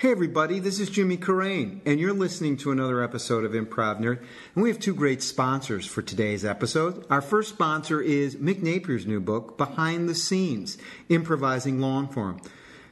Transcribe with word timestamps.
Hey 0.00 0.12
everybody, 0.12 0.60
this 0.60 0.80
is 0.80 0.88
Jimmy 0.88 1.18
Carrane, 1.18 1.82
and 1.84 2.00
you're 2.00 2.14
listening 2.14 2.56
to 2.56 2.70
another 2.70 3.02
episode 3.02 3.44
of 3.44 3.52
Improv 3.52 4.00
Nerd. 4.00 4.20
And 4.54 4.62
we 4.62 4.70
have 4.70 4.78
two 4.78 4.94
great 4.94 5.22
sponsors 5.22 5.84
for 5.84 6.00
today's 6.00 6.42
episode. 6.42 7.04
Our 7.10 7.20
first 7.20 7.50
sponsor 7.50 8.00
is 8.00 8.36
Mick 8.36 8.62
Napier's 8.62 9.04
new 9.04 9.20
book, 9.20 9.58
Behind 9.58 10.08
the 10.08 10.14
Scenes 10.14 10.78
Improvising 11.10 11.80
Long 11.80 12.08
Form. 12.08 12.40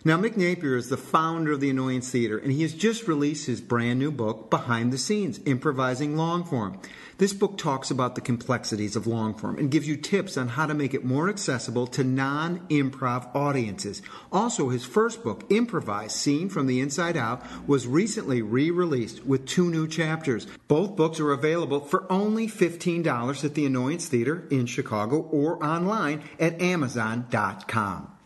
Now, 0.08 0.16
Mick 0.16 0.38
Napier 0.38 0.74
is 0.74 0.88
the 0.88 0.96
founder 0.96 1.52
of 1.52 1.60
the 1.60 1.68
Annoyance 1.68 2.10
Theater, 2.10 2.38
and 2.38 2.50
he 2.50 2.62
has 2.62 2.72
just 2.72 3.06
released 3.06 3.44
his 3.44 3.60
brand 3.60 3.98
new 3.98 4.10
book, 4.10 4.48
Behind 4.48 4.90
the 4.90 4.96
Scenes 4.96 5.38
Improvising 5.44 6.16
Long 6.16 6.44
Form. 6.44 6.80
This 7.19 7.34
book 7.34 7.58
talks 7.58 7.90
about 7.90 8.15
the 8.15 8.22
complexities 8.22 8.97
of 8.97 9.06
long 9.06 9.34
form 9.34 9.58
and 9.58 9.71
gives 9.71 9.87
you 9.87 9.98
tips 9.98 10.38
on 10.38 10.48
how 10.48 10.65
to 10.65 10.72
make 10.72 10.94
it 10.94 11.04
more 11.04 11.29
accessible 11.29 11.87
to 11.88 12.04
non 12.04 12.60
improv 12.69 13.37
audiences. 13.37 14.01
Also, 14.33 14.71
his 14.71 14.83
first 14.83 15.22
book, 15.22 15.44
Improvise 15.51 16.15
Scene 16.15 16.48
from 16.48 16.69
the 16.69 16.80
Inside 16.80 17.19
Out, 17.19 17.45
was 17.69 17.87
recently 17.87 18.41
re 18.41 18.70
released 18.70 19.27
with 19.27 19.45
two 19.45 19.69
new 19.70 19.87
chapters. 19.87 20.47
Both 20.69 20.97
books 20.97 21.20
are 21.20 21.33
available 21.33 21.80
for 21.80 22.11
only 22.11 22.48
$15 22.48 23.45
at 23.45 23.55
the 23.55 23.66
Annoyance 23.66 24.09
Theater 24.09 24.48
in 24.51 24.65
Chicago 24.65 25.19
or 25.19 25.62
online 25.62 26.23
at 26.41 26.62
Amazon.com. 26.62 28.18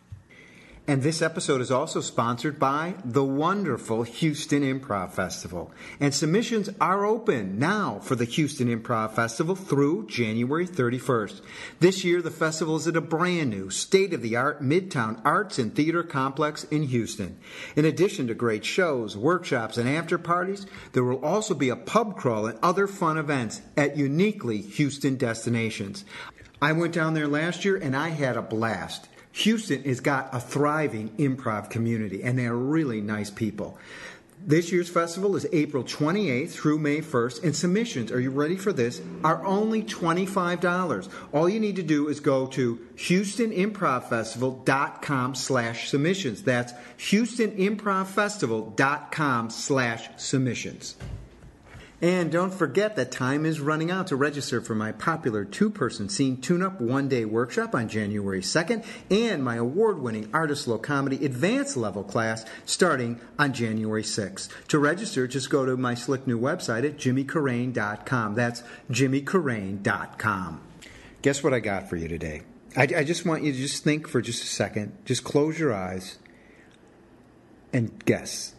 And 0.85 1.05
this 1.05 1.23
episode 1.23 1.61
is 1.61 1.71
also 1.71 2.01
sponsored 2.01 2.59
by 2.59 2.97
the 3.05 3.23
wonderful 3.23 4.03
Houston 4.03 4.63
Improv 4.65 5.13
Festival. 5.13 5.71
And 6.01 6.13
submissions 6.13 6.71
are 6.81 7.07
open 7.07 7.57
now 7.61 8.01
for 8.01 8.17
the 8.17 8.25
Houston 8.25 8.67
Improv 8.67 9.13
Festival 9.13 9.55
through 9.55 10.09
January 10.09 10.67
31st. 10.67 11.41
This 11.79 12.03
year, 12.03 12.21
the 12.21 12.33
festival 12.33 12.75
is 12.75 12.89
at 12.89 12.97
a 12.97 13.01
brand 13.01 13.51
new, 13.51 13.71
state 13.71 14.13
of 14.13 14.23
the 14.23 14.35
art 14.35 14.61
Midtown 14.61 15.21
Arts 15.25 15.57
and 15.57 15.73
Theater 15.73 16.03
Complex 16.03 16.65
in 16.65 16.83
Houston. 16.83 17.39
In 17.77 17.85
addition 17.85 18.27
to 18.27 18.35
great 18.35 18.65
shows, 18.65 19.17
workshops, 19.17 19.79
and 19.79 19.89
after 19.89 20.19
parties, 20.19 20.67
there 20.95 21.05
will 21.05 21.25
also 21.25 21.55
be 21.55 21.69
a 21.69 21.77
pub 21.77 22.17
crawl 22.17 22.47
and 22.47 22.59
other 22.61 22.89
fun 22.89 23.19
events 23.19 23.63
at 23.77 23.97
uniquely 23.97 24.61
Houston 24.61 25.17
destinations. 25.17 26.05
I 26.61 26.73
went 26.73 26.93
down 26.93 27.15
there 27.15 27.29
last 27.29 27.65
year 27.65 27.77
and 27.77 27.97
I 27.97 28.09
had 28.09 28.37
a 28.37 28.43
blast. 28.43 29.09
Houston 29.33 29.83
has 29.85 30.01
got 30.01 30.29
a 30.33 30.41
thriving 30.41 31.11
improv 31.17 31.71
community, 31.71 32.23
and 32.23 32.39
they're 32.39 32.55
really 32.55 33.01
nice 33.01 33.31
people. 33.31 33.79
This 34.45 34.73
year's 34.73 34.89
festival 34.89 35.37
is 35.37 35.47
April 35.53 35.85
28th 35.85 36.51
through 36.51 36.81
May 36.81 37.01
1st, 37.01 37.45
and 37.45 37.55
submissions, 37.55 38.11
are 38.11 38.19
you 38.19 38.31
ready 38.31 38.57
for 38.57 38.73
this, 38.73 39.01
are 39.23 39.47
only 39.47 39.85
$25. 39.85 41.09
All 41.33 41.49
you 41.49 41.61
need 41.61 41.77
to 41.77 41.85
do 41.85 42.09
is 42.09 42.19
go 42.19 42.49
to 42.49 42.81
houstonimprovfestival.com 42.97 45.35
slash 45.37 45.89
submissions. 45.89 46.43
That's 46.43 46.73
houstonimprovfestival.com 46.99 49.51
slash 49.51 50.09
submissions. 50.17 50.97
And 52.03 52.33
don't 52.33 52.53
forget 52.53 52.97
that 52.97 53.13
time 53.13 53.47
is 53.47 53.61
running 53.61 53.93
out 53.93 54.09
to 54.09 54.17
register 54.17 54.61
for 54.61 54.75
my 54.75 54.91
popular 54.91 55.45
two 55.45 55.71
person 55.71 56.09
scene 56.09 56.41
tune 56.41 56.61
up 56.61 56.81
one 56.81 57.09
day 57.09 57.25
workshop 57.25 57.77
on 57.77 57.89
January 57.89 58.41
2nd 58.41 58.85
and 59.09 59.45
my 59.45 59.55
award 59.55 60.01
winning 60.01 60.29
Art 60.35 60.51
of 60.51 60.59
Slow 60.59 60.79
Comedy 60.79 61.25
advanced 61.25 61.77
level 61.77 62.03
class 62.03 62.45
starting 62.65 63.21
on 63.39 63.53
January 63.53 64.03
6th. 64.03 64.49
To 64.67 64.81
register, 64.81 65.29
just 65.29 65.49
go 65.49 65.65
to 65.65 65.77
my 65.77 65.95
slick 65.95 66.27
new 66.27 66.41
website 66.41 66.85
at 66.85 66.97
jimmycarrane.com. 66.97 68.35
That's 68.35 68.65
jimmycarrane.com. 68.91 70.61
Guess 71.23 71.45
what 71.45 71.55
I 71.55 71.61
got 71.61 71.89
for 71.89 71.95
you 71.95 72.09
today? 72.09 72.43
I, 72.77 72.83
I 72.83 73.05
just 73.05 73.25
want 73.25 73.45
you 73.45 73.53
to 73.53 73.59
just 73.59 73.85
think 73.85 74.09
for 74.09 74.21
just 74.21 74.43
a 74.43 74.47
second. 74.47 74.97
Just 75.05 75.23
close 75.23 75.57
your 75.57 75.73
eyes 75.73 76.19
and 77.73 78.05
guess. 78.05 78.55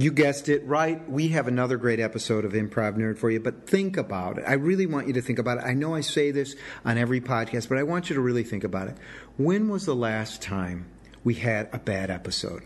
You 0.00 0.12
guessed 0.12 0.48
it 0.48 0.64
right. 0.64 1.10
We 1.10 1.30
have 1.30 1.48
another 1.48 1.76
great 1.76 1.98
episode 1.98 2.44
of 2.44 2.52
Improv 2.52 2.96
Nerd 2.96 3.18
for 3.18 3.32
you, 3.32 3.40
but 3.40 3.66
think 3.66 3.96
about 3.96 4.38
it. 4.38 4.44
I 4.46 4.52
really 4.52 4.86
want 4.86 5.08
you 5.08 5.12
to 5.14 5.20
think 5.20 5.40
about 5.40 5.58
it. 5.58 5.64
I 5.64 5.74
know 5.74 5.92
I 5.92 6.02
say 6.02 6.30
this 6.30 6.54
on 6.84 6.96
every 6.96 7.20
podcast, 7.20 7.68
but 7.68 7.78
I 7.78 7.82
want 7.82 8.08
you 8.08 8.14
to 8.14 8.20
really 8.20 8.44
think 8.44 8.62
about 8.62 8.86
it. 8.86 8.96
When 9.38 9.68
was 9.68 9.86
the 9.86 9.96
last 9.96 10.40
time 10.40 10.86
we 11.24 11.34
had 11.34 11.68
a 11.72 11.80
bad 11.80 12.12
episode? 12.12 12.62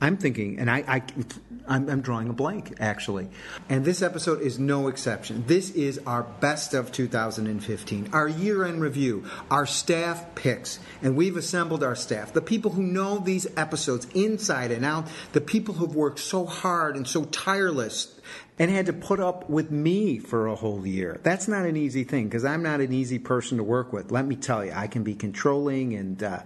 I'm 0.00 0.16
thinking, 0.16 0.58
and 0.58 0.70
I, 0.70 0.78
I 0.88 1.02
I'm, 1.68 1.88
I'm, 1.90 2.00
drawing 2.00 2.30
a 2.30 2.32
blank 2.32 2.74
actually, 2.80 3.28
and 3.68 3.84
this 3.84 4.00
episode 4.00 4.40
is 4.40 4.58
no 4.58 4.88
exception. 4.88 5.44
This 5.46 5.70
is 5.72 6.00
our 6.06 6.22
best 6.22 6.72
of 6.72 6.90
2015, 6.90 8.08
our 8.12 8.26
year-end 8.26 8.80
review, 8.80 9.24
our 9.50 9.66
staff 9.66 10.34
picks, 10.34 10.78
and 11.02 11.16
we've 11.16 11.36
assembled 11.36 11.84
our 11.84 11.94
staff, 11.94 12.32
the 12.32 12.40
people 12.40 12.70
who 12.70 12.82
know 12.82 13.18
these 13.18 13.46
episodes 13.58 14.06
inside 14.14 14.70
and 14.70 14.86
out, 14.86 15.06
the 15.32 15.40
people 15.40 15.74
who've 15.74 15.94
worked 15.94 16.18
so 16.18 16.46
hard 16.46 16.96
and 16.96 17.06
so 17.06 17.24
tireless 17.24 18.18
and 18.58 18.70
had 18.70 18.86
to 18.86 18.92
put 18.92 19.20
up 19.20 19.48
with 19.48 19.70
me 19.70 20.18
for 20.18 20.46
a 20.46 20.54
whole 20.54 20.86
year. 20.86 21.18
That's 21.22 21.48
not 21.48 21.64
an 21.64 21.76
easy 21.76 22.04
thing 22.04 22.24
because 22.24 22.44
I'm 22.44 22.62
not 22.62 22.80
an 22.80 22.92
easy 22.92 23.18
person 23.18 23.58
to 23.58 23.64
work 23.64 23.92
with. 23.92 24.10
Let 24.10 24.26
me 24.26 24.36
tell 24.36 24.64
you, 24.64 24.72
I 24.74 24.86
can 24.86 25.02
be 25.02 25.14
controlling 25.14 25.94
and 25.94 26.22
uh, 26.22 26.40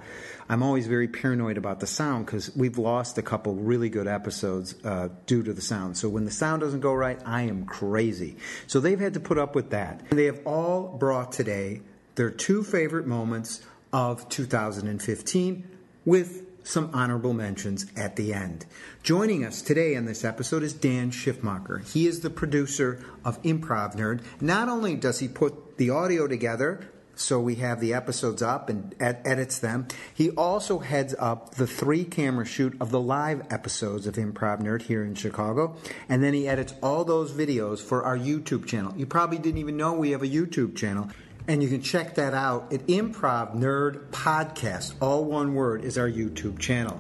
I'm 0.48 0.62
always 0.62 0.86
very 0.86 1.08
paranoid 1.08 1.56
about 1.58 1.80
the 1.80 1.86
sound 1.86 2.26
because 2.26 2.54
we've 2.54 2.78
lost 2.78 3.18
a 3.18 3.22
couple 3.22 3.54
really 3.54 3.88
good 3.88 4.06
episodes 4.06 4.74
uh, 4.84 5.08
due 5.26 5.42
to 5.42 5.52
the 5.52 5.62
sound. 5.62 5.96
So 5.96 6.08
when 6.08 6.24
the 6.24 6.30
sound 6.30 6.60
doesn't 6.62 6.80
go 6.80 6.94
right, 6.94 7.18
I 7.26 7.42
am 7.42 7.64
crazy. 7.66 8.36
So 8.66 8.80
they've 8.80 9.00
had 9.00 9.14
to 9.14 9.20
put 9.20 9.38
up 9.38 9.54
with 9.54 9.70
that. 9.70 10.02
And 10.10 10.18
they 10.18 10.26
have 10.26 10.40
all 10.46 10.96
brought 10.96 11.32
today 11.32 11.80
their 12.14 12.30
two 12.30 12.62
favorite 12.62 13.06
moments 13.06 13.62
of 13.92 14.28
2015 14.28 15.68
with 16.04 16.42
some 16.64 16.90
honorable 16.92 17.32
mentions 17.32 17.86
at 17.96 18.16
the 18.16 18.32
end. 18.32 18.66
Joining 19.02 19.44
us 19.44 19.62
today 19.62 19.94
in 19.94 20.06
this 20.06 20.24
episode 20.24 20.62
is 20.62 20.72
Dan 20.72 21.10
Schiffmacher. 21.10 21.86
He 21.92 22.06
is 22.06 22.20
the 22.20 22.30
producer 22.30 23.04
of 23.24 23.40
Improv 23.42 23.94
Nerd. 23.94 24.22
Not 24.40 24.68
only 24.68 24.96
does 24.96 25.20
he 25.20 25.28
put 25.28 25.76
the 25.76 25.90
audio 25.90 26.26
together, 26.26 26.90
so 27.16 27.40
we 27.40 27.56
have 27.56 27.80
the 27.80 27.94
episodes 27.94 28.42
up 28.42 28.68
and 28.68 28.94
ed- 28.98 29.20
edits 29.24 29.58
them. 29.58 29.86
He 30.12 30.30
also 30.30 30.80
heads 30.80 31.14
up 31.18 31.54
the 31.54 31.66
three 31.66 32.04
camera 32.04 32.44
shoot 32.44 32.76
of 32.80 32.90
the 32.90 33.00
live 33.00 33.46
episodes 33.50 34.06
of 34.06 34.16
Improv 34.16 34.60
Nerd 34.60 34.82
here 34.82 35.04
in 35.04 35.14
Chicago. 35.14 35.76
And 36.08 36.22
then 36.22 36.34
he 36.34 36.48
edits 36.48 36.74
all 36.82 37.04
those 37.04 37.32
videos 37.32 37.80
for 37.80 38.04
our 38.04 38.18
YouTube 38.18 38.66
channel. 38.66 38.94
You 38.96 39.06
probably 39.06 39.38
didn't 39.38 39.58
even 39.58 39.76
know 39.76 39.92
we 39.92 40.10
have 40.10 40.22
a 40.22 40.28
YouTube 40.28 40.76
channel. 40.76 41.08
And 41.46 41.62
you 41.62 41.68
can 41.68 41.82
check 41.82 42.14
that 42.14 42.32
out 42.32 42.72
at 42.72 42.86
Improv 42.86 43.54
Nerd 43.54 44.08
Podcast. 44.08 44.94
All 45.00 45.26
one 45.26 45.54
word 45.54 45.84
is 45.84 45.98
our 45.98 46.08
YouTube 46.08 46.58
channel. 46.58 46.98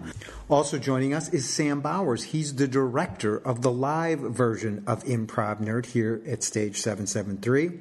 Also 0.50 0.78
joining 0.78 1.14
us 1.14 1.30
is 1.30 1.48
Sam 1.48 1.80
Bowers. 1.80 2.24
He's 2.24 2.54
the 2.54 2.68
director 2.68 3.38
of 3.38 3.62
the 3.62 3.72
live 3.72 4.20
version 4.20 4.84
of 4.86 5.02
Improv 5.04 5.60
Nerd 5.60 5.86
here 5.86 6.20
at 6.26 6.42
Stage 6.42 6.76
773. 6.76 7.80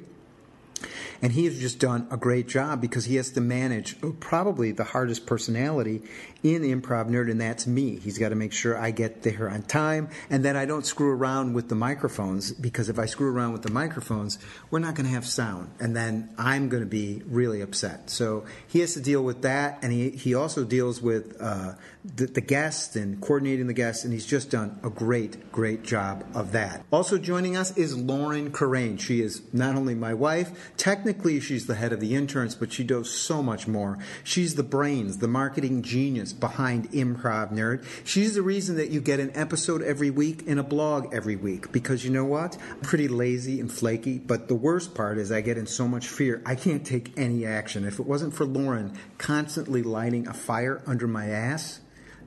And 1.22 1.32
he 1.32 1.44
has 1.46 1.58
just 1.58 1.78
done 1.78 2.06
a 2.10 2.16
great 2.16 2.48
job 2.48 2.80
because 2.80 3.04
he 3.04 3.16
has 3.16 3.30
to 3.32 3.40
manage 3.40 3.96
probably 4.20 4.72
the 4.72 4.84
hardest 4.84 5.26
personality 5.26 6.02
in 6.42 6.60
the 6.60 6.74
Improv 6.74 7.08
Nerd, 7.08 7.30
and 7.30 7.40
that's 7.40 7.66
me. 7.66 7.98
He's 7.98 8.18
got 8.18 8.28
to 8.28 8.34
make 8.34 8.52
sure 8.52 8.78
I 8.78 8.90
get 8.90 9.22
there 9.22 9.48
on 9.48 9.62
time 9.62 10.10
and 10.28 10.44
that 10.44 10.56
I 10.56 10.66
don't 10.66 10.84
screw 10.84 11.10
around 11.10 11.54
with 11.54 11.70
the 11.70 11.74
microphones 11.74 12.52
because 12.52 12.90
if 12.90 12.98
I 12.98 13.06
screw 13.06 13.32
around 13.32 13.54
with 13.54 13.62
the 13.62 13.70
microphones, 13.70 14.38
we're 14.70 14.78
not 14.78 14.94
going 14.94 15.06
to 15.06 15.12
have 15.12 15.26
sound. 15.26 15.70
And 15.80 15.96
then 15.96 16.28
I'm 16.36 16.68
going 16.68 16.82
to 16.82 16.88
be 16.88 17.22
really 17.26 17.62
upset. 17.62 18.10
So 18.10 18.44
he 18.68 18.80
has 18.80 18.92
to 18.92 19.00
deal 19.00 19.24
with 19.24 19.40
that, 19.42 19.78
and 19.82 19.90
he, 19.90 20.10
he 20.10 20.34
also 20.34 20.64
deals 20.64 21.00
with 21.00 21.40
uh, 21.40 21.72
the, 22.04 22.26
the 22.26 22.42
guests 22.42 22.94
and 22.94 23.20
coordinating 23.22 23.66
the 23.66 23.72
guests, 23.72 24.04
and 24.04 24.12
he's 24.12 24.26
just 24.26 24.50
done 24.50 24.78
a 24.82 24.90
great, 24.90 25.50
great 25.50 25.82
job 25.82 26.24
of 26.34 26.52
that. 26.52 26.84
Also 26.92 27.16
joining 27.16 27.56
us 27.56 27.74
is 27.78 27.96
Lauren 27.96 28.52
Carrane. 28.52 28.98
She 29.00 29.22
is 29.22 29.42
not 29.54 29.76
only 29.76 29.94
my 29.94 30.12
wife, 30.12 30.72
technically 30.76 31.13
she's 31.40 31.66
the 31.66 31.74
head 31.74 31.92
of 31.92 32.00
the 32.00 32.14
interns, 32.14 32.54
but 32.54 32.72
she 32.72 32.84
does 32.84 33.10
so 33.10 33.42
much 33.42 33.66
more. 33.66 33.98
She's 34.22 34.54
the 34.54 34.62
brains, 34.62 35.18
the 35.18 35.28
marketing 35.28 35.82
genius 35.82 36.32
behind 36.32 36.90
Improv 36.92 37.52
Nerd. 37.52 37.84
She's 38.04 38.34
the 38.34 38.42
reason 38.42 38.76
that 38.76 38.90
you 38.90 39.00
get 39.00 39.20
an 39.20 39.30
episode 39.34 39.82
every 39.82 40.10
week 40.10 40.44
and 40.46 40.60
a 40.60 40.62
blog 40.62 41.14
every 41.14 41.36
week 41.36 41.72
because 41.72 42.04
you 42.04 42.10
know 42.10 42.24
what? 42.24 42.58
I'm 42.70 42.80
pretty 42.80 43.08
lazy 43.08 43.60
and 43.60 43.72
flaky, 43.72 44.18
but 44.18 44.48
the 44.48 44.54
worst 44.54 44.94
part 44.94 45.18
is 45.18 45.32
I 45.32 45.40
get 45.40 45.58
in 45.58 45.66
so 45.66 45.88
much 45.88 46.08
fear, 46.08 46.42
I 46.44 46.54
can't 46.54 46.84
take 46.84 47.16
any 47.16 47.46
action. 47.46 47.84
If 47.84 47.98
it 47.98 48.06
wasn't 48.06 48.34
for 48.34 48.44
Lauren 48.44 48.96
constantly 49.18 49.82
lighting 49.82 50.26
a 50.28 50.34
fire 50.34 50.82
under 50.86 51.06
my 51.06 51.26
ass, 51.26 51.80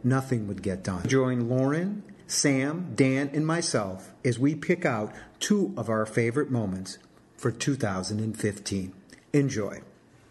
nothing 0.03 0.47
would 0.47 0.61
get 0.61 0.83
done. 0.83 1.07
Join 1.07 1.49
Lauren, 1.49 2.03
Sam, 2.27 2.93
Dan, 2.95 3.29
and 3.33 3.45
myself 3.45 4.13
as 4.25 4.37
we 4.37 4.55
pick 4.55 4.85
out 4.85 5.13
two 5.39 5.73
of 5.77 5.89
our 5.89 6.05
favorite 6.05 6.51
moments 6.51 6.97
for 7.37 7.51
2015. 7.51 8.93
Enjoy. 9.33 9.81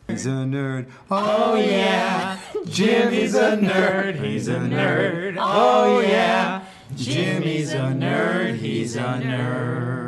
He's 0.09 0.27
a 0.27 0.31
nerd. 0.31 0.87
Oh, 1.11 1.55
yeah. 1.57 2.39
Jimmy's 2.67 3.35
a 3.35 3.57
nerd. 3.57 4.23
He's 4.23 4.47
a 4.49 4.57
nerd. 4.57 5.37
Oh, 5.39 6.01
yeah. 6.01 6.65
Jimmy's 6.95 7.73
a 7.73 7.93
nerd, 7.93 8.59
he's 8.59 8.95
a 8.97 9.01
nerd. 9.01 10.06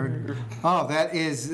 Oh, 0.64 0.86
that 0.88 1.14
is 1.14 1.48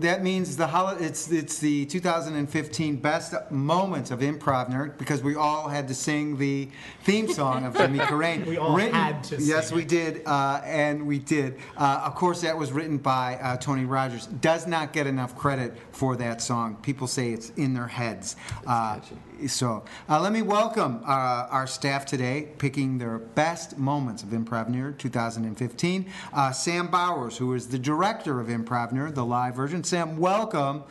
that 0.00 0.22
means 0.22 0.56
the 0.56 0.96
it's 1.00 1.30
it's 1.30 1.58
the 1.58 1.86
2015 1.86 2.96
best 2.96 3.34
moments 3.50 4.10
of 4.10 4.20
improv 4.20 4.70
nerd 4.70 4.98
because 4.98 5.22
we 5.22 5.36
all 5.36 5.68
had 5.68 5.86
to 5.88 5.94
sing 5.94 6.36
the 6.38 6.68
theme 7.02 7.28
song 7.28 7.64
of 7.64 7.76
Jimmy 7.76 7.98
Carrane. 8.10 8.46
We 8.46 8.56
all 8.56 8.76
had 8.76 9.22
to 9.24 9.36
Yes, 9.40 9.72
we 9.72 9.84
did, 9.84 10.22
uh, 10.26 10.60
and 10.64 11.06
we 11.06 11.18
did. 11.18 11.58
Uh, 11.76 12.02
of 12.04 12.14
course, 12.14 12.40
that 12.40 12.56
was 12.56 12.72
written 12.72 12.98
by 12.98 13.36
uh, 13.36 13.56
Tony 13.58 13.84
Rogers. 13.84 14.26
Does 14.26 14.66
not 14.66 14.92
get 14.92 15.06
enough 15.06 15.36
credit 15.36 15.74
for 15.92 16.16
that 16.16 16.42
song. 16.42 16.76
People 16.82 17.06
say 17.06 17.30
it's 17.30 17.50
in 17.50 17.74
their 17.74 17.86
heads. 17.86 18.36
So 19.46 19.84
uh, 20.08 20.20
let 20.20 20.32
me 20.32 20.42
welcome 20.42 21.00
uh, 21.04 21.46
our 21.50 21.66
staff 21.68 22.04
today, 22.04 22.48
picking 22.58 22.98
their 22.98 23.18
best 23.18 23.78
moments 23.78 24.22
of 24.24 24.30
Improv 24.30 24.68
Nerd 24.68 24.98
2015. 24.98 26.06
Uh, 26.32 26.50
Sam 26.50 26.88
Bowers, 26.88 27.36
who 27.36 27.54
is 27.54 27.68
the 27.68 27.78
director 27.78 28.40
of 28.40 28.48
Improv 28.48 28.92
Nerd, 28.92 29.14
the 29.14 29.24
live 29.24 29.54
version. 29.54 29.84
Sam, 29.84 30.16
welcome. 30.16 30.82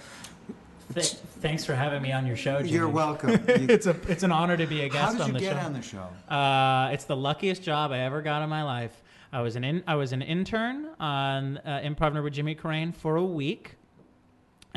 Th- 0.93 1.05
thanks 1.41 1.65
for 1.65 1.75
having 1.75 2.01
me 2.01 2.13
on 2.13 2.25
your 2.25 2.37
show, 2.37 2.59
Jimmy. 2.59 2.69
You're 2.71 2.87
welcome. 2.87 3.31
You- 3.47 3.67
It's 3.67 3.85
a 3.85 3.95
it's 4.07 4.23
an 4.23 4.31
honor 4.31 4.55
to 4.55 4.65
be 4.65 4.81
a 4.83 4.89
guest. 4.89 5.03
how 5.03 5.11
did 5.11 5.21
on 5.21 5.27
you 5.27 5.33
the 5.33 5.39
get 5.41 5.59
show. 5.59 5.65
on 5.65 5.73
the 5.73 5.81
show? 5.81 6.33
Uh, 6.33 6.89
it's 6.93 7.03
the 7.03 7.17
luckiest 7.17 7.61
job 7.63 7.91
I 7.91 7.99
ever 7.99 8.21
got 8.21 8.43
in 8.43 8.49
my 8.49 8.63
life. 8.63 9.03
I 9.33 9.41
was 9.41 9.57
an 9.57 9.65
in, 9.65 9.83
I 9.85 9.95
was 9.95 10.13
an 10.13 10.21
intern 10.21 10.87
on 11.01 11.57
uh, 11.57 11.81
Improv 11.83 12.13
Nerd 12.13 12.23
with 12.23 12.33
Jimmy 12.33 12.55
Carrane 12.55 12.93
for 12.93 13.17
a 13.17 13.23
week. 13.25 13.75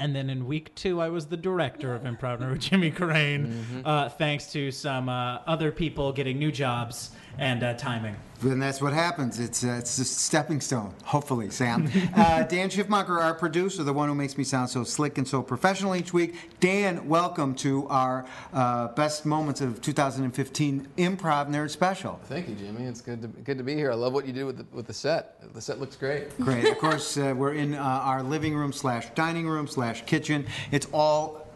And 0.00 0.16
then 0.16 0.30
in 0.30 0.46
week 0.46 0.74
two, 0.74 0.98
I 0.98 1.10
was 1.10 1.26
the 1.26 1.36
director 1.36 1.94
of 1.94 2.04
Improv 2.04 2.40
Nerd 2.40 2.52
with 2.52 2.60
Jimmy 2.60 2.90
Carrane, 2.90 3.82
uh, 3.84 4.08
thanks 4.08 4.50
to 4.52 4.70
some 4.70 5.10
uh, 5.10 5.40
other 5.46 5.70
people 5.70 6.10
getting 6.12 6.38
new 6.38 6.50
jobs 6.50 7.10
and 7.36 7.62
uh, 7.62 7.74
timing. 7.74 8.16
And 8.42 8.62
that's 8.62 8.80
what 8.80 8.94
happens. 8.94 9.38
It's 9.38 9.64
uh, 9.64 9.76
it's 9.78 9.98
a 9.98 10.04
stepping 10.04 10.62
stone, 10.62 10.94
hopefully, 11.04 11.50
Sam. 11.50 11.90
Uh, 12.20 12.42
Dan 12.42 12.68
Schiffmacher, 12.68 13.20
our 13.22 13.34
producer, 13.34 13.82
the 13.82 13.92
one 13.92 14.08
who 14.08 14.14
makes 14.14 14.36
me 14.36 14.44
sound 14.44 14.68
so 14.68 14.84
slick 14.84 15.16
and 15.16 15.26
so 15.26 15.42
professional 15.42 15.94
each 15.94 16.12
week. 16.12 16.34
Dan, 16.58 17.08
welcome 17.08 17.54
to 17.56 17.86
our 17.88 18.26
uh, 18.52 18.88
best 18.88 19.24
moments 19.24 19.60
of 19.60 19.80
2015 19.80 20.88
Improv 20.98 21.48
Nerd 21.48 21.70
Special. 21.70 22.20
Thank 22.24 22.48
you, 22.48 22.54
Jimmy. 22.54 22.84
It's 22.84 23.00
good 23.00 23.22
to 23.22 23.28
good 23.28 23.58
to 23.58 23.64
be 23.64 23.74
here. 23.74 23.92
I 23.92 23.94
love 23.94 24.12
what 24.12 24.26
you 24.26 24.32
do 24.32 24.46
with 24.46 24.58
the, 24.58 24.66
with 24.72 24.86
the 24.86 24.92
set. 24.92 25.40
The 25.54 25.60
set 25.60 25.78
looks 25.78 25.96
great. 25.96 26.36
Great. 26.38 26.66
Of 26.66 26.78
course, 26.86 27.16
uh, 27.16 27.34
we're 27.36 27.54
in 27.54 27.74
uh, 27.74 27.82
our 27.82 28.22
living 28.22 28.54
room 28.54 28.72
slash 28.72 29.10
dining 29.14 29.48
room 29.48 29.66
slash 29.66 30.02
kitchen. 30.04 30.46
It's 30.70 30.86
all 30.92 31.46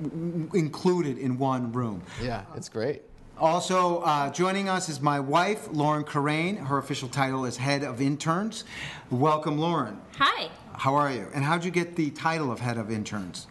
included 0.55 1.19
in 1.19 1.39
one 1.39 1.73
room. 1.73 2.03
Yeah, 2.23 2.45
it's 2.57 2.69
great. 2.69 3.03
Also 3.39 3.99
uh, 4.01 4.31
joining 4.31 4.69
us 4.69 4.89
is 4.89 5.01
my 5.01 5.19
wife, 5.19 5.69
Lauren 5.73 6.05
Carrane. 6.05 6.57
Her 6.57 6.79
official 6.79 7.09
title 7.09 7.45
is 7.45 7.57
Head 7.57 7.83
of 7.83 8.01
Interns. 8.01 8.65
Welcome, 9.11 9.59
Lauren. 9.59 10.01
Hi. 10.19 10.51
How 10.75 10.95
are 10.95 11.11
you? 11.11 11.27
And 11.35 11.45
how'd 11.45 11.65
you 11.65 11.73
get 11.73 11.97
the 11.97 12.11
title 12.11 12.53
of 12.53 12.61
head 12.61 12.79
of 12.79 12.91
interns? 12.93 13.49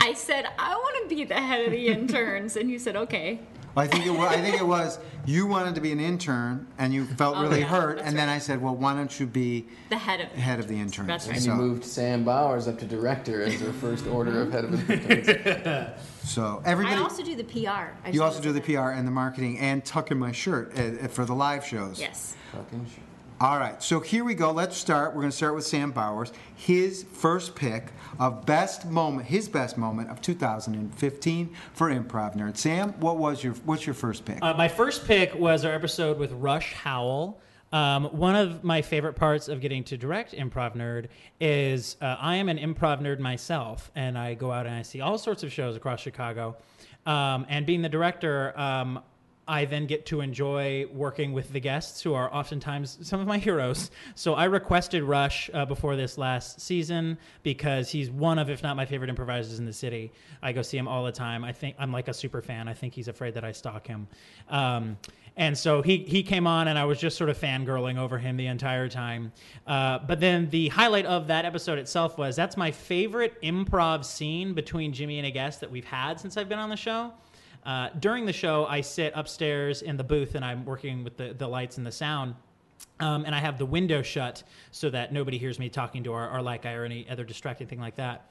I 0.00 0.12
said 0.12 0.46
I 0.58 0.74
want 0.74 1.08
to 1.08 1.14
be 1.14 1.24
the 1.24 1.34
head 1.34 1.64
of 1.64 1.70
the 1.70 1.86
interns, 1.88 2.56
and 2.56 2.68
you 2.68 2.80
said 2.80 2.96
okay. 2.96 3.40
I 3.78 3.86
think 3.86 4.06
it 4.06 4.10
was, 4.10 4.28
I 4.32 4.40
think 4.40 4.56
it 4.58 4.66
was 4.66 4.98
you 5.26 5.46
wanted 5.46 5.74
to 5.74 5.80
be 5.82 5.92
an 5.92 6.00
intern 6.00 6.66
and 6.78 6.94
you 6.94 7.04
felt 7.04 7.36
Oh, 7.36 7.42
really 7.42 7.60
yeah, 7.60 7.66
hurt, 7.66 7.96
that's 7.96 8.08
and 8.08 8.16
then 8.16 8.28
right. 8.28 8.36
I 8.36 8.38
said, 8.38 8.62
well, 8.62 8.74
why 8.74 8.94
don't 8.94 9.20
you 9.20 9.26
be 9.26 9.66
The 9.90 9.98
head 9.98 10.20
of 10.20 10.28
head 10.28 10.58
of 10.60 10.68
the 10.68 10.78
interns? 10.80 11.08
That's 11.08 11.26
right. 11.26 11.34
And 11.36 11.44
So, 11.44 11.50
you 11.50 11.56
moved 11.56 11.84
Sam 11.84 12.24
Bowers 12.24 12.68
up 12.68 12.78
to 12.78 12.86
director 12.86 13.42
as 13.42 13.60
their 13.60 13.72
first 13.74 14.06
order 14.06 14.40
of 14.42 14.52
head 14.52 14.64
of 14.64 14.70
the 14.86 14.92
interns. 14.94 16.00
so 16.24 16.62
I 16.64 16.70
everybody. 16.70 16.96
also 17.02 17.22
do 17.22 17.34
the 17.36 17.44
PR. 17.44 17.58
I 17.68 17.90
just 18.06 18.14
you 18.14 18.22
also 18.22 18.40
do 18.40 18.48
say 18.54 18.60
the 18.60 18.72
that. 18.74 18.82
PR 18.82 18.90
and 18.92 19.06
the 19.06 19.12
marketing 19.12 19.58
and 19.58 19.84
tuck 19.84 20.10
in 20.10 20.18
my 20.18 20.32
shirt 20.32 20.72
uh, 20.78 21.04
uh, 21.04 21.08
for 21.08 21.24
the 21.26 21.34
live 21.34 21.64
shows. 21.66 22.00
Yes. 22.00 22.34
Fucking 22.52 22.86
shit. 22.86 23.04
All 23.38 23.58
right, 23.58 23.82
so 23.82 24.00
here 24.00 24.24
we 24.24 24.32
go. 24.32 24.50
Let's 24.50 24.78
start. 24.78 25.14
We're 25.14 25.20
going 25.20 25.30
to 25.30 25.36
start 25.36 25.54
with 25.54 25.66
Sam 25.66 25.90
Bowers. 25.90 26.32
His 26.54 27.02
first 27.02 27.54
pick 27.54 27.92
of 28.18 28.46
best 28.46 28.86
moment, 28.86 29.26
his 29.26 29.46
best 29.46 29.76
moment 29.76 30.08
of 30.08 30.22
2015 30.22 31.54
for 31.74 31.90
Improv 31.90 32.34
Nerd. 32.34 32.56
Sam, 32.56 32.94
what 32.98 33.18
was 33.18 33.44
your 33.44 33.52
what's 33.66 33.84
your 33.84 33.92
first 33.92 34.24
pick? 34.24 34.38
Uh, 34.40 34.54
my 34.54 34.68
first 34.68 35.04
pick 35.06 35.34
was 35.34 35.66
our 35.66 35.74
episode 35.74 36.18
with 36.18 36.32
Rush 36.32 36.72
Howell. 36.72 37.38
Um, 37.72 38.04
one 38.04 38.36
of 38.36 38.64
my 38.64 38.80
favorite 38.80 39.16
parts 39.16 39.48
of 39.48 39.60
getting 39.60 39.84
to 39.84 39.98
direct 39.98 40.32
Improv 40.32 40.74
Nerd 40.74 41.08
is 41.38 41.98
uh, 42.00 42.16
I 42.18 42.36
am 42.36 42.48
an 42.48 42.56
improv 42.56 43.02
nerd 43.02 43.18
myself, 43.18 43.90
and 43.94 44.16
I 44.16 44.32
go 44.32 44.50
out 44.50 44.64
and 44.64 44.74
I 44.74 44.80
see 44.80 45.02
all 45.02 45.18
sorts 45.18 45.42
of 45.42 45.52
shows 45.52 45.76
across 45.76 46.00
Chicago. 46.00 46.56
Um, 47.04 47.44
and 47.50 47.66
being 47.66 47.82
the 47.82 47.90
director, 47.90 48.58
um, 48.58 49.02
I 49.48 49.64
then 49.64 49.86
get 49.86 50.06
to 50.06 50.20
enjoy 50.20 50.86
working 50.92 51.32
with 51.32 51.52
the 51.52 51.60
guests 51.60 52.02
who 52.02 52.14
are 52.14 52.32
oftentimes 52.34 52.98
some 53.02 53.20
of 53.20 53.26
my 53.26 53.38
heroes. 53.38 53.90
So 54.14 54.34
I 54.34 54.44
requested 54.44 55.02
Rush 55.04 55.50
uh, 55.54 55.64
before 55.64 55.94
this 55.94 56.18
last 56.18 56.60
season 56.60 57.18
because 57.42 57.88
he's 57.88 58.10
one 58.10 58.38
of, 58.38 58.50
if 58.50 58.62
not 58.62 58.76
my 58.76 58.86
favorite 58.86 59.10
improvisers 59.10 59.58
in 59.58 59.64
the 59.64 59.72
city. 59.72 60.12
I 60.42 60.52
go 60.52 60.62
see 60.62 60.76
him 60.76 60.88
all 60.88 61.04
the 61.04 61.12
time. 61.12 61.44
I 61.44 61.52
think 61.52 61.76
I'm 61.78 61.92
like 61.92 62.08
a 62.08 62.14
super 62.14 62.42
fan. 62.42 62.66
I 62.66 62.74
think 62.74 62.94
he's 62.94 63.08
afraid 63.08 63.34
that 63.34 63.44
I 63.44 63.52
stalk 63.52 63.86
him. 63.86 64.08
Um, 64.48 64.98
and 65.36 65.56
so 65.56 65.82
he, 65.82 65.98
he 65.98 66.22
came 66.22 66.46
on, 66.46 66.68
and 66.68 66.78
I 66.78 66.86
was 66.86 66.98
just 66.98 67.18
sort 67.18 67.28
of 67.28 67.38
fangirling 67.38 67.98
over 67.98 68.18
him 68.18 68.38
the 68.38 68.46
entire 68.46 68.88
time. 68.88 69.32
Uh, 69.66 69.98
but 69.98 70.18
then 70.18 70.48
the 70.48 70.68
highlight 70.68 71.04
of 71.04 71.26
that 71.26 71.44
episode 71.44 71.78
itself 71.78 72.16
was 72.16 72.36
that's 72.36 72.56
my 72.56 72.70
favorite 72.70 73.40
improv 73.42 74.04
scene 74.04 74.54
between 74.54 74.94
Jimmy 74.94 75.18
and 75.18 75.26
a 75.26 75.30
guest 75.30 75.60
that 75.60 75.70
we've 75.70 75.84
had 75.84 76.18
since 76.18 76.38
I've 76.38 76.48
been 76.48 76.58
on 76.58 76.70
the 76.70 76.76
show. 76.76 77.12
Uh, 77.66 77.88
during 77.98 78.24
the 78.24 78.32
show, 78.32 78.64
I 78.66 78.80
sit 78.80 79.12
upstairs 79.16 79.82
in 79.82 79.96
the 79.96 80.04
booth 80.04 80.36
and 80.36 80.44
I'm 80.44 80.64
working 80.64 81.02
with 81.02 81.16
the, 81.16 81.34
the 81.36 81.48
lights 81.48 81.78
and 81.78 81.86
the 81.86 81.92
sound. 81.92 82.36
Um, 83.00 83.24
and 83.24 83.34
I 83.34 83.40
have 83.40 83.58
the 83.58 83.66
window 83.66 84.02
shut 84.02 84.44
so 84.70 84.88
that 84.90 85.12
nobody 85.12 85.36
hears 85.36 85.58
me 85.58 85.68
talking 85.68 86.04
to 86.04 86.12
our, 86.12 86.28
our 86.28 86.40
light 86.40 86.62
guy 86.62 86.74
or 86.74 86.84
any 86.84 87.06
other 87.10 87.24
distracting 87.24 87.66
thing 87.66 87.80
like 87.80 87.96
that. 87.96 88.30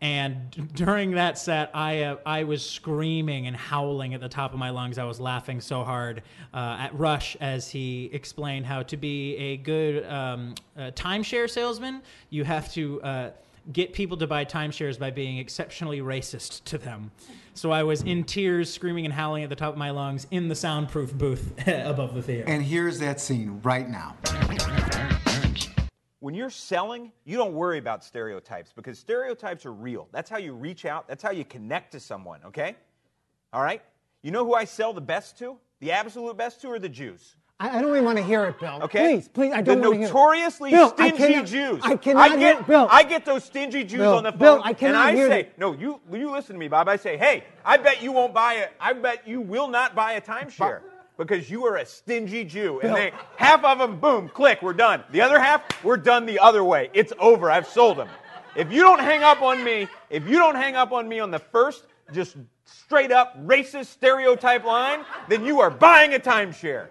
And 0.00 0.50
d- 0.50 0.62
during 0.74 1.12
that 1.12 1.38
set, 1.38 1.70
I 1.74 2.02
uh, 2.02 2.16
I 2.26 2.44
was 2.44 2.68
screaming 2.68 3.46
and 3.46 3.56
howling 3.56 4.12
at 4.12 4.20
the 4.20 4.28
top 4.28 4.52
of 4.52 4.58
my 4.58 4.70
lungs. 4.70 4.98
I 4.98 5.04
was 5.04 5.18
laughing 5.18 5.60
so 5.60 5.82
hard 5.82 6.22
uh, 6.52 6.76
at 6.80 6.94
Rush 6.98 7.36
as 7.40 7.70
he 7.70 8.10
explained 8.12 8.66
how 8.66 8.82
to 8.82 8.96
be 8.96 9.36
a 9.36 9.56
good 9.56 10.04
um, 10.06 10.54
uh, 10.76 10.90
timeshare 10.90 11.48
salesman. 11.48 12.02
You 12.28 12.44
have 12.44 12.70
to 12.74 13.00
uh, 13.02 13.30
get 13.72 13.92
people 13.92 14.16
to 14.18 14.26
buy 14.26 14.44
timeshares 14.44 14.98
by 14.98 15.10
being 15.10 15.38
exceptionally 15.38 16.00
racist 16.00 16.64
to 16.64 16.78
them. 16.78 17.10
So 17.54 17.70
I 17.70 17.82
was 17.82 18.02
in 18.02 18.24
tears, 18.24 18.72
screaming 18.72 19.04
and 19.04 19.14
howling 19.14 19.42
at 19.44 19.48
the 19.48 19.56
top 19.56 19.72
of 19.72 19.78
my 19.78 19.90
lungs 19.90 20.26
in 20.30 20.48
the 20.48 20.54
soundproof 20.54 21.14
booth 21.14 21.52
above 21.68 22.14
the 22.14 22.22
theater. 22.22 22.44
and 22.46 22.62
here's 22.62 22.98
that 22.98 23.20
scene 23.20 23.60
right 23.62 23.88
now. 23.88 24.16
When 26.20 26.34
you're 26.34 26.50
selling, 26.50 27.12
you 27.24 27.36
don't 27.36 27.52
worry 27.52 27.78
about 27.78 28.02
stereotypes 28.02 28.72
because 28.72 28.98
stereotypes 28.98 29.66
are 29.66 29.72
real. 29.72 30.08
That's 30.10 30.30
how 30.30 30.38
you 30.38 30.54
reach 30.54 30.86
out, 30.86 31.06
that's 31.06 31.22
how 31.22 31.30
you 31.30 31.44
connect 31.44 31.92
to 31.92 32.00
someone, 32.00 32.40
okay? 32.46 32.76
All 33.52 33.62
right? 33.62 33.82
You 34.22 34.30
know 34.30 34.44
who 34.44 34.54
I 34.54 34.64
sell 34.64 34.94
the 34.94 35.02
best 35.02 35.38
to? 35.40 35.58
The 35.80 35.92
absolute 35.92 36.36
best 36.38 36.62
to 36.62 36.70
are 36.70 36.78
the 36.78 36.88
Jews. 36.88 37.36
I, 37.60 37.78
I 37.78 37.80
don't 37.80 37.90
even 37.92 38.04
want 38.04 38.18
to 38.18 38.24
hear 38.24 38.44
it, 38.46 38.58
Bill. 38.58 38.80
Okay? 38.82 39.14
Please, 39.14 39.28
please, 39.28 39.52
I 39.52 39.62
don't 39.62 39.80
want 39.80 39.92
to 39.94 39.98
hear 39.98 40.06
it. 40.06 40.08
The 40.08 40.14
notoriously 40.14 40.70
Bill, 40.72 40.92
I 40.98 41.08
stingy 41.10 41.32
cannot- 41.34 41.46
Jews. 41.46 41.80
I 41.84 41.96
cannot 41.96 42.22
I 42.30 42.36
hear 42.36 42.54
get, 42.54 42.66
Bill. 42.66 42.88
I 42.90 43.02
get 43.04 43.24
those 43.24 43.44
stingy 43.44 43.84
Jews 43.84 44.00
Bill, 44.00 44.16
on 44.16 44.24
the 44.24 44.32
phone, 44.32 44.38
Bill, 44.40 44.62
I 44.64 44.68
and 44.70 44.78
cannot 44.78 45.06
I 45.06 45.14
hear 45.14 45.28
say, 45.28 45.42
that. 45.44 45.58
no, 45.58 45.72
you 45.72 46.00
you 46.12 46.30
listen 46.32 46.54
to 46.54 46.58
me, 46.58 46.66
Bob. 46.68 46.88
I 46.88 46.96
say, 46.96 47.16
hey, 47.16 47.44
I 47.64 47.76
bet 47.76 48.02
you 48.02 48.10
won't 48.10 48.34
buy 48.34 48.54
it. 48.54 48.72
I 48.80 48.92
bet 48.92 49.26
you 49.28 49.40
will 49.40 49.68
not 49.68 49.94
buy 49.94 50.12
a 50.12 50.20
timeshare. 50.20 50.80
Because 51.16 51.48
you 51.48 51.64
are 51.64 51.76
a 51.76 51.86
stingy 51.86 52.42
Jew. 52.44 52.80
And 52.80 52.92
they 52.92 53.12
half 53.36 53.62
of 53.62 53.78
them, 53.78 54.00
boom, 54.00 54.28
click, 54.28 54.60
we're 54.60 54.72
done. 54.72 55.04
The 55.12 55.20
other 55.20 55.38
half, 55.38 55.62
we're 55.84 55.96
done 55.96 56.26
the 56.26 56.40
other 56.40 56.64
way. 56.64 56.90
It's 56.92 57.12
over. 57.20 57.52
I've 57.52 57.68
sold 57.68 57.98
them. 57.98 58.08
If 58.56 58.72
you 58.72 58.82
don't 58.82 58.98
hang 58.98 59.22
up 59.22 59.40
on 59.40 59.62
me, 59.62 59.86
if 60.10 60.26
you 60.28 60.38
don't 60.38 60.56
hang 60.56 60.74
up 60.74 60.90
on 60.90 61.08
me 61.08 61.20
on 61.20 61.30
the 61.30 61.38
first 61.38 61.84
just 62.12 62.36
straight 62.64 63.12
up 63.12 63.40
racist 63.46 63.86
stereotype 63.86 64.64
line, 64.64 65.04
then 65.28 65.44
you 65.44 65.60
are 65.60 65.70
buying 65.70 66.14
a 66.14 66.18
timeshare. 66.18 66.88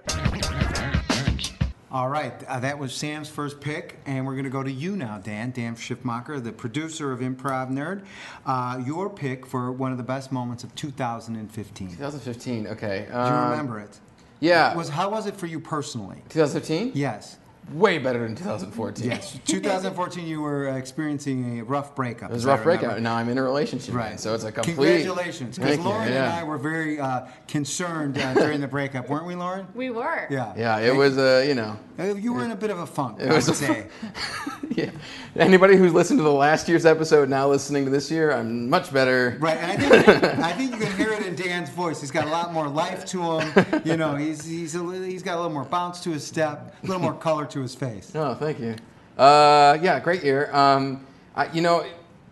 All 1.94 2.10
right, 2.10 2.34
uh, 2.46 2.60
that 2.62 2.80
was 2.80 2.92
Sam's 2.92 3.30
first 3.30 3.62
pick, 3.62 4.00
and 4.08 4.26
we're 4.26 4.32
going 4.34 4.46
to 4.46 4.50
go 4.50 4.64
to 4.64 4.72
you 4.72 4.96
now, 4.96 5.20
Dan. 5.20 5.52
Dan 5.52 5.76
Schiffmacher, 5.76 6.44
the 6.44 6.52
producer 6.52 7.12
of 7.12 7.20
Improv 7.20 7.70
Nerd. 7.70 8.04
Uh, 8.48 8.82
your 8.84 9.12
pick 9.12 9.46
for 9.46 9.72
one 9.72 9.92
of 9.92 10.00
the 10.00 10.04
best 10.04 10.32
moments 10.32 10.64
of 10.64 10.74
2015. 10.74 11.90
2015. 11.90 12.66
Okay. 12.66 13.02
Um, 13.02 13.06
Do 13.06 13.12
you 13.12 13.40
um, 13.40 13.52
remember 13.52 13.80
it? 13.80 14.00
Yeah. 14.40 14.76
Was 14.76 14.90
how 14.90 15.12
was 15.12 15.28
it 15.28 15.36
for 15.36 15.46
you 15.46 15.60
personally? 15.60 16.18
2015? 16.30 16.94
Yes. 16.96 17.38
Way 17.72 17.98
better 17.98 18.20
than 18.20 18.36
2014. 18.36 19.10
Yes. 19.10 19.40
2014, 19.46 20.28
you 20.28 20.42
were 20.42 20.70
uh, 20.70 20.76
experiencing 20.76 21.60
a 21.60 21.64
rough 21.64 21.96
breakup. 21.96 22.30
It 22.30 22.34
was 22.34 22.46
a 22.46 22.50
rough 22.50 22.64
breakup, 22.64 22.94
and 22.96 23.04
now 23.04 23.16
I'm 23.16 23.30
in 23.30 23.38
a 23.38 23.44
relationship. 23.44 23.96
Right. 23.96 24.20
So 24.20 24.36
it's 24.36 24.44
a 24.44 24.52
complete. 24.52 24.76
Congratulations, 24.76 25.58
because 25.58 25.76
Thank 25.76 25.84
you, 25.84 25.90
Lauren 25.90 26.12
and. 26.12 26.34
I 26.34 26.44
were 26.44 26.58
very 26.58 27.00
uh, 27.00 27.22
concerned 27.48 28.18
uh, 28.18 28.34
during 28.34 28.60
the 28.60 28.68
breakup, 28.68 29.10
weren't 29.10 29.26
we, 29.26 29.36
Lauren? 29.36 29.66
We 29.74 29.92
were. 29.92 30.28
Yeah. 30.30 30.54
Yeah, 30.58 30.80
it 30.80 30.96
was 30.96 31.18
uh, 31.18 31.46
you 31.48 31.56
know, 31.56 31.80
You 31.98 32.34
were 32.34 32.44
in 32.44 32.52
a 32.52 32.56
bit 32.56 32.72
of 32.72 32.80
a 32.80 32.88
funk, 32.88 33.22
I 33.22 33.34
was 33.34 33.48
would 33.48 33.56
say. 33.56 33.88
yeah. 34.72 34.90
Anybody 35.36 35.76
who's 35.76 35.94
listened 35.94 36.20
to 36.20 36.24
the 36.24 36.32
last 36.32 36.68
year's 36.68 36.86
episode 36.86 37.30
now 37.30 37.48
listening 37.48 37.86
to 37.86 37.92
this 37.92 38.10
year, 38.10 38.32
I'm 38.32 38.70
much 38.70 38.92
better. 38.92 39.38
Right, 39.40 39.58
and 39.58 39.72
I 39.72 39.76
think 39.76 40.24
I 40.40 40.52
think 40.54 40.72
you 40.72 40.78
can 40.78 40.98
hear 40.98 41.14
it 41.14 41.26
in 41.26 41.36
Dan's 41.36 41.70
voice. 41.70 42.02
He's 42.02 42.10
got 42.12 42.26
a 42.26 42.32
lot 42.32 42.52
more 42.52 42.68
life 42.68 43.06
to 43.06 43.40
him. 43.40 43.82
You 43.86 43.98
know, 43.98 44.16
he's 44.16 44.44
he's 44.44 44.76
a, 44.76 44.84
he's 45.06 45.22
got 45.22 45.36
a 45.36 45.42
little 45.42 45.54
more 45.54 45.66
bounce 45.66 46.00
to 46.02 46.12
his 46.12 46.26
step, 46.26 46.76
a 46.84 46.88
little 46.88 47.02
more 47.02 47.14
color 47.14 47.46
to 47.46 47.62
his 47.62 47.76
face. 47.76 48.12
Oh, 48.16 48.34
thank 48.34 48.60
you. 48.60 48.76
Uh, 49.18 49.78
yeah, 49.82 50.00
great 50.00 50.24
year. 50.24 50.54
Um, 50.56 51.06
I, 51.36 51.52
you 51.52 51.62
know, 51.62 51.86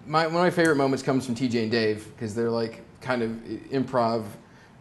my, 0.07 0.25
one 0.25 0.35
of 0.35 0.41
my 0.41 0.49
favorite 0.49 0.77
moments 0.77 1.03
comes 1.03 1.25
from 1.25 1.35
TJ 1.35 1.63
and 1.63 1.71
Dave 1.71 2.05
because 2.15 2.33
they're 2.33 2.49
like 2.49 2.81
kind 3.01 3.21
of 3.21 3.31
improv 3.71 4.25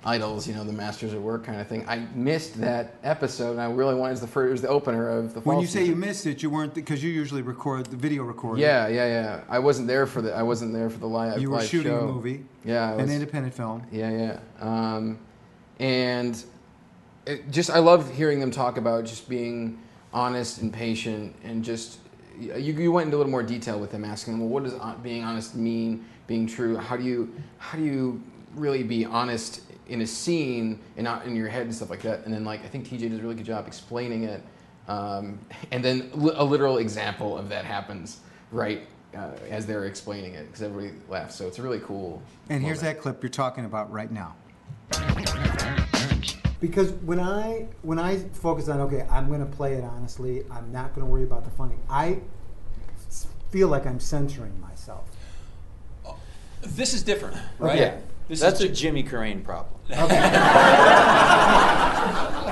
idols, 0.05 0.49
you 0.49 0.55
know, 0.55 0.65
the 0.65 0.73
masters 0.73 1.13
of 1.13 1.23
work 1.23 1.45
kind 1.45 1.61
of 1.61 1.67
thing. 1.67 1.85
I 1.87 1.99
missed 2.15 2.61
that 2.61 2.95
episode, 3.03 3.53
and 3.53 3.61
I 3.61 3.71
really 3.71 3.95
wanted 3.95 4.17
the 4.19 4.27
first, 4.27 4.49
it 4.49 4.53
was 4.53 4.63
the 4.63 4.69
opener 4.69 5.09
of 5.09 5.35
the. 5.35 5.41
When 5.41 5.57
fall 5.57 5.63
you 5.63 5.69
say 5.69 5.85
you 5.85 5.97
missed 5.97 6.27
it, 6.27 6.43
you 6.43 6.51
weren't 6.51 6.75
because 6.75 7.03
you 7.05 7.11
usually 7.11 7.43
record 7.43 7.87
the 7.87 7.97
video 7.97 8.23
recording. 8.23 8.63
Yeah, 8.63 8.89
yeah, 8.89 9.07
yeah. 9.07 9.41
I 9.49 9.59
wasn't 9.59 9.89
there 9.89 10.07
for 10.07 10.23
the. 10.23 10.35
I 10.35 10.43
wasn't 10.43 10.73
there 10.73 10.89
for 10.89 10.99
the 10.99 11.09
live. 11.09 11.41
you 11.41 11.51
were 11.51 11.59
live 11.59 11.69
shooting 11.69 11.93
show. 11.93 12.01
a 12.01 12.13
movie, 12.13 12.45
Yeah, 12.65 12.95
I 12.95 13.03
an 13.03 13.11
independent 13.11 13.55
film. 13.55 13.87
Yeah, 13.93 14.11
yeah. 14.11 14.39
Um, 14.61 15.19
and 15.79 16.43
it 17.27 17.51
just 17.51 17.71
I 17.71 17.79
love 17.79 18.15
hearing 18.15 18.41
them 18.41 18.51
talk 18.51 18.79
about 18.79 19.05
just 19.05 19.29
being 19.29 19.79
honest 20.13 20.63
and 20.63 20.73
patient 20.73 21.35
and 21.45 21.65
just 21.65 21.99
you, 22.39 22.55
you 22.55 22.91
went 22.91 23.07
into 23.07 23.17
a 23.17 23.19
little 23.19 23.31
more 23.31 23.43
detail 23.43 23.79
with 23.79 23.93
them 23.93 24.05
asking 24.05 24.33
them 24.33 24.41
well 24.41 24.49
what 24.49 24.65
does 24.65 24.75
being 25.03 25.23
honest 25.23 25.55
mean 25.55 26.05
being 26.27 26.47
true 26.47 26.77
how 26.77 26.97
do 26.97 27.05
you 27.05 27.33
how 27.59 27.79
do 27.79 27.85
you 27.85 28.21
really 28.55 28.83
be 28.83 29.05
honest 29.05 29.63
in 29.89 30.01
a 30.03 30.07
scene 30.07 30.79
and 30.97 31.05
not 31.05 31.25
in 31.27 31.35
your 31.35 31.49
head 31.49 31.63
and 31.63 31.75
stuff 31.75 31.91
like 31.91 32.03
that 32.03 32.25
and 32.25 32.33
then 32.33 32.45
like 32.45 32.65
I 32.65 32.69
think 32.69 32.89
TJ 32.89 33.11
does 33.11 33.19
a 33.19 33.23
really 33.23 33.35
good 33.35 33.47
job 33.47 33.67
explaining 33.67 34.25
it 34.25 34.43
um, 34.89 35.39
and 35.71 35.85
then 35.85 36.11
li- 36.15 36.33
a 36.35 36.45
literal 36.45 36.79
example 36.79 37.37
of 37.37 37.49
that 37.49 37.65
happens 37.65 38.21
right 38.53 38.87
uh, 39.17 39.31
as 39.49 39.67
they're 39.67 39.85
explaining 39.87 40.35
it 40.35 40.47
because 40.47 40.63
everybody 40.63 40.95
laughs 41.09 41.35
so 41.35 41.47
it's 41.49 41.59
a 41.59 41.63
really 41.63 41.81
cool 41.81 42.23
And 42.49 42.63
here's 42.63 42.81
that 42.81 43.01
clip 43.01 43.23
you're 43.23 43.31
talking 43.31 43.65
about 43.65 43.91
right 43.93 44.11
now. 44.11 44.37
Because 46.61 46.91
when 46.93 47.19
I 47.19 47.69
when 47.83 47.99
I 47.99 48.19
focus 48.19 48.69
on 48.69 48.81
okay, 48.83 49.07
I'm 49.11 49.29
going 49.29 49.41
to 49.41 49.47
play 49.47 49.75
it 49.75 49.85
honestly. 49.85 50.45
I'm 50.51 50.71
not 50.71 50.95
going 50.95 51.07
to 51.07 51.11
worry 51.11 51.23
about 51.23 51.45
the 51.45 51.51
funny. 51.51 51.77
I 51.89 52.21
feel 53.51 53.69
like 53.69 53.87
I'm 53.87 53.99
censoring 53.99 54.61
myself. 54.61 55.09
This 56.63 56.93
is 56.93 57.03
different, 57.03 57.37
right? 57.59 57.79
Yeah. 57.79 57.97
This 58.31 58.39
That's 58.39 58.61
is 58.61 58.71
a 58.71 58.73
Jimmy 58.73 59.03
Carrane 59.03 59.43
problem. 59.43 59.75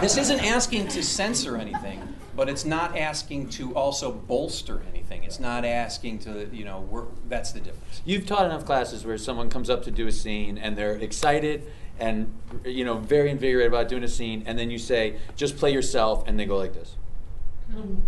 this 0.00 0.16
isn't 0.16 0.40
asking 0.44 0.88
to 0.88 1.04
censor 1.04 1.56
anything, 1.56 2.16
but 2.35 2.49
it's 2.49 2.64
not 2.64 2.99
asking 2.99 3.50
to 3.50 3.73
also 3.76 4.11
bolster 4.11 4.82
anything. 4.92 5.23
It's 5.23 5.38
not 5.38 5.64
asking 5.64 6.18
to, 6.20 6.49
you 6.52 6.64
know, 6.64 6.80
work. 6.80 7.11
That's 7.28 7.52
the 7.52 7.61
difference. 7.61 8.02
You've 8.04 8.26
taught 8.26 8.44
enough 8.44 8.64
classes 8.64 9.06
where 9.06 9.16
someone 9.18 9.50
comes 9.50 9.70
up 9.70 9.85
to 9.85 9.92
do 9.92 10.08
a 10.08 10.12
scene 10.12 10.58
and 10.58 10.76
they're 10.76 10.97
excited 10.97 11.70
and 12.00 12.35
you 12.64 12.85
know 12.85 12.99
very 12.99 13.30
invigorated 13.30 13.73
about 13.73 13.88
doing 13.88 14.02
a 14.02 14.08
scene, 14.08 14.42
and 14.47 14.58
then 14.58 14.73
you 14.73 14.78
say, 14.78 15.16
"Just 15.37 15.56
play 15.56 15.73
yourself," 15.73 16.26
and 16.26 16.40
they 16.40 16.44
go 16.44 16.56
like 16.56 16.75
this. 16.75 16.97
Hmm. 17.70 18.00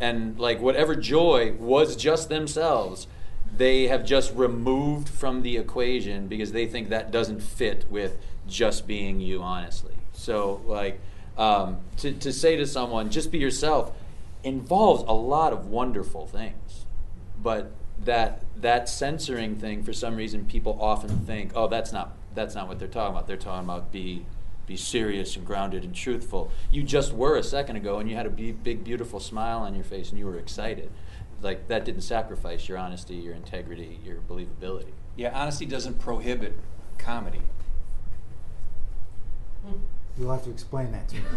And 0.00 0.40
like 0.40 0.60
whatever 0.60 0.96
joy 0.96 1.52
was 1.52 1.94
just 1.94 2.28
themselves, 2.28 3.06
they 3.56 3.88
have 3.88 4.04
just 4.04 4.34
removed 4.34 5.08
from 5.08 5.42
the 5.42 5.56
equation 5.56 6.26
because 6.26 6.52
they 6.52 6.66
think 6.66 6.88
that 6.88 7.10
doesn't 7.10 7.40
fit 7.40 7.84
with 7.90 8.18
just 8.46 8.86
being 8.86 9.20
you 9.20 9.42
honestly. 9.42 9.94
So 10.12 10.62
like 10.66 11.00
um, 11.36 11.78
to 11.98 12.12
to 12.12 12.32
say 12.32 12.56
to 12.56 12.66
someone, 12.66 13.10
"Just 13.10 13.30
be 13.30 13.38
yourself," 13.38 13.92
involves 14.42 15.02
a 15.02 15.12
lot 15.12 15.52
of 15.52 15.66
wonderful 15.66 16.26
things. 16.26 16.86
But 17.42 17.72
that 18.04 18.42
that 18.56 18.88
censoring 18.88 19.56
thing 19.56 19.82
for 19.82 19.92
some 19.92 20.16
reason 20.16 20.44
people 20.44 20.76
often 20.80 21.10
think 21.20 21.52
oh 21.54 21.68
that's 21.68 21.92
not 21.92 22.16
that's 22.34 22.54
not 22.54 22.68
what 22.68 22.78
they're 22.78 22.88
talking 22.88 23.14
about. 23.14 23.26
They're 23.26 23.36
talking 23.36 23.64
about 23.64 23.92
be 23.92 24.24
be 24.66 24.76
serious 24.76 25.36
and 25.36 25.44
grounded 25.44 25.84
and 25.84 25.94
truthful. 25.94 26.50
You 26.70 26.84
just 26.84 27.12
were 27.12 27.36
a 27.36 27.42
second 27.42 27.76
ago 27.76 27.98
and 27.98 28.08
you 28.08 28.16
had 28.16 28.26
a 28.26 28.30
big 28.30 28.84
beautiful 28.84 29.20
smile 29.20 29.58
on 29.58 29.74
your 29.74 29.84
face 29.84 30.10
and 30.10 30.18
you 30.18 30.26
were 30.26 30.38
excited 30.38 30.90
like 31.42 31.68
that 31.68 31.84
didn't 31.84 32.02
sacrifice 32.02 32.68
your 32.68 32.78
honesty 32.78 33.14
your 33.16 33.34
integrity 33.34 33.98
your 34.04 34.16
believability 34.28 34.92
Yeah, 35.16 35.30
honesty 35.38 35.66
doesn't 35.66 35.98
prohibit 35.98 36.54
comedy. 36.98 37.42
Hmm. 39.66 39.78
You'll 40.18 40.32
have 40.32 40.44
to 40.44 40.50
explain 40.50 40.92
that 40.92 41.08
to 41.08 41.16
me. 41.16 41.22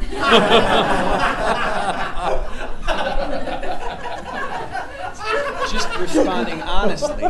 Just 5.71 5.89
responding 5.97 6.61
honestly. 6.61 7.23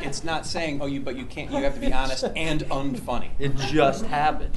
It's 0.00 0.24
not 0.24 0.46
saying, 0.46 0.80
oh, 0.80 0.86
you, 0.86 1.00
but 1.00 1.16
you 1.16 1.26
can't. 1.26 1.50
You 1.50 1.58
have 1.58 1.74
to 1.74 1.80
be 1.80 1.92
honest 1.92 2.24
and 2.36 2.60
unfunny. 2.62 3.30
it 3.38 3.54
just 3.56 4.06
happened 4.06 4.54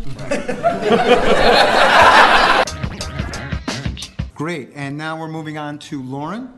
Great. 4.36 4.70
And 4.76 4.98
now 4.98 5.20
we're 5.20 5.28
moving 5.28 5.58
on 5.58 5.80
to 5.80 6.02
Lauren. 6.04 6.50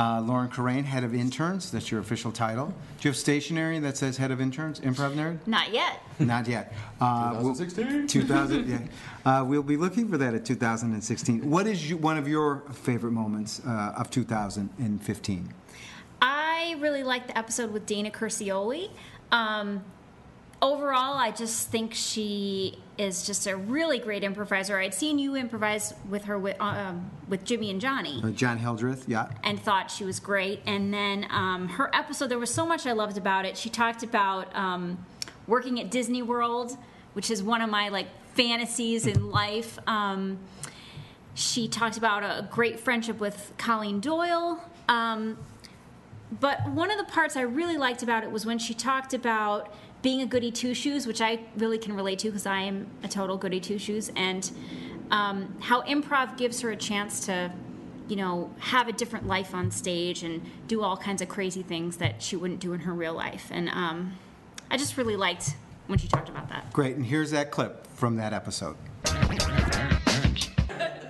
Uh, 0.00 0.18
Lauren 0.22 0.48
Carrane, 0.48 0.84
head 0.84 1.04
of 1.04 1.14
interns. 1.14 1.70
That's 1.70 1.90
your 1.90 2.00
official 2.00 2.32
title. 2.32 2.68
Do 2.68 2.72
you 3.02 3.10
have 3.10 3.18
stationery 3.18 3.78
that 3.80 3.98
says 3.98 4.16
head 4.16 4.30
of 4.30 4.40
interns? 4.40 4.80
Improv 4.80 5.12
nerd? 5.14 5.46
Not 5.46 5.74
yet. 5.74 6.00
Not 6.18 6.48
yet. 6.48 6.72
Uh, 7.02 7.32
we'll- 7.42 7.54
2016. 7.54 8.06
2000, 8.06 8.66
yeah. 8.66 8.78
Uh, 9.26 9.44
we'll 9.44 9.62
be 9.62 9.76
looking 9.76 10.08
for 10.08 10.16
that 10.16 10.32
at 10.32 10.46
2016. 10.46 11.50
What 11.50 11.66
is 11.66 11.90
you, 11.90 11.98
one 11.98 12.16
of 12.16 12.26
your 12.26 12.62
favorite 12.72 13.10
moments 13.12 13.60
uh, 13.66 13.92
of 13.94 14.08
2015? 14.10 15.54
I 16.22 16.76
really 16.78 17.02
liked 17.02 17.28
the 17.28 17.36
episode 17.36 17.70
with 17.70 17.84
Dana 17.84 18.10
Quercioli. 18.10 18.88
Um, 19.32 19.84
overall, 20.62 21.18
I 21.18 21.30
just 21.30 21.68
think 21.68 21.92
she 21.92 22.78
is 23.00 23.26
just 23.26 23.46
a 23.46 23.56
really 23.56 23.98
great 23.98 24.22
improviser. 24.22 24.78
I'd 24.78 24.92
seen 24.92 25.18
you 25.18 25.34
improvise 25.34 25.94
with 26.10 26.24
her 26.24 26.38
with, 26.38 26.60
um, 26.60 27.10
with 27.28 27.44
Jimmy 27.44 27.70
and 27.70 27.80
Johnny. 27.80 28.20
Uh, 28.22 28.28
John 28.28 28.58
Hildreth, 28.58 29.08
yeah. 29.08 29.30
and 29.42 29.58
thought 29.58 29.90
she 29.90 30.04
was 30.04 30.20
great. 30.20 30.60
And 30.66 30.92
then 30.92 31.26
um, 31.30 31.68
her 31.70 31.90
episode, 31.94 32.28
there 32.28 32.38
was 32.38 32.52
so 32.52 32.66
much 32.66 32.86
I 32.86 32.92
loved 32.92 33.16
about 33.16 33.46
it. 33.46 33.56
She 33.56 33.70
talked 33.70 34.02
about 34.02 34.54
um, 34.54 35.04
working 35.46 35.80
at 35.80 35.90
Disney 35.90 36.20
World, 36.20 36.76
which 37.14 37.30
is 37.30 37.42
one 37.42 37.62
of 37.62 37.70
my 37.70 37.88
like 37.88 38.08
fantasies 38.34 39.06
in 39.06 39.30
life. 39.30 39.78
Um, 39.86 40.38
she 41.32 41.68
talked 41.68 41.96
about 41.96 42.22
a 42.22 42.46
great 42.50 42.78
friendship 42.78 43.18
with 43.18 43.52
Colleen 43.56 44.00
Doyle. 44.00 44.62
Um, 44.90 45.38
but 46.38 46.68
one 46.68 46.90
of 46.90 46.98
the 46.98 47.10
parts 47.10 47.34
I 47.34 47.42
really 47.42 47.78
liked 47.78 48.02
about 48.02 48.24
it 48.24 48.30
was 48.30 48.44
when 48.44 48.58
she 48.58 48.74
talked 48.74 49.14
about 49.14 49.72
being 50.02 50.22
a 50.22 50.26
goody 50.26 50.50
two 50.50 50.74
shoes, 50.74 51.06
which 51.06 51.20
I 51.20 51.40
really 51.56 51.78
can 51.78 51.94
relate 51.94 52.18
to 52.20 52.28
because 52.28 52.46
I 52.46 52.60
am 52.60 52.86
a 53.02 53.08
total 53.08 53.36
goody 53.36 53.60
two 53.60 53.78
shoes, 53.78 54.10
and 54.16 54.50
um, 55.10 55.56
how 55.60 55.82
improv 55.82 56.36
gives 56.36 56.60
her 56.62 56.70
a 56.70 56.76
chance 56.76 57.26
to, 57.26 57.52
you 58.08 58.16
know, 58.16 58.54
have 58.58 58.88
a 58.88 58.92
different 58.92 59.26
life 59.26 59.54
on 59.54 59.70
stage 59.70 60.22
and 60.22 60.42
do 60.68 60.82
all 60.82 60.96
kinds 60.96 61.20
of 61.20 61.28
crazy 61.28 61.62
things 61.62 61.98
that 61.98 62.22
she 62.22 62.36
wouldn't 62.36 62.60
do 62.60 62.72
in 62.72 62.80
her 62.80 62.92
real 62.92 63.14
life. 63.14 63.48
And 63.50 63.68
um, 63.70 64.18
I 64.70 64.76
just 64.76 64.96
really 64.96 65.16
liked 65.16 65.56
when 65.86 65.98
she 65.98 66.08
talked 66.08 66.28
about 66.28 66.48
that. 66.48 66.72
Great. 66.72 66.96
And 66.96 67.04
here's 67.04 67.32
that 67.32 67.50
clip 67.50 67.86
from 67.88 68.16
that 68.16 68.32
episode. 68.32 68.76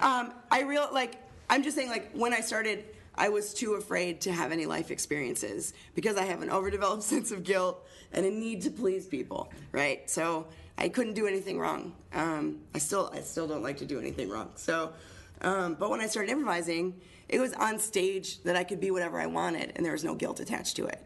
Um, 0.01 0.33
I 0.51 0.63
real 0.63 0.89
like 0.93 1.17
I'm 1.51 1.63
just 1.63 1.77
saying 1.77 1.91
like 1.91 2.11
when 2.13 2.33
I 2.33 2.41
started, 2.41 2.85
I 3.21 3.29
was 3.29 3.53
too 3.53 3.75
afraid 3.75 4.23
to 4.23 4.33
have 4.33 4.51
any 4.51 4.65
life 4.65 4.91
experiences 4.91 5.75
because 5.95 6.17
I 6.17 6.25
have 6.25 6.41
an 6.41 6.49
overdeveloped 6.49 7.03
sense 7.13 7.31
of 7.31 7.45
guilt 7.45 7.87
and 8.15 8.25
a 8.25 8.31
need 8.31 8.63
to 8.63 8.71
please 8.71 9.07
people, 9.07 9.53
right? 9.73 10.09
So 10.09 10.47
I 10.79 10.89
couldn't 10.89 11.13
do 11.13 11.27
anything 11.27 11.59
wrong. 11.59 11.93
Um, 12.15 12.61
I 12.75 12.79
still 12.79 13.11
I 13.13 13.21
still 13.21 13.47
don't 13.47 13.63
like 13.63 13.77
to 13.77 13.85
do 13.85 14.01
anything 14.01 14.31
wrong. 14.31 14.49
So, 14.55 14.95
um, 15.43 15.75
but 15.75 15.91
when 15.91 16.01
I 16.01 16.07
started 16.07 16.31
improvising, 16.31 16.99
it 17.29 17.39
was 17.39 17.53
on 17.53 17.79
stage 17.79 18.43
that 18.45 18.57
I 18.57 18.65
could 18.65 18.81
be 18.81 18.91
whatever 18.91 19.21
I 19.21 19.27
wanted 19.27 19.75
and 19.77 19.85
there 19.85 19.93
was 19.93 20.03
no 20.03 20.15
guilt 20.15 20.41
attached 20.41 20.77
to 20.77 20.87
it. 20.87 20.99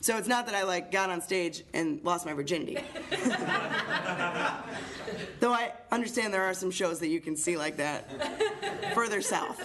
So 0.00 0.18
it's 0.18 0.28
not 0.28 0.44
that 0.46 0.54
I 0.54 0.64
like 0.64 0.92
got 0.92 1.08
on 1.08 1.22
stage 1.22 1.64
and 1.72 2.04
lost 2.04 2.26
my 2.26 2.34
virginity. 2.34 2.74
Though 5.40 5.54
I 5.54 5.72
understand 5.90 6.34
there 6.34 6.42
are 6.42 6.52
some 6.52 6.70
shows 6.70 6.98
that 6.98 7.08
you 7.08 7.20
can 7.20 7.34
see 7.34 7.56
like 7.56 7.78
that 7.78 8.10
further 8.94 9.22
south, 9.22 9.58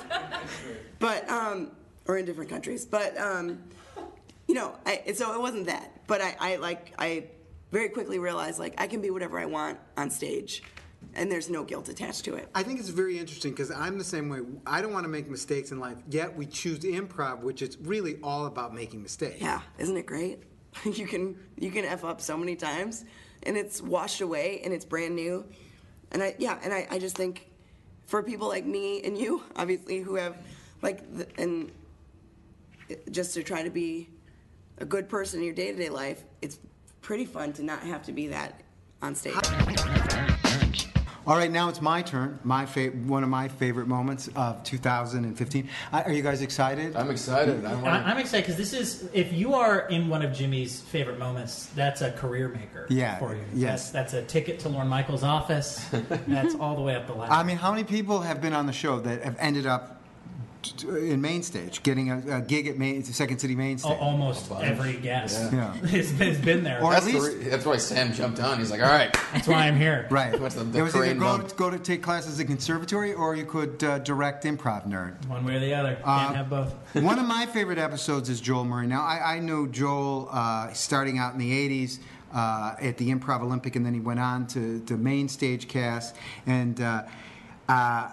but 1.00 1.30
um, 1.30 1.72
or 2.08 2.18
in 2.18 2.26
different 2.26 2.50
countries. 2.50 2.86
But 2.86 3.18
um, 3.18 3.60
you 4.48 4.56
know, 4.56 4.76
I, 4.86 5.12
so 5.14 5.34
it 5.34 5.42
wasn't 5.42 5.68
that. 5.68 6.08
But 6.08 6.22
I, 6.22 6.36
I 6.40 6.56
like 6.58 6.94
I 6.98 7.26
very 7.72 7.90
quickly 7.90 8.20
realized 8.20 8.60
like 8.60 8.80
I 8.80 8.88
can 8.88 9.02
be 9.02 9.10
whatever 9.10 9.40
I 9.40 9.46
want 9.46 9.78
on 9.98 10.10
stage, 10.10 10.64
and 11.14 11.32
there's 11.32 11.50
no 11.50 11.64
guilt 11.64 11.90
attached 11.90 12.26
to 12.26 12.36
it. 12.36 12.50
I 12.56 12.64
think 12.64 12.80
it's 12.80 12.90
very 12.90 13.18
interesting 13.18 13.52
because 13.52 13.72
I'm 13.72 13.98
the 13.98 14.04
same 14.04 14.30
way. 14.30 14.40
I 14.66 14.82
don't 14.82 14.94
want 14.94 15.04
to 15.04 15.10
make 15.10 15.30
mistakes 15.30 15.72
in 15.72 15.80
life, 15.80 15.98
yet 16.10 16.36
we 16.36 16.46
choose 16.46 16.80
improv, 16.80 17.42
which 17.42 17.62
is 17.62 17.78
really 17.82 18.18
all 18.24 18.46
about 18.46 18.74
making 18.74 19.04
mistakes. 19.04 19.42
Yeah, 19.42 19.62
isn't 19.78 19.98
it 19.98 20.06
great? 20.06 20.44
you 20.86 21.08
can 21.08 21.38
you 21.58 21.72
can 21.72 21.86
f 21.86 22.04
up 22.04 22.22
so 22.22 22.38
many 22.38 22.56
times, 22.56 23.06
and 23.44 23.58
it's 23.58 23.82
washed 23.82 24.22
away 24.22 24.62
and 24.64 24.74
it's 24.74 24.86
brand 24.86 25.16
new. 25.16 25.46
And 26.12 26.24
I 26.24 26.36
yeah, 26.40 26.58
and 26.64 26.74
I, 26.74 26.88
I 26.90 27.00
just 27.00 27.18
think 27.18 27.50
for 28.06 28.24
people 28.24 28.48
like 28.48 28.66
me 28.66 29.02
and 29.04 29.18
you, 29.18 29.44
obviously, 29.58 30.00
who 30.00 30.16
have 30.16 30.38
like 30.82 31.02
the, 31.18 31.28
and 31.38 31.70
just 33.12 33.34
to 33.34 33.44
try 33.44 33.64
to 33.64 33.70
be 33.70 34.10
a 34.78 34.86
good 34.86 35.10
person 35.10 35.40
in 35.40 35.46
your 35.46 35.56
day 35.56 35.72
to 35.72 35.78
day 35.78 35.90
life, 35.90 36.24
it's 36.42 36.60
pretty 37.02 37.26
fun 37.26 37.54
to 37.54 37.64
not 37.64 37.80
have 37.82 38.04
to 38.04 38.12
be 38.12 38.28
that 38.28 38.62
on 39.02 39.16
stage. 39.16 39.36
All 41.26 41.36
right, 41.36 41.52
now 41.52 41.68
it's 41.68 41.82
my 41.82 42.02
turn. 42.02 42.40
My 42.46 42.66
fa- 42.66 42.88
one 42.88 43.22
of 43.22 43.28
my 43.28 43.50
favorite 43.50 43.88
moments 43.88 44.30
of 44.34 44.64
2015. 44.64 45.68
Uh, 45.92 46.04
are 46.06 46.14
you 46.14 46.24
guys 46.24 46.42
excited? 46.42 46.96
I'm 46.96 47.12
excited. 47.12 47.66
I 47.66 47.72
I, 47.72 47.76
want. 47.76 48.08
I'm 48.08 48.18
excited 48.18 48.46
because 48.46 48.56
this 48.56 48.72
is 48.72 49.10
if 49.12 49.34
you 49.34 49.54
are 49.54 49.90
in 49.90 50.08
one 50.08 50.22
of 50.22 50.32
Jimmy's 50.32 50.80
favorite 50.80 51.20
moments, 51.20 51.66
that's 51.76 52.00
a 52.02 52.12
career 52.14 52.48
maker 52.48 52.86
Yeah, 52.90 53.20
for 53.20 53.36
you. 53.36 53.42
yes. 53.54 53.90
That's, 53.92 54.12
that's 54.12 54.26
a 54.26 54.26
ticket 54.26 54.60
to 54.62 54.70
Lorne 54.70 54.88
Michaels' 54.88 55.24
office. 55.24 55.86
that's 56.28 56.56
all 56.56 56.78
the 56.78 56.82
way 56.82 56.96
up 56.96 57.08
the 57.08 57.14
ladder. 57.14 57.34
I 57.34 57.44
mean, 57.44 57.58
how 57.58 57.72
many 57.72 57.84
people 57.84 58.22
have 58.22 58.40
been 58.40 58.54
on 58.54 58.66
the 58.66 58.72
show 58.74 59.02
that 59.02 59.22
have 59.24 59.36
ended 59.38 59.66
up 59.66 59.90
t- 59.90 59.96
t- 59.96 59.97
in 60.88 61.22
main 61.22 61.44
stage, 61.44 61.84
getting 61.84 62.10
a, 62.12 62.38
a 62.38 62.42
gig 62.42 62.68
at 62.68 62.78
main, 62.78 63.04
Second 63.04 63.40
City 63.40 63.56
main 63.56 63.74
Al- 63.74 63.78
stage? 63.80 63.98
almost 64.00 64.52
every 64.52 64.94
guest 64.98 65.52
Yeah. 65.54 65.74
has, 65.88 66.12
been, 66.12 66.28
has 66.34 66.38
been 66.44 66.64
there. 66.64 66.84
Or 66.84 66.92
that's, 66.92 67.06
at 67.08 67.14
the 67.14 67.20
least- 67.20 67.38
re- 67.38 67.44
that's 67.50 67.66
why 67.66 67.78
Sam 67.78 68.14
jumped 68.14 68.40
on. 68.40 68.60
He's 68.60 68.72
like, 68.72 68.82
all 68.82 68.88
right. 68.90 69.12
that's 69.34 69.48
why 69.48 69.68
I'm 69.68 69.78
here. 69.78 70.08
Right. 70.12 70.40
What's 70.40 70.56
the- 70.56 70.64
the 70.64 70.80
it 70.80 70.82
was 70.82 70.96
either 70.96 71.06
crane 71.06 71.20
go, 71.20 71.38
bump? 71.38 71.56
go 71.58 71.70
to 71.70 71.80
take 71.80 72.02
classes 72.02 72.40
at 72.40 72.48
conservatory 72.48 73.14
or 73.14 73.36
you 73.36 73.46
could 73.46 73.84
uh, 73.84 74.00
direct 74.00 74.44
improv 74.46 74.88
nerd. 74.88 75.26
One 75.28 75.46
way 75.46 75.56
or 75.56 75.60
the 75.60 75.74
other. 75.74 75.96
Can't 75.96 76.06
Uh, 76.08 76.34
have 76.34 76.50
both. 76.50 76.74
One 76.96 77.20
of 77.20 77.26
my 77.28 77.46
favorite 77.46 77.78
episodes 77.78 78.30
is 78.30 78.42
Joel 78.42 78.66
Murray. 78.66 78.88
Now, 78.88 79.04
I, 79.04 79.36
I 79.36 79.40
knew 79.40 79.68
Joel 79.70 80.28
uh, 80.32 80.74
starting 80.74 81.18
out 81.20 81.34
in 81.34 81.40
the 81.40 81.86
80s 81.86 82.00
uh, 82.34 82.76
at 82.82 82.98
the 82.98 83.10
Improv 83.14 83.42
Olympic, 83.42 83.76
and 83.76 83.86
then 83.86 83.94
he 83.94 84.00
went 84.00 84.20
on 84.20 84.48
to, 84.48 84.80
to 84.82 84.98
main 84.98 85.30
stage 85.30 85.68
cast. 85.68 86.16
And 86.46 86.80
uh, 86.82 87.04
uh, 87.70 88.10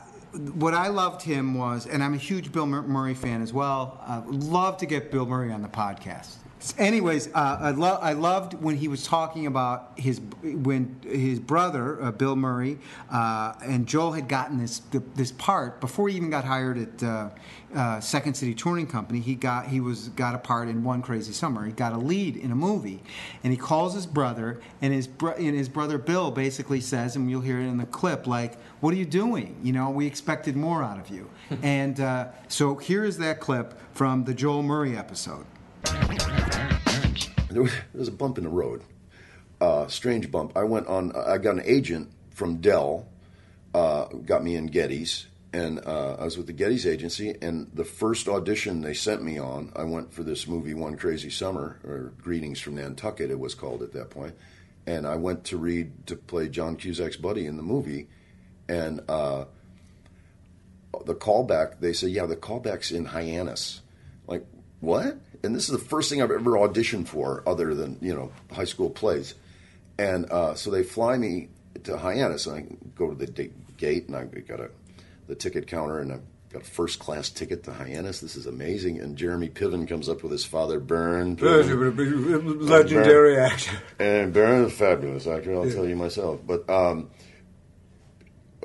what 0.54 0.74
I 0.74 0.88
loved 0.88 1.22
him 1.22 1.54
was, 1.54 1.86
and 1.86 2.02
I'm 2.02 2.14
a 2.14 2.18
huge 2.18 2.52
Bill 2.52 2.66
Murray 2.66 3.14
fan 3.14 3.42
as 3.42 3.52
well, 3.52 4.00
uh, 4.06 4.22
love 4.26 4.76
to 4.78 4.86
get 4.86 5.10
Bill 5.10 5.26
Murray 5.26 5.52
on 5.52 5.62
the 5.62 5.68
podcast. 5.68 6.36
Anyways, 6.78 7.28
uh, 7.28 7.58
I, 7.60 7.70
lo- 7.72 7.98
I 8.00 8.14
loved 8.14 8.54
when 8.54 8.76
he 8.76 8.88
was 8.88 9.06
talking 9.06 9.46
about 9.46 9.92
his 9.96 10.20
when 10.42 10.98
his 11.04 11.38
brother 11.38 12.02
uh, 12.02 12.10
Bill 12.10 12.36
Murray 12.36 12.78
uh, 13.10 13.52
and 13.62 13.86
Joel 13.86 14.12
had 14.12 14.28
gotten 14.28 14.58
this 14.58 14.80
this 15.14 15.32
part 15.32 15.80
before 15.80 16.08
he 16.08 16.16
even 16.16 16.30
got 16.30 16.44
hired 16.44 16.78
at 16.78 17.02
uh, 17.02 17.30
uh, 17.74 18.00
Second 18.00 18.34
City 18.34 18.54
Touring 18.54 18.86
Company. 18.86 19.20
He 19.20 19.34
got 19.34 19.66
he 19.66 19.80
was 19.80 20.08
got 20.10 20.34
a 20.34 20.38
part 20.38 20.68
in 20.68 20.84
One 20.84 21.02
Crazy 21.02 21.32
Summer. 21.32 21.66
He 21.66 21.72
got 21.72 21.92
a 21.92 21.98
lead 21.98 22.36
in 22.36 22.50
a 22.50 22.56
movie, 22.56 23.02
and 23.42 23.52
he 23.52 23.58
calls 23.58 23.94
his 23.94 24.06
brother, 24.06 24.60
and 24.80 24.92
his 24.92 25.06
bro- 25.06 25.34
and 25.34 25.54
his 25.54 25.68
brother 25.68 25.98
Bill 25.98 26.30
basically 26.30 26.80
says, 26.80 27.16
and 27.16 27.30
you'll 27.30 27.40
hear 27.40 27.60
it 27.60 27.66
in 27.66 27.76
the 27.76 27.86
clip, 27.86 28.26
like, 28.26 28.58
"What 28.80 28.94
are 28.94 28.96
you 28.96 29.04
doing? 29.04 29.56
You 29.62 29.72
know, 29.72 29.90
we 29.90 30.06
expected 30.06 30.56
more 30.56 30.82
out 30.82 30.98
of 30.98 31.08
you." 31.08 31.28
and 31.62 32.00
uh, 32.00 32.28
so 32.48 32.76
here 32.76 33.04
is 33.04 33.18
that 33.18 33.40
clip 33.40 33.78
from 33.92 34.24
the 34.24 34.34
Joel 34.34 34.62
Murray 34.62 34.96
episode. 34.96 35.46
There 37.50 37.62
was, 37.94 38.08
a 38.08 38.12
bump 38.12 38.36
in 38.38 38.44
the 38.44 38.50
road, 38.50 38.82
uh, 39.60 39.86
strange 39.86 40.28
bump. 40.30 40.56
I 40.56 40.64
went 40.64 40.88
on. 40.88 41.14
I 41.14 41.38
got 41.38 41.54
an 41.54 41.62
agent 41.64 42.10
from 42.30 42.56
Dell, 42.56 43.06
uh, 43.72 44.06
got 44.06 44.42
me 44.42 44.56
in 44.56 44.66
Geddes, 44.66 45.26
and 45.52 45.78
uh, 45.86 46.16
I 46.18 46.24
was 46.24 46.36
with 46.36 46.48
the 46.48 46.52
Geddes 46.52 46.84
agency. 46.84 47.32
And 47.40 47.70
the 47.72 47.84
first 47.84 48.26
audition 48.26 48.80
they 48.80 48.92
sent 48.92 49.22
me 49.22 49.38
on, 49.38 49.72
I 49.76 49.84
went 49.84 50.12
for 50.12 50.24
this 50.24 50.48
movie, 50.48 50.74
One 50.74 50.96
Crazy 50.96 51.30
Summer, 51.30 51.78
or 51.84 52.12
Greetings 52.20 52.58
from 52.58 52.74
Nantucket, 52.74 53.30
it 53.30 53.38
was 53.38 53.54
called 53.54 53.82
at 53.82 53.92
that 53.92 54.10
point. 54.10 54.34
And 54.86 55.06
I 55.06 55.14
went 55.14 55.44
to 55.44 55.56
read 55.56 56.08
to 56.08 56.16
play 56.16 56.48
John 56.48 56.76
Cusack's 56.76 57.16
buddy 57.16 57.46
in 57.46 57.56
the 57.56 57.62
movie, 57.62 58.08
and 58.68 59.00
uh, 59.08 59.44
the 61.06 61.14
callback. 61.14 61.78
They 61.78 61.92
say, 61.92 62.08
yeah, 62.08 62.26
the 62.26 62.36
callback's 62.36 62.90
in 62.90 63.04
Hyannis. 63.04 63.80
Like 64.26 64.44
what? 64.80 65.18
And 65.44 65.54
this 65.54 65.68
is 65.68 65.78
the 65.78 65.84
first 65.84 66.10
thing 66.10 66.22
I've 66.22 66.30
ever 66.30 66.52
auditioned 66.52 67.08
for, 67.08 67.42
other 67.46 67.74
than 67.74 67.98
you 68.00 68.14
know 68.14 68.32
high 68.52 68.64
school 68.64 68.90
plays. 68.90 69.34
And 69.98 70.30
uh, 70.30 70.54
so 70.54 70.70
they 70.70 70.82
fly 70.82 71.16
me 71.16 71.48
to 71.84 71.96
Hyannis, 71.96 72.46
and 72.46 72.56
I 72.56 72.88
go 72.96 73.10
to 73.10 73.14
the 73.14 73.26
d- 73.26 73.52
gate, 73.76 74.08
and 74.08 74.16
I 74.16 74.24
got 74.24 74.60
a 74.60 74.70
the 75.26 75.34
ticket 75.34 75.66
counter, 75.66 76.00
and 76.00 76.12
I've 76.12 76.22
got 76.52 76.62
a 76.62 76.64
first 76.64 76.98
class 76.98 77.30
ticket 77.30 77.64
to 77.64 77.72
Hyannis. 77.72 78.20
This 78.20 78.36
is 78.36 78.46
amazing. 78.46 79.00
And 79.00 79.16
Jeremy 79.16 79.48
Piven 79.48 79.88
comes 79.88 80.08
up 80.08 80.22
with 80.22 80.32
his 80.32 80.44
father, 80.44 80.80
Byrne. 80.80 81.36
Piven. 81.36 82.68
Legendary 82.68 83.36
actor. 83.38 83.76
And 83.98 84.32
Byrne 84.32 84.64
is 84.64 84.72
a 84.72 84.76
fabulous 84.76 85.26
actor, 85.26 85.54
I'll 85.54 85.70
tell 85.70 85.86
you 85.86 85.96
myself. 85.96 86.40
But 86.46 86.68
um, 86.70 87.10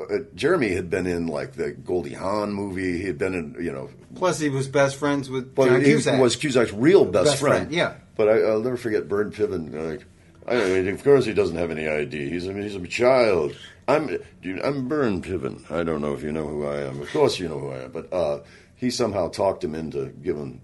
uh, 0.10 0.20
Jeremy 0.36 0.70
had 0.70 0.90
been 0.90 1.08
in 1.08 1.28
like 1.28 1.54
the 1.54 1.72
Goldie 1.72 2.14
Hawn 2.14 2.54
movie. 2.54 2.98
He 2.98 3.06
had 3.06 3.18
been 3.18 3.34
in, 3.34 3.56
you 3.64 3.72
know, 3.72 3.90
Plus, 4.16 4.40
he 4.40 4.50
was 4.50 4.68
best 4.68 4.96
friends 4.96 5.30
with 5.30 5.54
but 5.54 5.68
John 5.68 5.82
he 5.82 5.94
was 5.94 6.36
Cusack's 6.36 6.74
real 6.74 7.06
best, 7.06 7.26
Best 7.26 7.40
friend, 7.40 7.72
yeah. 7.72 7.96
But 8.16 8.28
I, 8.30 8.40
I'll 8.42 8.62
never 8.62 8.78
forget 8.78 9.08
Byrne 9.08 9.32
Piven. 9.32 9.74
Like, 9.74 10.06
I 10.48 10.56
mean, 10.68 10.88
of 10.88 11.04
course, 11.04 11.26
he 11.26 11.34
doesn't 11.34 11.56
have 11.56 11.72
any 11.72 11.88
ID. 11.88 12.30
He's 12.30 12.48
a, 12.48 12.54
he's 12.54 12.76
a 12.76 12.88
child. 12.88 13.56
I'm 13.88 14.18
I'm 14.64 14.88
Byrne 14.88 15.22
Piven. 15.22 15.70
I 15.72 15.84
don't 15.84 16.02
know 16.02 16.14
if 16.14 16.24
you 16.24 16.32
know 16.32 16.48
who 16.48 16.66
I 16.66 16.82
am. 16.82 17.02
Of 17.02 17.12
course, 17.12 17.40
you 17.40 17.48
know 17.48 17.60
who 17.60 17.72
I 17.72 17.84
am. 17.84 17.92
But 17.92 18.12
uh, 18.12 18.40
he 18.76 18.90
somehow 18.90 19.30
talked 19.30 19.64
him 19.64 19.76
into 19.76 20.08
giving 20.08 20.62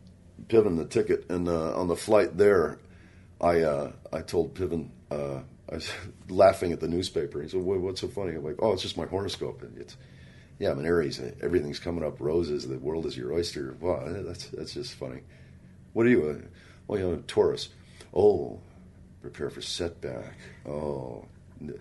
Piven 0.48 0.78
the 0.78 0.86
ticket. 0.86 1.26
And 1.30 1.48
uh, 1.48 1.76
on 1.80 1.88
the 1.88 1.96
flight 1.96 2.38
there, 2.38 2.80
I 3.42 3.62
uh, 3.62 3.92
I 4.12 4.22
told 4.22 4.56
Piven. 4.56 4.90
I 5.72 5.76
was 5.76 5.90
laughing 6.30 6.72
at 6.72 6.80
the 6.80 6.88
newspaper. 6.88 7.42
He 7.42 7.50
said, 7.50 7.62
"What's 7.62 8.02
so 8.02 8.08
funny?" 8.08 8.36
I'm 8.36 8.44
like, 8.44 8.58
"Oh, 8.60 8.74
it's 8.74 8.82
just 8.82 8.98
my 8.98 9.06
horoscope. 9.06 9.62
And 9.62 9.78
It's 9.78 9.98
yeah, 10.60 10.72
I'm 10.72 10.80
an 10.80 10.86
Aries. 10.86 11.22
Everything's 11.42 11.80
coming 11.80 12.04
up 12.04 12.20
roses. 12.20 12.68
The 12.68 12.78
world 12.78 13.06
is 13.06 13.18
your 13.18 13.34
oyster. 13.34 13.76
Wow, 13.80 14.04
that's 14.08 14.48
that's 14.50 14.74
just 14.74 14.94
funny. 14.96 15.22
What 15.94 16.06
are 16.06 16.10
you? 16.10 16.30
Uh, 16.30 16.48
well, 16.88 17.00
you 17.00 17.08
know, 17.08 17.24
Taurus. 17.28 17.70
Oh, 18.14 18.60
prepare 19.22 19.50
for 19.50 19.62
setback. 19.62 20.38
Oh, 20.68 21.26
n- 21.62 21.78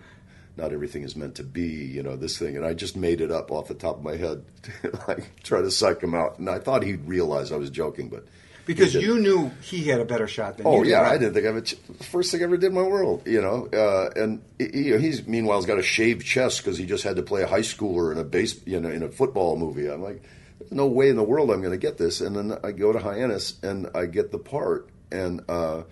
not 0.57 0.73
everything 0.73 1.03
is 1.03 1.15
meant 1.15 1.35
to 1.35 1.43
be. 1.43 1.67
You 1.67 2.03
know 2.03 2.15
this 2.17 2.37
thing, 2.37 2.57
and 2.57 2.65
I 2.65 2.73
just 2.73 2.97
made 2.97 3.21
it 3.21 3.31
up 3.31 3.51
off 3.51 3.67
the 3.67 3.73
top 3.75 3.97
of 3.97 4.03
my 4.03 4.17
head, 4.17 4.43
like 5.07 5.41
try 5.43 5.61
to 5.61 5.71
psych 5.71 6.01
him 6.01 6.13
out. 6.15 6.39
And 6.39 6.49
I 6.49 6.59
thought 6.59 6.83
he'd 6.83 7.05
realize 7.07 7.51
I 7.51 7.57
was 7.57 7.69
joking, 7.69 8.09
but 8.09 8.25
because 8.65 8.93
you 8.93 9.19
knew 9.19 9.51
he 9.61 9.83
had 9.83 9.99
a 9.99 10.05
better 10.05 10.27
shot 10.27 10.57
than 10.57 10.65
you. 10.65 10.71
Oh 10.71 10.83
did, 10.83 10.89
yeah, 10.89 11.01
right? 11.01 11.13
I 11.13 11.17
didn't 11.17 11.33
think 11.33 11.45
it. 11.45 11.97
The 11.97 12.03
first 12.03 12.31
thing 12.31 12.41
I 12.41 12.45
ever 12.45 12.57
did 12.57 12.67
in 12.67 12.73
my 12.73 12.81
world, 12.81 13.23
you 13.25 13.41
know. 13.41 13.67
Uh, 13.67 14.09
and 14.15 14.41
he, 14.57 14.97
he's 14.97 15.27
meanwhile 15.27 15.57
has 15.57 15.65
got 15.65 15.79
a 15.79 15.83
shaved 15.83 16.25
chest 16.25 16.63
because 16.63 16.77
he 16.77 16.85
just 16.85 17.03
had 17.03 17.15
to 17.17 17.23
play 17.23 17.43
a 17.43 17.47
high 17.47 17.59
schooler 17.59 18.11
in 18.11 18.17
a 18.17 18.23
base, 18.23 18.59
you 18.65 18.79
know, 18.79 18.89
in 18.89 19.03
a 19.03 19.09
football 19.09 19.55
movie. 19.55 19.89
I'm 19.89 20.01
like, 20.01 20.23
there's 20.59 20.71
no 20.71 20.87
way 20.87 21.09
in 21.09 21.15
the 21.15 21.23
world 21.23 21.51
I'm 21.51 21.61
going 21.61 21.71
to 21.71 21.77
get 21.77 21.97
this. 21.97 22.21
And 22.21 22.35
then 22.35 22.57
I 22.63 22.71
go 22.71 22.91
to 22.91 22.99
Hyannis 22.99 23.59
and 23.61 23.89
I 23.93 24.05
get 24.05 24.31
the 24.31 24.39
part, 24.39 24.89
and 25.11 25.41
uh, 25.49 25.83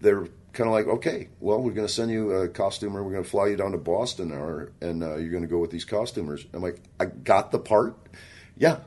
they're 0.00 0.28
kind 0.52 0.68
of 0.68 0.72
like, 0.72 0.86
okay, 0.86 1.28
well, 1.40 1.60
we're 1.60 1.72
going 1.72 1.86
to 1.86 1.92
send 1.92 2.10
you 2.10 2.32
a 2.32 2.48
costumer. 2.48 3.02
We're 3.02 3.12
going 3.12 3.24
to 3.24 3.30
fly 3.30 3.48
you 3.48 3.56
down 3.56 3.72
to 3.72 3.78
Boston, 3.78 4.32
or 4.32 4.72
and 4.80 5.02
uh, 5.02 5.16
you're 5.16 5.30
going 5.30 5.42
to 5.42 5.48
go 5.48 5.58
with 5.58 5.70
these 5.70 5.84
costumers. 5.84 6.46
I'm 6.52 6.62
like, 6.62 6.80
I 6.98 7.06
got 7.06 7.52
the 7.52 7.58
part. 7.58 7.96
Yeah. 8.56 8.78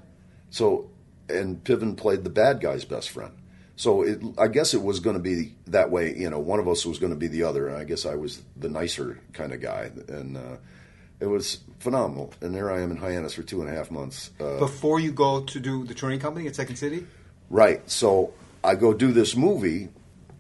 So, 0.49 0.89
and 1.30 1.63
Piven 1.63 1.96
played 1.98 2.24
the 2.24 2.30
bad 2.30 2.62
guy's 2.62 2.86
best 2.86 3.10
friend. 3.10 3.34
So 3.76 4.02
it, 4.02 4.20
I 4.38 4.48
guess 4.48 4.74
it 4.74 4.82
was 4.82 5.00
going 5.00 5.16
to 5.16 5.22
be 5.22 5.54
that 5.68 5.92
way. 5.92 6.16
You 6.16 6.30
know, 6.30 6.40
one 6.40 6.60
of 6.60 6.68
us 6.68 6.86
was 6.86 6.98
going 6.98 7.12
to 7.13 7.18
be 7.20 7.28
the 7.28 7.44
other, 7.44 7.68
and 7.68 7.78
I 7.78 7.84
guess 7.84 8.06
I 8.06 8.16
was 8.16 8.42
the 8.56 8.70
nicer 8.70 9.20
kind 9.34 9.54
of 9.54 9.62
guy, 9.62 9.92
and 10.08 10.36
uh, 10.36 10.58
it 11.20 11.28
was 11.28 11.60
phenomenal. 11.80 12.34
And 12.42 12.56
there 12.56 12.72
I 12.72 12.82
am 12.82 12.90
in 12.90 12.98
Hyannis 12.98 13.34
for 13.36 13.44
two 13.44 13.62
and 13.62 13.70
a 13.70 13.74
half 13.74 13.92
months. 13.92 14.32
Uh, 14.40 14.58
Before 14.58 15.00
you 15.00 15.12
go 15.12 15.42
to 15.42 15.60
do 15.60 15.84
the 15.86 15.94
touring 15.94 16.20
company 16.20 16.48
at 16.48 16.56
Second 16.56 16.78
City, 16.78 17.06
Right. 17.50 17.88
So 17.90 18.34
I 18.63 18.76
go 18.76 18.94
do 18.94 19.12
this 19.12 19.36
movie, 19.36 19.90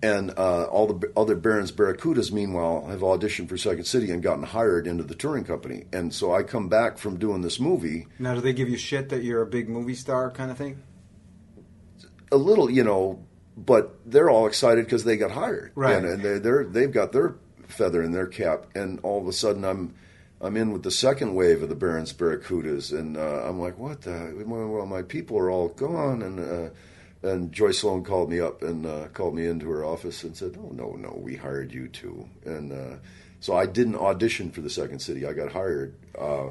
and 0.03 0.31
uh, 0.37 0.65
all 0.65 0.87
the 0.87 1.11
other 1.17 1.35
Barons 1.35 1.71
Barracudas, 1.71 2.31
meanwhile, 2.31 2.85
have 2.87 2.99
auditioned 3.01 3.49
for 3.49 3.57
Second 3.57 3.85
City 3.85 4.11
and 4.11 4.21
gotten 4.21 4.43
hired 4.43 4.85
into 4.87 5.03
the 5.03 5.15
touring 5.15 5.43
company. 5.43 5.85
And 5.91 6.13
so 6.13 6.33
I 6.33 6.43
come 6.43 6.69
back 6.69 6.97
from 6.97 7.17
doing 7.17 7.41
this 7.41 7.59
movie, 7.59 8.07
now 8.19 8.35
do 8.35 8.41
they 8.41 8.53
give 8.53 8.69
you 8.69 8.77
shit 8.77 9.09
that 9.09 9.23
you're 9.23 9.41
a 9.41 9.47
big 9.47 9.69
movie 9.69 9.95
star 9.95 10.29
kind 10.31 10.51
of 10.51 10.57
thing? 10.57 10.83
a 12.31 12.37
little, 12.37 12.69
you 12.69 12.83
know, 12.83 13.25
but 13.55 13.99
they're 14.05 14.29
all 14.29 14.47
excited 14.47 14.85
because 14.85 15.03
they 15.03 15.17
got 15.17 15.31
hired, 15.31 15.71
Right. 15.75 15.95
And, 15.95 16.05
and 16.05 16.23
they're, 16.23 16.39
they're 16.39 16.65
they've 16.65 16.91
got 16.91 17.11
their 17.11 17.35
feather 17.67 18.03
in 18.03 18.11
their 18.11 18.27
cap, 18.27 18.65
and 18.75 18.99
all 19.01 19.19
of 19.21 19.27
a 19.27 19.33
sudden 19.33 19.63
I'm. 19.65 19.95
I'm 20.39 20.55
in 20.55 20.71
with 20.71 20.83
the 20.83 20.91
second 20.91 21.33
wave 21.33 21.63
of 21.63 21.69
the 21.69 21.73
Barons 21.73 22.13
Barracudas, 22.13 22.95
and 22.95 23.17
uh, 23.17 23.41
I'm 23.47 23.59
like, 23.59 23.79
"What 23.79 24.01
the? 24.01 24.43
Well, 24.45 24.85
my 24.85 25.01
people 25.01 25.35
are 25.39 25.49
all 25.49 25.69
gone." 25.69 26.21
And 26.21 26.39
uh, 26.39 26.69
and 27.23 27.51
Joyce 27.51 27.79
Sloane 27.79 28.03
called 28.03 28.29
me 28.29 28.39
up 28.39 28.61
and 28.61 28.85
uh, 28.85 29.07
called 29.13 29.35
me 29.35 29.45
into 29.47 29.69
her 29.69 29.83
office 29.83 30.23
and 30.23 30.35
said, 30.35 30.57
"Oh 30.57 30.69
no, 30.71 30.91
no, 30.93 31.17
we 31.17 31.35
hired 31.35 31.71
you 31.71 31.87
too." 31.87 32.27
And 32.45 32.71
uh, 32.71 32.97
so 33.39 33.55
I 33.55 33.65
didn't 33.65 33.95
audition 33.95 34.51
for 34.51 34.61
the 34.61 34.69
Second 34.69 34.99
City. 34.99 35.25
I 35.25 35.33
got 35.33 35.51
hired, 35.51 35.95
uh, 36.17 36.49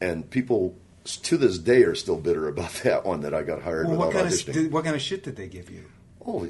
and 0.00 0.28
people 0.30 0.76
to 1.04 1.36
this 1.36 1.58
day 1.58 1.84
are 1.84 1.94
still 1.94 2.16
bitter 2.16 2.48
about 2.48 2.70
that 2.84 3.04
one 3.04 3.20
that 3.20 3.34
I 3.34 3.42
got 3.42 3.62
hired 3.62 3.88
Well, 3.88 3.98
what 3.98 4.08
without 4.08 4.22
kind 4.22 4.32
auditioning. 4.34 4.48
of 4.48 4.54
did, 4.54 4.72
what 4.72 4.84
kind 4.84 4.96
of 4.96 5.02
shit 5.02 5.22
did 5.22 5.36
they 5.36 5.48
give 5.48 5.70
you? 5.70 5.84
Oh, 6.26 6.48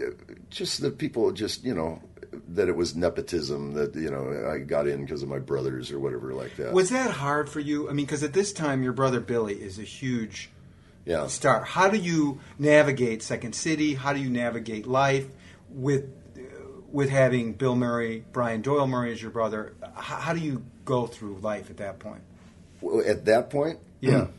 just 0.51 0.81
the 0.81 0.91
people 0.91 1.31
just 1.33 1.65
you 1.65 1.75
know 1.75 2.01
that 2.49 2.69
it 2.69 2.77
was 2.77 2.95
nepotism 2.97 3.75
that 3.75 3.95
you 3.95 4.11
know 4.11 4.51
I 4.51 4.59
got 4.59 4.87
in 4.87 5.05
because 5.05 5.23
of 5.23 5.29
my 5.29 5.39
brothers 5.39 5.91
or 5.93 5.99
whatever 5.99 6.33
like 6.35 6.57
that. 6.57 6.73
Was 6.73 6.91
that 6.91 7.11
hard 7.11 7.49
for 7.51 7.61
you? 7.61 7.89
I 7.91 7.93
mean, 7.93 8.07
because 8.07 8.23
at 8.23 8.33
this 8.33 8.53
time 8.53 8.83
your 8.83 8.93
brother 8.93 9.21
Billy 9.21 9.55
is 9.55 9.79
a 9.79 9.83
huge 9.83 10.51
yeah. 11.07 11.27
star. 11.29 11.65
How 11.65 11.89
do 11.89 11.97
you 11.97 12.41
navigate 12.59 13.23
Second 13.23 13.55
City? 13.55 13.95
How 13.95 14.13
do 14.13 14.21
you 14.21 14.29
navigate 14.29 14.87
life 14.87 15.27
with 15.71 16.13
with 16.93 17.09
having 17.11 17.53
Bill 17.53 17.77
Murray, 17.77 18.25
Brian 18.33 18.63
Doyle 18.63 18.87
Murray 18.87 19.13
as 19.13 19.23
your 19.23 19.31
brother? 19.31 19.75
How, 19.95 20.17
how 20.17 20.33
do 20.35 20.41
you 20.41 20.65
go 20.85 21.07
through 21.07 21.39
life 21.39 21.71
at 21.71 21.79
that 21.79 21.99
point? 21.99 22.23
Well, 22.81 23.03
At 23.07 23.25
that 23.27 23.51
point, 23.51 23.79
Yeah. 24.01 24.27
Hmm. 24.27 24.33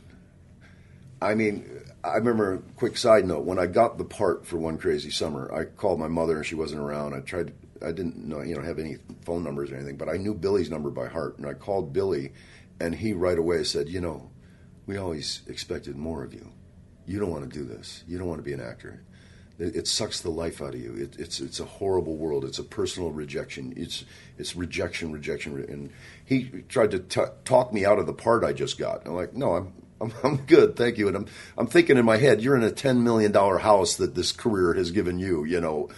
I 1.20 1.34
mean, 1.34 1.68
I 2.04 2.14
remember. 2.14 2.62
Quick 2.76 2.96
side 2.96 3.26
note: 3.26 3.44
when 3.44 3.58
I 3.58 3.66
got 3.66 3.98
the 3.98 4.04
part 4.04 4.46
for 4.46 4.56
One 4.56 4.78
Crazy 4.78 5.10
Summer, 5.10 5.52
I 5.52 5.64
called 5.64 5.98
my 5.98 6.06
mother 6.06 6.36
and 6.36 6.46
she 6.46 6.54
wasn't 6.54 6.80
around. 6.80 7.14
I 7.14 7.20
tried. 7.20 7.52
I 7.82 7.92
didn't 7.92 8.16
know, 8.16 8.40
you 8.42 8.56
know, 8.56 8.62
have 8.62 8.78
any 8.78 8.96
phone 9.24 9.44
numbers 9.44 9.70
or 9.70 9.76
anything, 9.76 9.96
but 9.96 10.08
I 10.08 10.16
knew 10.16 10.34
Billy's 10.34 10.70
number 10.70 10.90
by 10.90 11.06
heart, 11.06 11.38
and 11.38 11.46
I 11.46 11.54
called 11.54 11.92
Billy, 11.92 12.32
and 12.80 12.94
he 12.94 13.12
right 13.12 13.38
away 13.38 13.64
said, 13.64 13.88
"You 13.88 14.00
know, 14.00 14.30
we 14.86 14.96
always 14.96 15.42
expected 15.48 15.96
more 15.96 16.24
of 16.24 16.32
you. 16.32 16.50
You 17.08 17.18
don't 17.18 17.30
want 17.30 17.50
to 17.50 17.58
do 17.58 17.64
this. 17.64 18.04
You 18.06 18.18
don't 18.18 18.28
want 18.28 18.38
to 18.38 18.44
be 18.44 18.52
an 18.52 18.60
actor. 18.60 19.00
It, 19.58 19.74
it 19.74 19.86
sucks 19.88 20.20
the 20.20 20.30
life 20.30 20.62
out 20.62 20.74
of 20.74 20.80
you. 20.80 20.94
It, 20.94 21.16
it's 21.18 21.40
it's 21.40 21.58
a 21.58 21.64
horrible 21.64 22.16
world. 22.16 22.44
It's 22.44 22.58
a 22.60 22.62
personal 22.64 23.10
rejection. 23.10 23.72
It's 23.76 24.04
it's 24.38 24.54
rejection, 24.54 25.10
rejection, 25.10 25.54
re- 25.54 25.66
and 25.66 25.90
he 26.24 26.44
tried 26.68 26.90
to 26.92 27.00
t- 27.00 27.22
talk 27.44 27.72
me 27.72 27.84
out 27.84 27.98
of 27.98 28.06
the 28.06 28.12
part 28.12 28.44
I 28.44 28.52
just 28.52 28.78
got. 28.78 29.06
I'm 29.06 29.14
like, 29.14 29.34
no, 29.34 29.54
I'm. 29.54 29.72
I'm, 30.00 30.12
I'm 30.22 30.36
good, 30.46 30.76
thank 30.76 30.96
you. 30.96 31.08
And 31.08 31.16
I'm, 31.16 31.26
I'm 31.56 31.66
thinking 31.66 31.96
in 31.96 32.04
my 32.04 32.18
head, 32.18 32.40
you're 32.40 32.54
in 32.54 32.62
a 32.62 32.70
ten 32.70 33.02
million 33.02 33.32
dollar 33.32 33.58
house 33.58 33.96
that 33.96 34.14
this 34.14 34.30
career 34.30 34.72
has 34.74 34.92
given 34.92 35.18
you. 35.18 35.42
You 35.44 35.60
know, 35.60 35.88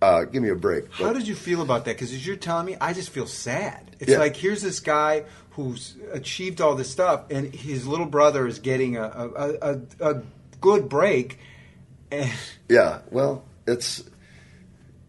uh, 0.00 0.24
give 0.24 0.42
me 0.42 0.48
a 0.48 0.54
break. 0.54 0.90
How 0.92 1.12
did 1.12 1.28
you 1.28 1.34
feel 1.34 1.60
about 1.60 1.84
that? 1.84 1.96
Because 1.96 2.10
as 2.14 2.26
you're 2.26 2.36
telling 2.36 2.64
me, 2.64 2.78
I 2.80 2.94
just 2.94 3.10
feel 3.10 3.26
sad. 3.26 3.96
It's 4.00 4.12
Yeah. 4.12 4.18
like 4.18 4.34
here's 4.34 4.62
this 4.62 4.80
guy 4.80 5.24
who's 5.50 5.94
achieved 6.10 6.62
all 6.62 6.74
this 6.74 6.88
stuff, 6.90 7.24
and 7.30 7.54
his 7.54 7.86
little 7.86 8.06
brother 8.06 8.46
is 8.46 8.60
getting 8.60 8.96
a 8.96 9.02
a, 9.02 9.28
a, 9.60 9.80
a 10.14 10.22
good 10.60 10.88
break. 10.88 11.38
Yeah, 12.68 13.00
well, 13.10 13.44
it's 13.66 14.04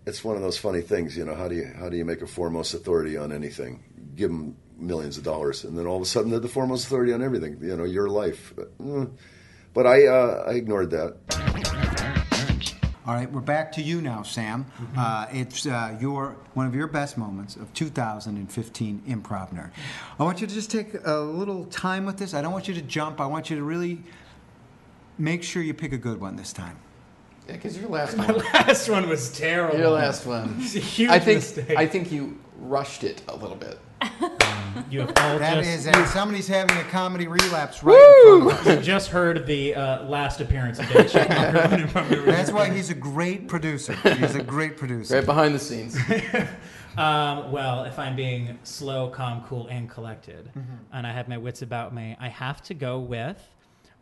it's 0.06 0.24
one 0.24 0.36
of 0.36 0.42
those 0.42 0.58
funny 0.58 0.82
things, 0.82 1.16
you 1.16 1.26
know. 1.26 1.36
How 1.36 1.48
do 1.48 1.56
you 1.56 1.72
how 1.78 1.90
do 1.90 1.98
you 1.98 2.06
make 2.06 2.22
a 2.22 2.28
foremost 2.28 2.74
authority 2.74 3.18
on 3.18 3.32
anything? 3.32 3.84
Give 4.16 4.30
them 4.30 4.56
millions 4.78 5.18
of 5.18 5.24
dollars, 5.24 5.64
and 5.64 5.78
then 5.78 5.86
all 5.86 5.96
of 5.96 6.02
a 6.02 6.06
sudden 6.06 6.32
they're 6.32 6.40
the 6.40 6.48
foremost 6.48 6.88
authority 6.88 7.14
on 7.14 7.22
everything. 7.22 7.58
You 7.62 7.78
know, 7.78 7.84
your 7.84 8.10
life. 8.10 8.54
Mm. 8.82 9.12
But 9.74 9.88
I 9.88 10.08
uh, 10.08 10.44
I 10.48 10.54
ignored 10.54 10.92
that. 10.92 11.18
All 13.08 13.16
right, 13.16 13.32
we're 13.32 13.42
back 13.42 13.72
to 13.74 13.82
you 13.82 14.00
now, 14.00 14.22
Sam. 14.22 14.68
Uh, 14.96 15.26
it's 15.32 15.66
uh, 15.66 15.98
your 16.00 16.38
one 16.54 16.68
of 16.68 16.76
your 16.76 16.88
best 16.88 17.18
moments 17.18 17.56
of 17.56 17.74
2015 17.74 19.04
Improv 19.08 19.54
Nerd. 19.54 19.72
I 20.20 20.24
want 20.24 20.40
you 20.40 20.46
to 20.46 20.54
just 20.54 20.70
take 20.70 20.94
a 21.04 21.16
little 21.20 21.66
time 21.66 22.06
with 22.06 22.18
this. 22.18 22.34
I 22.34 22.42
don't 22.42 22.52
want 22.52 22.68
you 22.68 22.76
to 22.76 22.82
jump. 22.82 23.20
I 23.20 23.26
want 23.26 23.50
you 23.50 23.56
to 23.56 23.64
really 23.64 24.04
make 25.22 25.44
sure 25.44 25.62
you 25.62 25.74
pick 25.74 25.94
a 25.94 25.98
good 25.98 26.20
one 26.20 26.36
this 26.36 26.52
time. 26.54 26.78
Yeah, 27.48 27.54
because 27.54 27.78
your 27.78 27.90
last 27.90 28.18
one. 28.18 28.28
Last 28.54 28.90
one 28.90 29.08
was 29.10 29.32
terrible. 29.38 29.78
Your 29.78 29.90
last 29.90 30.26
one. 30.26 30.56
It's 30.60 30.76
a 30.76 30.80
huge 30.80 31.10
I 31.10 31.20
think 31.20 31.38
mistake. 31.40 31.78
I 31.78 31.88
think 31.88 32.12
you 32.12 32.40
rushed 32.60 33.04
it 33.04 33.22
a 33.28 33.36
little 33.36 33.56
bit. 33.58 33.80
You 34.90 35.02
have 35.02 35.10
all 35.18 35.38
That 35.40 35.56
just, 35.64 35.70
is, 35.70 35.88
and 35.88 36.08
somebody's 36.08 36.48
having 36.48 36.76
a 36.78 36.84
comedy 36.86 37.28
relapse 37.28 37.84
right 37.84 38.24
in 38.26 38.42
front 38.50 38.62
of 38.62 38.68
us. 38.68 38.78
you 38.78 38.82
just 38.82 39.10
heard 39.10 39.46
the 39.46 39.76
uh, 39.76 40.04
last 40.06 40.40
appearance 40.42 40.80
of 40.80 40.88
Dave 40.90 41.12
Shatner. 41.12 42.26
That's 42.26 42.52
why 42.52 42.70
he's 42.70 42.90
a 42.90 42.94
great 42.96 43.48
producer. 43.48 43.94
He's 44.16 44.36
a 44.36 44.42
great 44.44 44.78
producer. 44.78 45.16
Right 45.16 45.26
behind 45.26 45.54
the 45.54 45.60
scenes. 45.60 45.98
Um, 46.98 47.52
well, 47.52 47.84
if 47.86 47.98
I'm 48.00 48.16
being 48.16 48.58
slow, 48.64 49.10
calm, 49.10 49.44
cool, 49.48 49.68
and 49.68 49.90
collected, 49.90 50.52
Mm-hmm. 50.58 50.74
and 50.94 51.08
I 51.08 51.12
have 51.14 51.28
my 51.28 51.38
wits 51.38 51.62
about 51.62 51.94
me, 51.94 52.16
I 52.20 52.28
have 52.30 52.62
to 52.64 52.74
go 52.74 53.00
with 53.00 53.38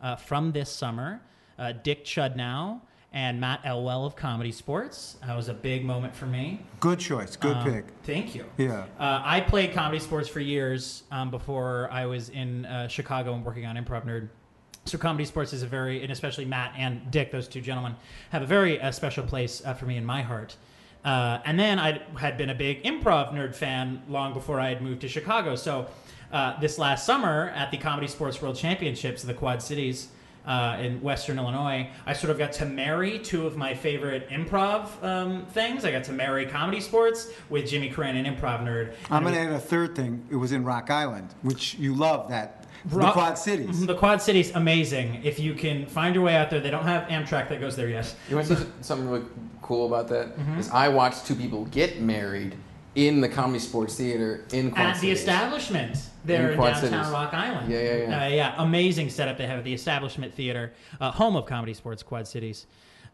uh, 0.02 0.16
from 0.16 0.52
this 0.52 0.70
summer, 0.70 1.20
uh, 1.58 1.72
Dick 1.72 2.04
Chudnow 2.04 2.80
and 3.12 3.40
Matt 3.40 3.60
Elwell 3.64 4.06
of 4.06 4.14
Comedy 4.14 4.52
Sports. 4.52 5.16
That 5.26 5.36
was 5.36 5.48
a 5.48 5.54
big 5.54 5.84
moment 5.84 6.14
for 6.14 6.26
me. 6.26 6.60
Good 6.78 7.00
choice. 7.00 7.34
Good 7.36 7.56
Um, 7.56 7.64
pick. 7.72 7.84
Thank 8.04 8.34
you. 8.34 8.44
Yeah. 8.56 8.84
Uh, 8.98 9.20
I 9.24 9.40
played 9.40 9.72
comedy 9.72 9.98
sports 9.98 10.28
for 10.28 10.38
years 10.40 11.02
um, 11.10 11.30
before 11.30 11.88
I 11.90 12.06
was 12.06 12.28
in 12.28 12.66
uh, 12.66 12.86
Chicago 12.86 13.34
and 13.34 13.44
working 13.44 13.66
on 13.66 13.76
Improv 13.76 14.06
Nerd. 14.06 14.28
So 14.84 14.96
comedy 14.96 15.24
sports 15.24 15.52
is 15.52 15.62
a 15.62 15.66
very, 15.66 16.02
and 16.02 16.10
especially 16.12 16.44
Matt 16.44 16.72
and 16.78 17.10
Dick, 17.10 17.32
those 17.32 17.48
two 17.48 17.60
gentlemen, 17.60 17.96
have 18.30 18.42
a 18.42 18.46
very 18.46 18.80
uh, 18.80 18.92
special 18.92 19.24
place 19.24 19.60
uh, 19.64 19.74
for 19.74 19.86
me 19.86 19.96
in 19.96 20.04
my 20.04 20.22
heart. 20.22 20.56
Uh, 21.04 21.38
and 21.44 21.58
then 21.58 21.78
I 21.78 22.00
had 22.18 22.36
been 22.36 22.50
a 22.50 22.54
big 22.54 22.84
improv 22.84 23.32
nerd 23.32 23.54
fan 23.54 24.02
long 24.08 24.34
before 24.34 24.60
I 24.60 24.68
had 24.68 24.82
moved 24.82 25.00
to 25.00 25.08
Chicago. 25.08 25.54
So 25.56 25.88
uh, 26.32 26.58
this 26.60 26.78
last 26.78 27.04
summer 27.06 27.50
at 27.54 27.70
the 27.70 27.76
Comedy 27.76 28.06
Sports 28.06 28.40
World 28.40 28.56
Championships, 28.56 29.22
the 29.22 29.34
Quad 29.34 29.62
Cities 29.62 30.08
uh, 30.46 30.78
in 30.80 31.00
Western 31.02 31.38
Illinois, 31.38 31.88
I 32.06 32.12
sort 32.12 32.30
of 32.30 32.38
got 32.38 32.52
to 32.54 32.66
marry 32.66 33.18
two 33.18 33.46
of 33.46 33.56
my 33.56 33.74
favorite 33.74 34.28
improv 34.30 35.02
um, 35.02 35.46
things. 35.46 35.84
I 35.84 35.90
got 35.90 36.04
to 36.04 36.12
marry 36.12 36.46
comedy 36.46 36.80
sports 36.80 37.30
with 37.48 37.68
Jimmy 37.68 37.90
Carrane 37.90 38.16
and 38.16 38.26
Improv 38.26 38.62
Nerd. 38.62 38.94
I'm 39.10 39.22
going 39.22 39.34
to 39.34 39.40
add 39.40 39.52
a 39.52 39.58
third 39.58 39.94
thing. 39.94 40.24
It 40.30 40.36
was 40.36 40.52
in 40.52 40.64
Rock 40.64 40.90
Island, 40.90 41.34
which 41.42 41.74
you 41.74 41.94
love 41.94 42.28
that. 42.30 42.66
the 42.86 43.10
Quad 43.10 43.36
Cities. 43.36 43.84
The 43.84 43.94
Quad 43.94 44.22
Cities, 44.22 44.52
amazing. 44.54 45.20
If 45.24 45.38
you 45.38 45.54
can 45.54 45.86
find 45.86 46.14
your 46.14 46.24
way 46.24 46.36
out 46.36 46.48
there, 46.50 46.60
they 46.60 46.70
don't 46.70 46.86
have 46.86 47.08
Amtrak 47.08 47.48
that 47.48 47.60
goes 47.60 47.76
there 47.76 47.88
yet. 47.88 48.14
You 48.28 48.36
want 48.36 48.48
to 48.48 48.56
see 48.56 48.66
something 48.80 49.08
really 49.08 49.26
cool 49.62 49.86
about 49.86 50.08
that? 50.08 50.36
Mm-hmm. 50.38 50.58
Is 50.58 50.70
I 50.70 50.88
watched 50.88 51.26
two 51.26 51.34
people 51.34 51.66
get 51.66 52.00
married 52.00 52.56
in 52.94 53.20
the 53.20 53.28
Comedy 53.28 53.58
Sports 53.58 53.96
Theater 53.96 54.44
in 54.52 54.70
Quad 54.70 54.96
Cities. 54.96 54.96
At 54.96 55.00
the 55.00 55.10
establishment 55.10 55.96
there 56.24 56.48
In 56.48 56.54
in, 56.54 56.60
downtown 56.60 56.90
Cities. 56.90 57.08
Rock 57.12 57.34
Island. 57.34 57.70
Yeah, 57.70 57.80
yeah, 57.80 57.96
yeah. 57.96 58.24
Uh, 58.24 58.28
yeah, 58.28 58.54
amazing 58.58 59.10
setup 59.10 59.38
they 59.38 59.46
have 59.46 59.58
at 59.58 59.64
the 59.64 59.72
Establishment 59.74 60.34
Theater, 60.34 60.72
uh, 61.00 61.10
home 61.10 61.36
of 61.36 61.46
Comedy 61.46 61.74
Sports 61.74 62.02
Quad 62.02 62.26
Cities. 62.26 62.66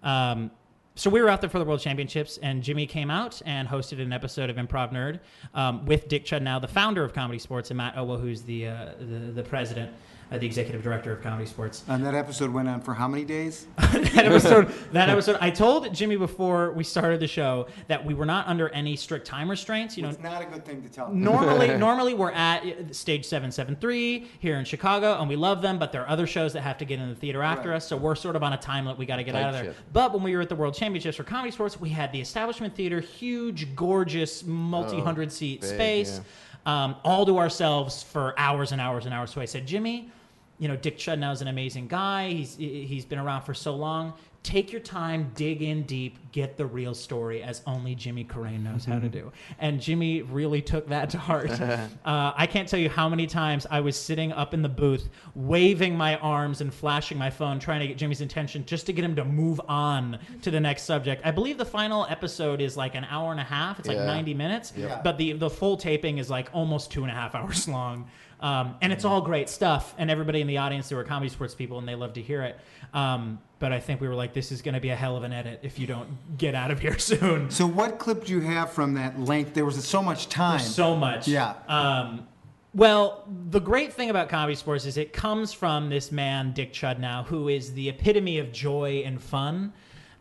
Um, 0.03 0.51
so 0.95 1.11
we 1.11 1.21
were 1.21 1.29
out 1.29 1.43
there 1.43 1.51
for 1.51 1.59
the 1.59 1.65
World 1.67 1.81
Championships, 1.81 2.39
and 2.39 2.63
Jimmy 2.63 2.87
came 2.87 3.11
out 3.11 3.43
and 3.45 3.69
hosted 3.69 4.01
an 4.01 4.15
episode 4.15 4.49
of 4.49 4.57
Improv 4.57 4.93
Nerd 4.93 5.21
um, 5.53 5.85
with 5.85 6.09
Dick 6.09 6.25
Chudnow, 6.25 6.59
the 6.59 6.69
founder 6.69 7.05
of 7.05 7.13
Comedy 7.13 7.39
Sports, 7.39 7.71
and 7.71 7.77
Matt 7.77 7.97
Elwell, 7.97 8.19
who's 8.19 8.43
the, 8.43 8.69
uh, 8.69 8.93
the 8.99 9.33
the 9.33 9.43
president, 9.43 9.93
uh, 10.33 10.39
the 10.39 10.47
executive 10.47 10.83
director 10.83 11.13
of 11.13 11.23
Comedy 11.23 11.47
Sports. 11.47 11.85
And 11.89 12.05
that 12.05 12.15
episode 12.15 12.51
went 12.53 12.69
on 12.69 12.81
for 12.81 12.95
how 12.95 13.07
many 13.09 13.25
days? 13.25 13.67
that 13.79 14.17
episode 14.27 14.69
that 14.93 15.09
episode 15.09 15.39
i 15.41 15.51
told 15.51 15.93
jimmy 15.95 16.17
before 16.17 16.73
we 16.73 16.83
started 16.85 17.21
the 17.21 17.27
show 17.27 17.67
that 17.89 18.05
we 18.05 18.15
were 18.15 18.27
not 18.27 18.47
under 18.49 18.69
any 18.71 18.97
strict 18.97 19.27
time 19.27 19.49
restraints 19.51 19.97
you 19.97 20.03
know 20.03 20.09
It's 20.09 20.23
not 20.23 20.43
a 20.43 20.47
good 20.47 20.65
thing 20.65 20.83
to 20.83 20.89
tell. 20.89 21.13
normally 21.13 21.77
normally 21.79 22.15
we're 22.15 22.31
at 22.33 22.65
uh, 22.65 22.93
stage 22.93 23.25
773 23.25 24.27
here 24.39 24.57
in 24.57 24.65
chicago 24.65 25.19
and 25.21 25.29
we 25.29 25.37
love 25.37 25.63
them 25.63 25.79
but 25.79 25.93
there 25.93 26.03
are 26.03 26.09
other 26.09 26.27
shows 26.27 26.53
that 26.55 26.63
have 26.63 26.79
to 26.79 26.85
get 26.85 26.99
in 26.99 27.09
the 27.09 27.15
theater 27.15 27.43
after 27.43 27.71
Right. 27.71 27.77
us 27.77 27.87
so 27.89 27.97
we're 27.97 28.15
sort 28.15 28.37
of 28.37 28.43
on 28.43 28.53
a 28.53 28.57
time 28.57 28.85
limit 28.85 28.99
we 28.99 29.07
got 29.07 29.17
to 29.17 29.25
get 29.25 29.33
Tight 29.33 29.43
out 29.43 29.49
of 29.51 29.55
there 29.55 29.65
ship. 29.67 29.77
but 29.93 30.13
when 30.13 30.23
we 30.23 30.35
were 30.35 30.43
at 30.43 30.49
the 30.49 30.55
world 30.57 30.75
championships 30.75 31.17
for 31.17 31.25
comedy 31.25 31.51
sports 31.51 31.81
we 31.81 31.89
had 31.89 32.13
the 32.13 32.21
establishment 32.21 32.75
theater 32.75 33.01
huge 33.01 33.75
gorgeous 33.75 34.45
multi-hundred 34.45 35.33
seat 35.33 35.61
big, 35.63 35.71
space 35.71 36.21
um, 36.67 36.97
all 37.05 37.25
to 37.27 37.39
ourselves 37.39 38.03
for 38.03 38.35
hours 38.39 38.73
and 38.73 38.81
hours 38.81 39.05
and 39.05 39.15
hours 39.15 39.31
so 39.31 39.41
i 39.41 39.45
said 39.45 39.67
jimmy 39.67 40.11
you 40.59 40.69
know, 40.69 40.77
Dick 40.77 40.97
Chudnow 40.99 41.33
is 41.33 41.43
an 41.43 41.49
amazing 41.49 41.87
guy. 41.89 42.31
He's 42.31 42.57
he's 42.57 43.05
been 43.05 43.19
around 43.19 43.43
for 43.43 43.55
so 43.55 43.75
long. 43.75 44.15
Take 44.43 44.71
your 44.71 44.81
time, 44.81 45.33
dig 45.35 45.61
in 45.61 45.83
deep, 45.83 46.19
get 46.31 46.57
the 46.57 46.65
real 46.67 46.95
story, 46.95 47.43
as 47.43 47.63
only 47.67 47.97
Jimmy 47.97 48.23
Carrane 48.25 48.63
knows 48.63 48.85
how 48.85 49.01
to 49.01 49.09
do. 49.09 49.33
And 49.59 49.81
Jimmy 49.81 50.23
really 50.23 50.63
took 50.63 50.89
that 50.91 51.11
to 51.11 51.19
heart. 51.19 51.51
uh, 51.61 51.89
I 52.05 52.47
can't 52.47 52.69
tell 52.69 52.79
you 52.79 52.89
how 52.89 53.09
many 53.09 53.27
times 53.27 53.67
I 53.69 53.81
was 53.81 53.97
sitting 53.97 54.31
up 54.31 54.55
in 54.55 54.63
the 54.63 54.69
booth, 54.69 55.09
waving 55.35 55.97
my 55.97 56.17
arms 56.19 56.61
and 56.61 56.73
flashing 56.73 57.19
my 57.19 57.29
phone, 57.29 57.59
trying 57.59 57.81
to 57.81 57.89
get 57.89 57.99
Jimmy's 57.99 58.21
attention, 58.21 58.65
just 58.67 58.87
to 58.87 58.93
get 58.93 59.05
him 59.05 59.17
to 59.17 59.25
move 59.25 59.61
on 59.67 60.17
to 60.43 60.53
the 60.53 60.61
next 60.61 60.85
subject. 60.85 61.23
I 61.27 61.33
believe 61.33 61.59
the 61.59 61.65
final 61.65 62.07
episode 62.09 62.61
is 62.61 62.77
like 62.77 62.95
an 62.95 63.05
hour 63.11 63.33
and 63.33 63.41
a 63.41 63.45
half. 63.45 63.81
It's 63.81 63.89
like 63.89 63.99
ninety 63.99 64.33
minutes, 64.33 64.73
Yeah. 64.77 65.01
but 65.03 65.19
the 65.19 65.33
the 65.33 65.51
full 65.51 65.77
taping 65.77 66.19
is 66.19 66.31
like 66.31 66.51
almost 66.53 66.93
two 66.93 67.03
and 67.03 67.11
a 67.11 67.15
half 67.15 67.35
hours 67.35 67.67
long. 67.77 68.09
Um, 68.41 68.75
and 68.83 68.93
it's 68.93 69.05
all 69.05 69.23
great 69.23 69.49
stuff, 69.49 69.95
and 69.97 70.11
everybody 70.11 70.41
in 70.41 70.47
the 70.47 70.59
audience, 70.59 70.89
there 70.89 70.99
were 70.99 71.05
comedy 71.05 71.31
sports 71.31 71.55
people, 71.55 71.79
and 71.79 71.89
they 71.89 71.95
love 71.95 72.13
to 72.15 72.23
hear 72.23 72.43
it. 72.43 72.59
Um, 72.93 73.39
but 73.59 73.73
I 73.73 73.81
think 73.81 74.01
we 74.01 74.09
were 74.09 74.15
like, 74.15 74.35
this 74.35 74.53
is 74.53 74.61
going 74.61 74.75
to 74.75 74.81
be 74.81 74.91
a 74.91 74.97
hell 74.97 75.17
of 75.17 75.23
an 75.23 75.33
edit 75.33 75.61
if 75.63 75.79
you 75.79 75.87
don't 75.87 76.37
get 76.37 76.55
out 76.55 76.71
of 76.71 76.81
here 76.81 76.99
soon. 76.99 77.51
So, 77.51 77.67
what 77.67 77.99
clip 77.99 78.27
do 78.27 78.33
you 78.33 78.41
have 78.41 78.73
from 78.73 78.95
that 78.95 79.19
length? 79.19 79.55
There 79.55 79.65
was 79.65 79.83
so 79.83 80.03
much 80.03 80.29
time. 80.29 80.61
So 80.61 80.95
much. 80.95 81.27
Yeah. 81.27 81.55
Um, 81.67 82.27
well, 82.75 83.25
the 83.49 83.61
great 83.61 83.95
thing 83.95 84.11
about 84.11 84.29
comedy 84.29 84.55
sports 84.55 84.85
is 84.85 84.99
it 84.99 85.15
comes 85.15 85.55
from 85.55 85.89
this 85.89 86.13
man, 86.13 86.53
Dick 86.53 86.75
Chudnow, 86.75 87.25
who 87.25 87.49
is 87.49 87.73
the 87.73 87.89
epitome 87.89 88.39
of 88.39 88.53
joy 88.53 89.03
and 89.07 89.21
fun. 89.21 89.73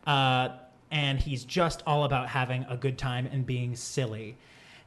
Uh, 0.06 0.50
and 0.90 1.18
he's 1.18 1.44
just 1.44 1.82
all 1.86 2.04
about 2.04 2.28
having 2.28 2.64
a 2.70 2.76
good 2.76 2.96
time 2.96 3.28
and 3.30 3.44
being 3.44 3.76
silly. 3.76 4.38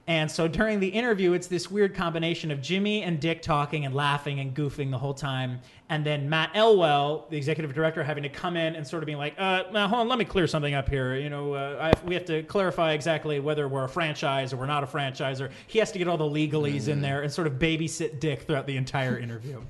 And 0.10 0.30
so 0.30 0.48
during 0.48 0.80
the 0.80 0.88
interview, 0.88 1.34
it's 1.34 1.46
this 1.46 1.70
weird 1.70 1.94
combination 1.94 2.50
of 2.50 2.64
Jimmy 2.64 3.04
and 3.04 3.20
Dick 3.20 3.44
talking 3.44 3.86
and 3.86 3.94
laughing 3.94 4.40
and 4.40 4.56
goofing 4.56 4.90
the 4.90 4.98
whole 4.98 5.14
time. 5.14 5.60
And 5.90 6.04
then 6.04 6.28
Matt 6.28 6.50
Elwell, 6.56 7.28
the 7.30 7.38
executive 7.38 7.76
director, 7.76 8.04
having 8.04 8.24
to 8.24 8.30
come 8.30 8.58
in 8.58 8.76
and 8.76 8.88
sort 8.88 9.04
of 9.04 9.06
being 9.06 9.20
like, 9.20 9.36
uh, 9.38 9.66
now, 9.72 9.88
hold 9.88 10.02
on, 10.02 10.10
let 10.10 10.18
me 10.18 10.26
clear 10.26 10.48
something 10.48 10.74
up 10.74 10.90
here. 10.90 11.16
You 11.16 11.30
know, 11.30 11.54
uh, 11.54 11.92
I, 11.94 12.08
we 12.08 12.16
have 12.16 12.26
to 12.26 12.42
clarify 12.42 12.94
exactly 12.94 13.40
whether 13.40 13.68
we're 13.68 13.84
a 13.84 13.90
franchise 13.90 14.52
or 14.52 14.58
we're 14.58 14.66
not 14.66 14.84
a 14.84 14.88
franchise. 14.88 15.42
Or 15.42 15.52
he 15.68 15.78
has 15.78 15.92
to 15.92 16.00
get 16.00 16.08
all 16.08 16.18
the 16.18 16.24
legalese 16.24 16.88
in 16.88 17.02
there 17.02 17.22
and 17.22 17.32
sort 17.32 17.46
of 17.46 17.54
babysit 17.60 18.20
Dick 18.20 18.48
throughout 18.48 18.66
the 18.66 18.78
entire 18.78 19.20
interview. 19.20 19.62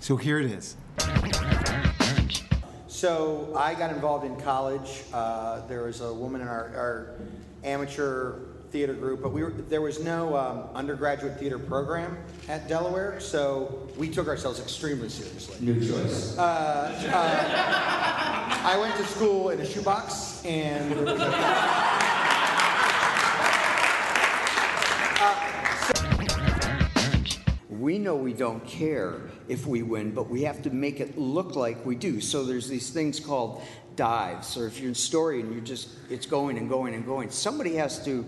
So 0.00 0.16
here 0.16 0.40
it 0.40 0.46
is. 0.46 0.76
So 2.86 3.54
I 3.54 3.74
got 3.74 3.92
involved 3.92 4.24
in 4.24 4.40
college. 4.40 5.02
Uh, 5.12 5.66
there 5.66 5.82
was 5.82 6.00
a 6.00 6.14
woman 6.14 6.40
in 6.40 6.48
our, 6.48 6.74
our 6.74 7.14
amateur 7.62 8.53
theater 8.74 8.92
group, 8.92 9.22
but 9.22 9.30
we 9.32 9.40
were, 9.44 9.52
there 9.52 9.80
was 9.80 10.02
no 10.02 10.36
um, 10.36 10.64
undergraduate 10.74 11.38
theater 11.38 11.60
program 11.60 12.18
at 12.48 12.66
Delaware, 12.66 13.20
so 13.20 13.88
we 13.96 14.10
took 14.10 14.26
ourselves 14.26 14.58
extremely 14.58 15.08
seriously. 15.08 15.54
New 15.64 15.78
choice. 15.78 16.36
Uh, 16.36 16.42
uh, 17.12 17.48
I 18.66 18.76
went 18.76 18.96
to 18.96 19.04
school 19.04 19.50
in 19.50 19.60
a 19.60 19.64
shoebox, 19.64 20.44
and 20.44 20.90
there 20.90 21.04
was 21.04 21.20
a- 21.20 21.94
We 27.70 27.98
know 27.98 28.16
we 28.16 28.32
don't 28.32 28.66
care 28.66 29.20
if 29.46 29.68
we 29.68 29.82
win, 29.82 30.10
but 30.10 30.28
we 30.28 30.42
have 30.42 30.62
to 30.62 30.70
make 30.70 30.98
it 30.98 31.16
look 31.16 31.54
like 31.54 31.86
we 31.86 31.94
do. 31.94 32.20
So 32.20 32.44
there's 32.44 32.66
these 32.66 32.90
things 32.90 33.20
called 33.20 33.62
dives, 33.94 34.56
or 34.56 34.66
if 34.66 34.80
you're 34.80 34.88
in 34.88 34.96
story 34.96 35.40
and 35.40 35.52
you're 35.52 35.62
just, 35.62 35.90
it's 36.10 36.26
going 36.26 36.58
and 36.58 36.68
going 36.68 36.94
and 36.94 37.06
going, 37.06 37.30
somebody 37.30 37.76
has 37.76 38.04
to 38.06 38.24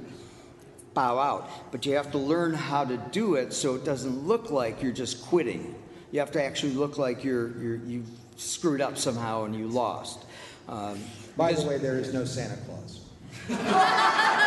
bow 0.97 1.21
out. 1.21 1.49
But 1.71 1.87
you 1.87 1.95
have 1.95 2.11
to 2.11 2.19
learn 2.19 2.55
how 2.55 2.85
to 2.85 2.97
do 2.97 3.37
it 3.37 3.53
so 3.53 3.77
it 3.77 3.85
doesn't 3.85 4.27
look 4.27 4.51
like 4.51 4.83
you're 4.83 4.91
just 4.91 5.23
quitting. 5.23 5.77
You 6.11 6.19
have 6.19 6.33
to 6.33 6.43
actually 6.43 6.73
look 6.73 6.99
like 6.99 7.23
you're, 7.23 7.57
you're, 7.61 7.77
you've 7.77 8.09
screwed 8.37 8.81
up 8.81 8.99
somehow 8.99 9.45
and 9.45 9.55
you 9.55 9.69
lost. 9.69 10.25
Um, 10.69 10.99
By 11.37 11.53
the 11.53 11.65
way, 11.65 11.79
there 11.79 11.99
is 11.99 12.13
no 12.13 12.25
Santa 12.25 12.57
Claus. 12.67 13.01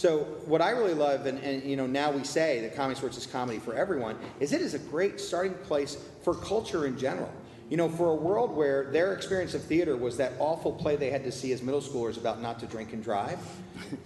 So 0.00 0.20
what 0.46 0.62
I 0.62 0.70
really 0.70 0.94
love, 0.94 1.26
and, 1.26 1.38
and 1.40 1.62
you 1.62 1.76
know, 1.76 1.86
now 1.86 2.10
we 2.10 2.24
say 2.24 2.62
that 2.62 2.74
Comedy 2.74 2.96
Sports 2.96 3.18
is 3.18 3.26
comedy 3.26 3.58
for 3.58 3.74
everyone, 3.74 4.16
is 4.40 4.54
it 4.54 4.62
is 4.62 4.72
a 4.72 4.78
great 4.78 5.20
starting 5.20 5.52
place 5.52 5.98
for 6.22 6.34
culture 6.34 6.86
in 6.86 6.96
general. 6.96 7.30
You 7.70 7.76
know, 7.76 7.88
for 7.88 8.10
a 8.10 8.14
world 8.14 8.56
where 8.56 8.90
their 8.90 9.14
experience 9.14 9.54
of 9.54 9.62
theater 9.62 9.96
was 9.96 10.16
that 10.16 10.32
awful 10.40 10.72
play 10.72 10.96
they 10.96 11.10
had 11.10 11.22
to 11.22 11.30
see 11.30 11.52
as 11.52 11.62
middle 11.62 11.80
schoolers 11.80 12.16
about 12.16 12.42
not 12.42 12.58
to 12.60 12.66
drink 12.66 12.92
and 12.92 13.02
drive, 13.02 13.38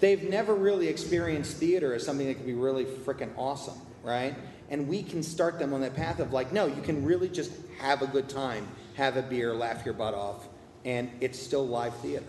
they've 0.00 0.29
never 0.29 0.55
really 0.55 0.87
experienced 0.87 1.57
theater 1.57 1.94
as 1.94 2.05
something 2.05 2.27
that 2.27 2.35
can 2.35 2.44
be 2.44 2.53
really 2.53 2.85
freaking 2.85 3.31
awesome, 3.38 3.81
right? 4.03 4.35
And 4.68 4.87
we 4.87 5.03
can 5.03 5.22
start 5.22 5.59
them 5.59 5.72
on 5.72 5.81
that 5.81 5.94
path 5.94 6.20
of 6.20 6.31
like, 6.31 6.53
no, 6.53 6.66
you 6.66 6.83
can 6.83 7.07
really 7.07 7.31
just 7.31 7.53
have 7.79 8.03
a 8.03 8.07
good 8.07 8.29
time, 8.29 8.68
have 8.96 9.16
a 9.16 9.22
beer, 9.22 9.55
laugh 9.55 9.83
your 9.87 9.94
butt 9.94 10.12
off, 10.12 10.46
and 10.85 11.11
it's 11.22 11.38
still 11.38 11.66
live 11.66 11.96
theater. 11.96 12.27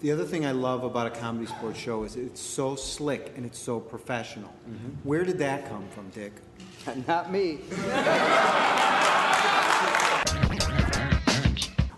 The 0.00 0.10
other 0.10 0.24
thing 0.24 0.44
I 0.44 0.50
love 0.50 0.82
about 0.82 1.06
a 1.06 1.10
comedy 1.10 1.46
sports 1.46 1.78
show 1.78 2.02
is 2.02 2.16
it's 2.16 2.40
so 2.40 2.74
slick 2.74 3.34
and 3.36 3.46
it's 3.46 3.58
so 3.60 3.78
professional. 3.78 4.52
Mm-hmm. 4.68 5.08
Where 5.08 5.22
did 5.22 5.38
that 5.38 5.68
come 5.68 5.86
from, 5.90 6.08
Dick? 6.10 6.32
not 7.06 7.30
me. 7.30 7.60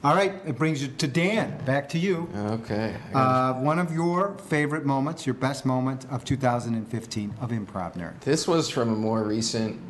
All 0.04 0.14
right, 0.14 0.34
it 0.44 0.58
brings 0.58 0.82
you 0.82 0.88
to 0.88 1.08
Dan. 1.08 1.56
Back 1.64 1.88
to 1.88 1.98
you. 1.98 2.28
Okay. 2.36 2.94
Uh, 3.14 3.54
one 3.54 3.78
of 3.78 3.90
your 3.90 4.36
favorite 4.36 4.84
moments, 4.84 5.24
your 5.24 5.34
best 5.34 5.64
moment 5.64 6.04
of 6.10 6.26
2015 6.26 7.34
of 7.40 7.48
Improv 7.48 7.96
Nerd. 7.96 8.20
This 8.20 8.46
was 8.46 8.68
from 8.68 8.90
a 8.90 8.94
more 8.94 9.22
recent 9.22 9.80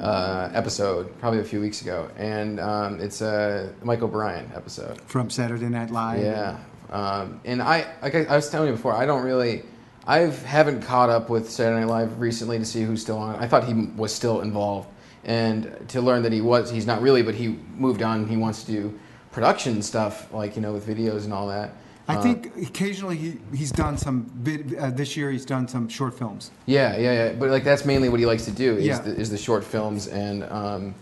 uh, 0.00 0.50
episode, 0.52 1.16
probably 1.20 1.38
a 1.38 1.44
few 1.44 1.60
weeks 1.60 1.82
ago, 1.82 2.10
and 2.16 2.58
um, 2.58 3.00
it's 3.00 3.20
a 3.20 3.72
Mike 3.84 4.02
O'Brien 4.02 4.50
episode. 4.56 5.00
From 5.02 5.30
Saturday 5.30 5.68
Night 5.68 5.92
Live. 5.92 6.20
Yeah, 6.20 6.58
um, 6.90 7.40
and 7.44 7.62
I, 7.62 7.86
like 8.02 8.16
I, 8.16 8.24
I 8.24 8.34
was 8.34 8.50
telling 8.50 8.70
you 8.70 8.74
before, 8.74 8.94
I 8.96 9.06
don't 9.06 9.22
really, 9.22 9.62
I 10.04 10.18
haven't 10.18 10.82
caught 10.82 11.10
up 11.10 11.30
with 11.30 11.48
Saturday 11.48 11.82
Night 11.82 11.88
Live 11.88 12.18
recently 12.18 12.58
to 12.58 12.64
see 12.64 12.82
who's 12.82 13.02
still 13.02 13.18
on. 13.18 13.36
I 13.36 13.46
thought 13.46 13.68
he 13.68 13.74
was 13.74 14.12
still 14.12 14.40
involved, 14.40 14.88
and 15.22 15.88
to 15.90 16.00
learn 16.00 16.24
that 16.24 16.32
he 16.32 16.40
was, 16.40 16.72
he's 16.72 16.88
not 16.88 17.00
really, 17.00 17.22
but 17.22 17.36
he 17.36 17.56
moved 17.76 18.02
on. 18.02 18.26
He 18.26 18.36
wants 18.36 18.64
to 18.64 18.72
do 18.72 18.98
production 19.32 19.82
stuff, 19.82 20.32
like 20.32 20.56
you 20.56 20.62
know, 20.62 20.72
with 20.72 20.86
videos 20.86 21.24
and 21.24 21.32
all 21.32 21.48
that. 21.48 21.70
I 22.08 22.16
Uh, 22.16 22.22
think 22.22 22.52
occasionally 22.56 23.16
he, 23.16 23.38
he's 23.54 23.70
done 23.70 23.96
some, 23.96 24.28
vid, 24.34 24.74
uh, 24.74 24.90
this 24.90 25.16
year 25.16 25.30
he's 25.30 25.44
done 25.44 25.68
some 25.68 25.88
short 25.88 26.18
films. 26.18 26.50
Yeah, 26.66 26.96
yeah, 26.96 27.12
yeah. 27.12 27.32
But 27.34 27.50
like 27.50 27.62
that's 27.62 27.84
mainly 27.84 28.08
what 28.08 28.18
he 28.18 28.26
likes 28.26 28.44
to 28.46 28.50
do 28.50 28.76
is, 28.76 28.84
Yeah. 28.86 28.98
the, 29.00 29.14
is 29.14 29.30
the 29.30 29.38
short 29.38 29.62
films 29.64 30.08
and 30.08 30.42
um, 30.44 30.94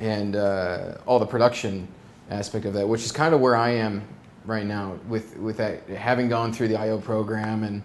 and 0.00 0.34
uh, 0.34 0.94
all 1.06 1.20
the 1.20 1.26
production 1.26 1.86
aspect 2.30 2.64
of 2.64 2.72
that, 2.74 2.88
which 2.88 3.04
is 3.04 3.12
kind 3.12 3.34
of 3.34 3.40
where 3.40 3.54
I 3.54 3.70
am 3.70 4.02
right 4.46 4.66
now 4.66 4.96
with 5.08 5.36
with 5.36 5.58
that 5.58 5.86
having 5.88 6.28
gone 6.28 6.52
through 6.52 6.68
the 6.68 6.76
IO 6.76 6.98
program 6.98 7.62
and 7.62 7.82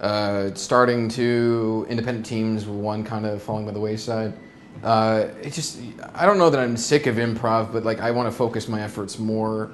uh, 0.00 0.54
starting 0.54 1.08
to 1.08 1.86
independent 1.88 2.24
teams, 2.24 2.66
one 2.66 3.02
kind 3.02 3.26
of 3.26 3.42
falling 3.42 3.64
by 3.66 3.72
the 3.72 3.80
wayside. 3.80 4.32
Uh, 4.82 5.28
it 5.42 5.52
just 5.52 5.78
I 6.14 6.26
don't 6.26 6.38
know 6.38 6.50
that 6.50 6.60
I'm 6.60 6.76
sick 6.76 7.06
of 7.06 7.16
improv, 7.16 7.72
but 7.72 7.84
like 7.84 8.00
I 8.00 8.10
want 8.10 8.30
to 8.30 8.36
focus 8.36 8.68
my 8.68 8.82
efforts 8.82 9.18
more 9.18 9.70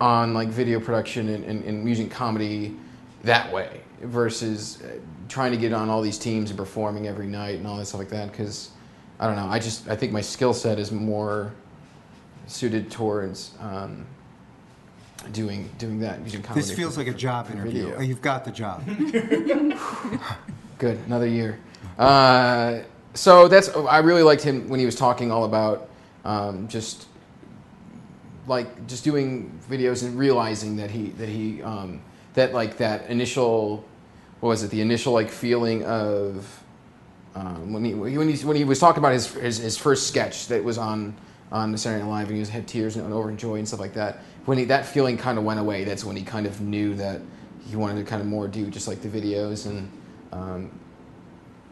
on 0.00 0.34
like 0.34 0.48
video 0.48 0.80
production 0.80 1.28
and, 1.28 1.44
and, 1.44 1.64
and 1.64 1.88
using 1.88 2.08
comedy 2.08 2.74
that 3.22 3.52
way 3.52 3.80
versus 4.02 4.82
uh, 4.82 4.98
trying 5.28 5.52
to 5.52 5.56
get 5.56 5.72
on 5.72 5.88
all 5.88 6.02
these 6.02 6.18
teams 6.18 6.50
and 6.50 6.58
performing 6.58 7.06
every 7.06 7.26
night 7.28 7.56
and 7.56 7.66
all 7.68 7.76
that 7.76 7.86
stuff 7.86 8.00
like 8.00 8.08
that 8.08 8.28
because 8.32 8.70
i 9.20 9.26
don't 9.28 9.36
know 9.36 9.46
i 9.46 9.60
just 9.60 9.88
i 9.88 9.94
think 9.94 10.10
my 10.12 10.20
skill 10.20 10.52
set 10.52 10.80
is 10.80 10.90
more 10.90 11.52
suited 12.48 12.90
towards 12.90 13.52
um, 13.60 14.04
doing 15.32 15.70
doing 15.78 16.00
that 16.00 16.20
using 16.24 16.42
comedy 16.42 16.66
This 16.66 16.76
feels 16.76 16.94
for- 16.94 17.04
like 17.04 17.14
a 17.14 17.16
job 17.16 17.48
interview. 17.52 17.94
Oh, 17.96 18.00
You've 18.00 18.22
got 18.22 18.44
the 18.44 18.50
job. 18.50 18.82
Good, 20.78 20.98
another 21.06 21.28
year. 21.28 21.60
Uh, 21.96 22.80
so 23.14 23.48
that's 23.48 23.68
I 23.68 23.98
really 23.98 24.22
liked 24.22 24.42
him 24.42 24.68
when 24.68 24.80
he 24.80 24.86
was 24.86 24.96
talking 24.96 25.30
all 25.30 25.44
about 25.44 25.88
um, 26.24 26.68
just 26.68 27.06
like 28.46 28.86
just 28.86 29.04
doing 29.04 29.58
videos 29.70 30.04
and 30.04 30.18
realizing 30.18 30.76
that 30.76 30.90
he 30.90 31.10
that 31.10 31.28
he 31.28 31.62
um, 31.62 32.00
that 32.34 32.52
like 32.52 32.78
that 32.78 33.08
initial 33.08 33.84
what 34.40 34.50
was 34.50 34.62
it 34.62 34.70
the 34.70 34.80
initial 34.80 35.12
like 35.12 35.30
feeling 35.30 35.84
of 35.84 36.62
um, 37.34 37.72
when 37.72 37.84
he 37.84 37.94
when 37.94 38.28
he 38.28 38.44
when 38.44 38.56
he 38.56 38.64
was 38.64 38.78
talking 38.78 38.98
about 38.98 39.12
his 39.12 39.32
his, 39.34 39.58
his 39.58 39.76
first 39.76 40.08
sketch 40.08 40.48
that 40.48 40.62
was 40.62 40.78
on 40.78 41.14
on 41.50 41.70
the 41.70 41.78
Saturday 41.78 42.02
Night 42.02 42.10
Live 42.10 42.26
and 42.28 42.36
he 42.36 42.40
was 42.40 42.48
had 42.48 42.66
tears 42.66 42.96
and 42.96 43.12
over 43.12 43.30
joy 43.32 43.56
and 43.56 43.68
stuff 43.68 43.80
like 43.80 43.94
that. 43.94 44.20
When 44.46 44.58
he 44.58 44.64
that 44.64 44.86
feeling 44.86 45.16
kind 45.16 45.38
of 45.38 45.44
went 45.44 45.60
away 45.60 45.84
that's 45.84 46.04
when 46.04 46.16
he 46.16 46.22
kind 46.22 46.46
of 46.46 46.60
knew 46.60 46.94
that 46.94 47.20
he 47.66 47.76
wanted 47.76 48.02
to 48.02 48.04
kind 48.04 48.20
of 48.20 48.26
more 48.26 48.48
do 48.48 48.70
just 48.70 48.88
like 48.88 49.00
the 49.02 49.08
videos 49.08 49.66
and 49.66 49.90
um, 50.32 50.70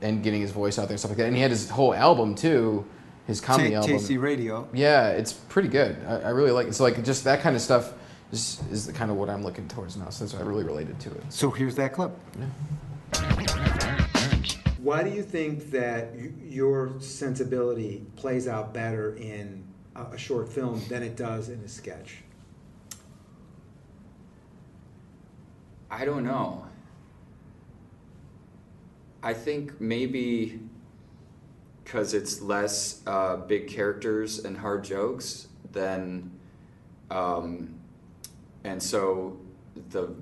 and 0.03 0.23
getting 0.23 0.41
his 0.41 0.51
voice 0.51 0.79
out 0.79 0.83
there 0.89 0.93
and 0.93 0.99
stuff 0.99 1.11
like 1.11 1.19
that 1.19 1.27
and 1.27 1.37
he 1.37 1.43
had 1.43 1.51
his 1.51 1.69
whole 1.71 1.95
album 1.95 2.35
too 2.35 2.85
his 3.27 3.41
comedy 3.41 3.69
T- 3.71 3.75
album 3.77 3.97
TC 3.97 4.21
Radio. 4.21 4.69
yeah, 4.73 5.09
it's 5.11 5.33
pretty 5.33 5.69
good. 5.69 5.97
I, 6.07 6.17
I 6.17 6.29
really 6.31 6.51
like 6.51 6.67
it. 6.67 6.75
So 6.75 6.83
like 6.83 7.03
just 7.05 7.23
that 7.25 7.41
kind 7.41 7.55
of 7.55 7.63
stuff 7.63 7.93
is, 8.33 8.61
is 8.73 8.87
the 8.87 8.93
kind 8.93 9.09
of 9.11 9.17
what 9.17 9.31
I'm 9.31 9.45
looking 9.45 9.69
towards 9.69 9.97
now. 9.97 10.09
So 10.11 10.25
that's 10.25 10.35
I 10.35 10.45
really 10.45 10.65
related 10.65 10.99
to 11.01 11.11
it. 11.13 11.23
So 11.29 11.49
here's 11.51 11.77
that 11.77 11.93
clip. 11.93 12.11
Why 14.79 15.05
do 15.05 15.11
you 15.11 15.23
think 15.23 15.71
that 15.71 16.13
y- 16.15 16.31
your 16.43 16.93
sensibility 17.01 18.05
plays 18.17 18.49
out 18.49 18.75
better 18.75 19.15
in 19.17 19.63
a, 19.95 20.03
a 20.07 20.19
short 20.19 20.49
film 20.49 20.83
than 20.89 21.03
it 21.05 21.17
does 21.17 21.51
in 21.51 21.61
a 21.61 21.69
sketch? 21.69 22.17
I 25.91 26.05
don't 26.05 26.25
know. 26.25 26.65
I 29.23 29.35
think 29.35 29.81
maybe 29.81 30.61
because 31.85 32.15
it's 32.15 32.41
less 32.41 33.03
uh, 33.07 33.37
big 33.37 33.69
characters 33.69 34.45
and 34.45 34.57
hard 34.57 34.85
jokes 34.85 35.49
than, 35.73 36.31
um, 37.11 37.75
and 38.65 38.83
so 38.83 39.37
the 39.91 40.15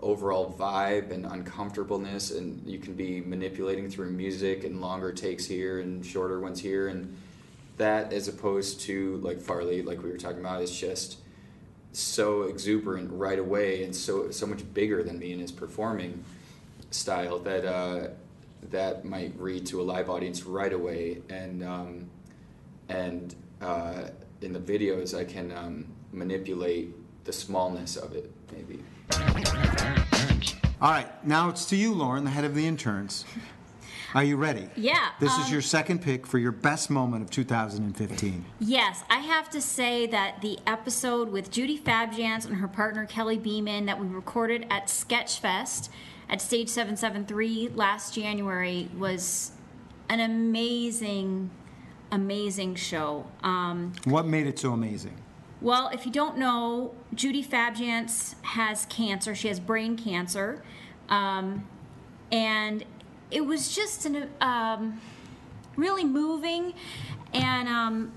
overall 0.00 0.54
vibe 0.58 1.10
and 1.10 1.24
uncomfortableness, 1.26 2.30
and 2.32 2.62
you 2.66 2.78
can 2.78 2.94
be 2.94 3.20
manipulating 3.20 3.88
through 3.88 4.10
music 4.10 4.64
and 4.64 4.80
longer 4.80 5.12
takes 5.12 5.46
here 5.46 5.80
and 5.80 6.04
shorter 6.04 6.40
ones 6.40 6.60
here, 6.60 6.88
and 6.88 7.16
that 7.78 8.12
as 8.12 8.28
opposed 8.28 8.80
to 8.82 9.16
like 9.18 9.40
Farley, 9.40 9.82
like 9.82 10.02
we 10.02 10.10
were 10.10 10.18
talking 10.18 10.40
about, 10.40 10.62
is 10.62 10.76
just 10.76 11.18
so 11.92 12.42
exuberant 12.42 13.10
right 13.12 13.38
away 13.38 13.84
and 13.84 13.94
so 13.94 14.30
so 14.30 14.46
much 14.46 14.62
bigger 14.74 15.02
than 15.02 15.18
me 15.18 15.32
in 15.32 15.38
his 15.38 15.52
performing 15.52 16.24
style 16.92 17.38
that 17.40 17.64
uh, 17.64 18.08
that 18.70 19.04
might 19.04 19.32
read 19.38 19.66
to 19.66 19.80
a 19.80 19.84
live 19.84 20.08
audience 20.08 20.44
right 20.44 20.72
away 20.72 21.22
and 21.28 21.64
um, 21.64 22.10
and 22.88 23.34
uh, 23.60 24.08
in 24.40 24.52
the 24.52 24.60
videos 24.60 25.18
I 25.18 25.24
can 25.24 25.52
um, 25.52 25.86
manipulate 26.12 26.94
the 27.24 27.32
smallness 27.32 27.96
of 27.96 28.14
it 28.14 28.30
maybe. 28.52 28.82
All 30.80 30.90
right, 30.90 31.24
now 31.24 31.48
it's 31.48 31.64
to 31.66 31.76
you, 31.76 31.94
Lauren, 31.94 32.24
the 32.24 32.30
head 32.30 32.44
of 32.44 32.56
the 32.56 32.66
interns. 32.66 33.24
Are 34.14 34.24
you 34.24 34.36
ready? 34.36 34.68
Yeah, 34.76 35.10
This 35.20 35.32
is 35.38 35.46
um, 35.46 35.52
your 35.52 35.62
second 35.62 36.02
pick 36.02 36.26
for 36.26 36.38
your 36.38 36.50
best 36.50 36.90
moment 36.90 37.22
of 37.22 37.30
2015. 37.30 38.44
Yes, 38.58 39.04
I 39.08 39.20
have 39.20 39.48
to 39.50 39.60
say 39.60 40.06
that 40.08 40.40
the 40.42 40.58
episode 40.66 41.30
with 41.30 41.50
Judy 41.50 41.78
Fabjans 41.78 42.46
and 42.46 42.56
her 42.56 42.66
partner 42.68 43.06
Kelly 43.06 43.38
Beeman 43.38 43.86
that 43.86 44.00
we 44.00 44.08
recorded 44.08 44.66
at 44.70 44.88
Sketchfest 44.88 45.88
at 46.32 46.40
Stage 46.40 46.70
773 46.70 47.72
last 47.74 48.14
January 48.14 48.88
was 48.96 49.52
an 50.08 50.18
amazing, 50.18 51.50
amazing 52.10 52.74
show. 52.74 53.26
Um, 53.42 53.92
What 54.04 54.26
made 54.26 54.46
it 54.46 54.58
so 54.58 54.72
amazing? 54.72 55.14
well, 55.60 55.90
if 55.92 56.06
you 56.06 56.10
don't 56.10 56.38
know, 56.38 56.92
Judy 57.14 57.44
Fabjans 57.44 58.34
has 58.42 58.86
cancer. 58.86 59.34
She 59.34 59.46
has 59.46 59.60
brain 59.60 59.96
cancer. 59.96 60.62
Um, 61.08 61.68
and 62.32 62.84
it 63.30 63.42
was 63.42 63.72
just 63.72 64.06
an, 64.06 64.28
um, 64.40 65.00
really 65.76 66.02
moving. 66.02 66.72
And 67.32 67.68
um, 67.68 68.12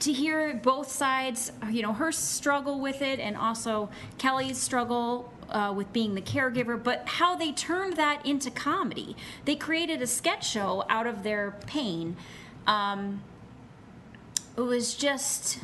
to 0.00 0.12
hear 0.12 0.54
both 0.54 0.90
sides, 0.90 1.52
you 1.70 1.82
know, 1.82 1.92
her 1.92 2.10
struggle 2.10 2.80
with 2.80 3.02
it 3.02 3.20
and 3.20 3.36
also 3.36 3.88
Kelly's 4.18 4.58
struggle 4.58 5.32
uh, 5.50 5.72
with 5.76 5.92
being 5.92 6.14
the 6.14 6.22
caregiver, 6.22 6.82
but 6.82 7.02
how 7.06 7.36
they 7.36 7.52
turned 7.52 7.96
that 7.96 8.24
into 8.26 8.50
comedy. 8.50 9.16
They 9.44 9.56
created 9.56 10.02
a 10.02 10.06
sketch 10.06 10.48
show 10.48 10.84
out 10.88 11.06
of 11.06 11.22
their 11.22 11.56
pain. 11.66 12.16
Um, 12.66 13.22
it 14.56 14.60
was 14.60 14.94
just 14.94 15.60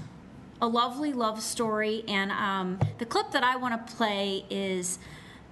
a 0.61 0.67
lovely 0.67 1.13
love 1.13 1.43
story, 1.43 2.05
and 2.09 2.33
um, 2.33 2.81
the 2.99 3.07
clip 3.07 3.31
that 3.33 3.45
I 3.45 3.57
want 3.57 3.87
to 3.87 3.95
play 3.95 4.45
is 4.51 4.99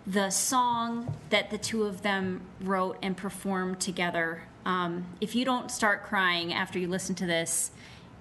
the 0.06 0.30
song 0.30 1.16
that 1.30 1.50
the 1.50 1.58
two 1.58 1.84
of 1.84 2.02
them 2.02 2.40
wrote 2.60 2.96
and 3.02 3.16
performed 3.16 3.80
together. 3.80 4.42
Um, 4.64 5.06
if 5.20 5.34
you 5.34 5.44
don't 5.44 5.70
start 5.70 6.04
crying 6.04 6.52
after 6.52 6.78
you 6.78 6.88
listen 6.88 7.14
to 7.16 7.26
this, 7.26 7.70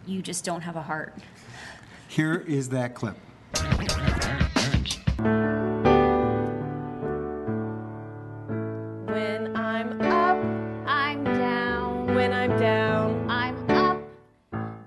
you 0.05 0.21
just 0.21 0.43
don't 0.43 0.61
have 0.61 0.75
a 0.75 0.81
heart. 0.81 1.15
Here 2.07 2.43
is 2.47 2.69
that 2.69 2.93
clip. 2.93 3.17
I'm 12.45 12.59
down, 12.59 13.27
I'm 13.27 13.71
up. 13.71 14.03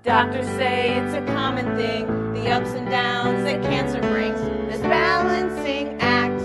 Doctors 0.04 0.46
say 0.50 0.96
it's 0.96 1.12
a 1.12 1.26
common 1.34 1.76
thing, 1.76 2.06
the 2.32 2.50
ups 2.52 2.70
and 2.70 2.88
downs 2.88 3.42
that 3.42 3.60
cancer 3.64 4.00
brings. 4.00 4.38
This 4.70 4.80
balancing 4.82 6.00
act 6.00 6.38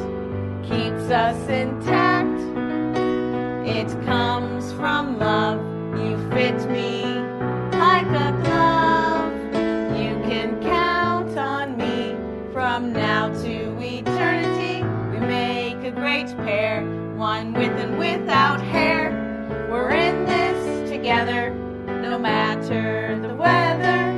keeps 0.63 1.11
us 1.11 1.37
intact. 1.49 2.39
It 3.67 3.89
comes 4.05 4.73
from 4.73 5.19
love. 5.19 5.32
Together, 21.25 21.53
no 22.01 22.19
matter 22.19 23.17
the 23.21 23.33
weather. 23.35 24.11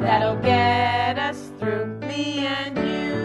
That'll 0.00 0.36
get 0.36 1.18
us 1.18 1.50
through 1.58 1.86
me 2.00 2.46
and 2.46 2.76
you. 2.78 3.16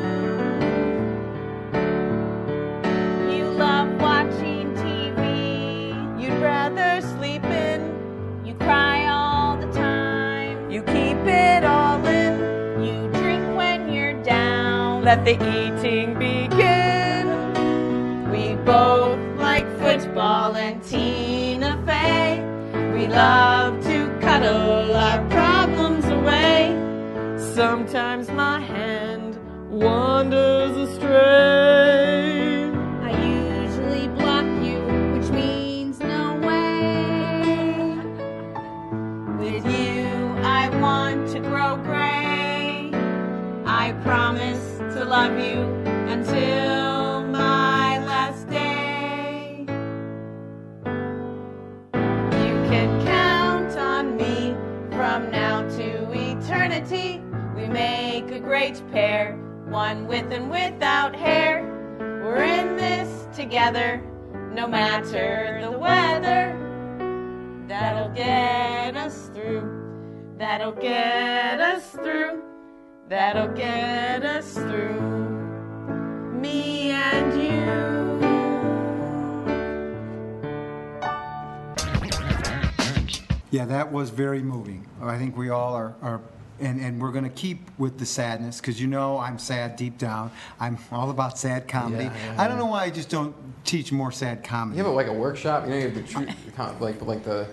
You 3.35 3.45
love 3.51 3.89
watching 4.01 4.73
TV. 4.75 6.19
You'd 6.19 6.41
rather 6.41 7.01
sleep 7.17 7.43
in. 7.43 8.43
You 8.43 8.55
cry 8.55 9.07
all 9.07 9.57
the 9.57 9.71
time. 9.71 10.71
You 10.71 10.81
keep 10.81 11.17
it 11.17 11.63
all 11.63 12.03
in. 12.05 12.83
You 12.83 13.11
drink 13.19 13.55
when 13.55 13.93
you're 13.93 14.21
down. 14.23 15.03
Let 15.03 15.23
the 15.23 15.33
eating 15.33 16.17
begin. 16.17 17.27
We 18.31 18.55
both 18.63 19.19
like 19.37 19.67
football 19.77 20.55
and. 20.55 20.75
We 20.91 21.24
love 23.15 23.81
to 23.81 24.19
cuddle 24.19 24.93
our 24.93 25.25
problems 25.29 26.03
away. 26.05 26.75
Sometimes 27.55 28.29
my 28.29 28.59
hand 28.59 29.37
wanders 29.71 30.75
astray. 30.89 32.65
I 33.01 33.11
usually 33.25 34.09
block 34.09 34.45
you, 34.61 34.79
which 35.13 35.29
means 35.31 35.99
no 35.99 36.35
way. 36.49 37.95
With 39.39 39.65
you, 39.65 40.07
I 40.43 40.67
want 40.81 41.29
to 41.31 41.39
grow 41.39 41.77
gray. 41.77 42.91
I 43.65 43.93
promise 44.03 44.77
to 44.93 45.05
love 45.05 45.39
you 45.39 45.61
until 46.11 46.84
make 58.21 58.31
a 58.31 58.39
great 58.39 58.81
pair, 58.93 59.35
one 59.67 60.07
with 60.07 60.31
and 60.31 60.49
without 60.49 61.13
hair. 61.13 61.65
We're 62.23 62.45
in 62.45 62.77
this 62.77 63.27
together, 63.35 64.01
no 64.53 64.67
matter 64.67 65.59
the 65.61 65.77
weather. 65.77 66.55
That'll 67.67 68.13
get 68.13 68.95
us 68.95 69.29
through. 69.33 69.65
That'll 70.37 70.71
get 70.71 71.59
us 71.59 71.91
through. 71.91 72.41
That'll 73.09 73.53
get 73.53 74.23
us 74.23 74.53
through. 74.53 75.01
Me 76.39 76.91
and 76.91 77.33
you. 77.33 77.65
Yeah, 83.51 83.65
that 83.65 83.91
was 83.91 84.09
very 84.09 84.41
moving. 84.41 84.87
I 85.01 85.17
think 85.17 85.35
we 85.35 85.49
all 85.49 85.73
are, 85.73 85.95
are 86.01 86.21
and, 86.59 86.79
and 86.79 87.01
we're 87.01 87.11
going 87.11 87.23
to 87.23 87.29
keep 87.29 87.69
with 87.77 87.97
the 87.97 88.05
sadness 88.05 88.59
because 88.59 88.79
you 88.79 88.87
know 88.87 89.17
I'm 89.17 89.37
sad 89.37 89.75
deep 89.75 89.97
down. 89.97 90.31
I'm 90.59 90.77
all 90.91 91.09
about 91.09 91.37
sad 91.37 91.67
comedy. 91.67 92.05
Yeah, 92.05 92.33
yeah, 92.33 92.41
I 92.41 92.47
don't 92.47 92.57
know 92.57 92.67
why 92.67 92.83
I 92.83 92.89
just 92.89 93.09
don't 93.09 93.35
teach 93.65 93.91
more 93.91 94.11
sad 94.11 94.43
comedy. 94.43 94.77
You 94.77 94.83
have 94.83 94.93
a, 94.93 94.95
like 94.95 95.07
a 95.07 95.13
workshop. 95.13 95.65
You 95.65 95.69
know, 95.71 95.77
you 95.77 95.89
have 95.89 95.95
the 95.95 96.75
like 96.79 97.01
like 97.01 97.23
the 97.23 97.47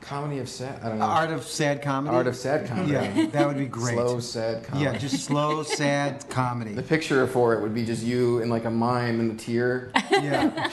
comedy 0.00 0.38
of 0.38 0.48
sad. 0.48 0.82
I 0.82 0.88
don't 0.88 0.98
know. 0.98 1.04
Art 1.04 1.30
of 1.30 1.44
sad 1.44 1.82
comedy. 1.82 2.16
Art 2.16 2.26
of 2.26 2.36
sad 2.36 2.66
comedy. 2.66 2.92
Yeah, 2.92 3.26
that 3.26 3.46
would 3.46 3.58
be 3.58 3.66
great. 3.80 3.94
Slow 3.94 4.20
sad 4.20 4.64
comedy. 4.64 4.84
Yeah, 4.84 4.98
just 4.98 5.24
slow 5.24 5.62
sad 5.80 6.28
comedy. 6.28 6.72
The 6.74 6.82
picture 6.82 7.26
for 7.26 7.54
it 7.54 7.60
would 7.60 7.74
be 7.74 7.84
just 7.84 8.02
you 8.02 8.40
and 8.42 8.50
like 8.50 8.64
a 8.64 8.70
mime 8.70 9.20
and 9.20 9.32
a 9.32 9.34
tear. 9.42 9.92
Yeah, 10.10 10.68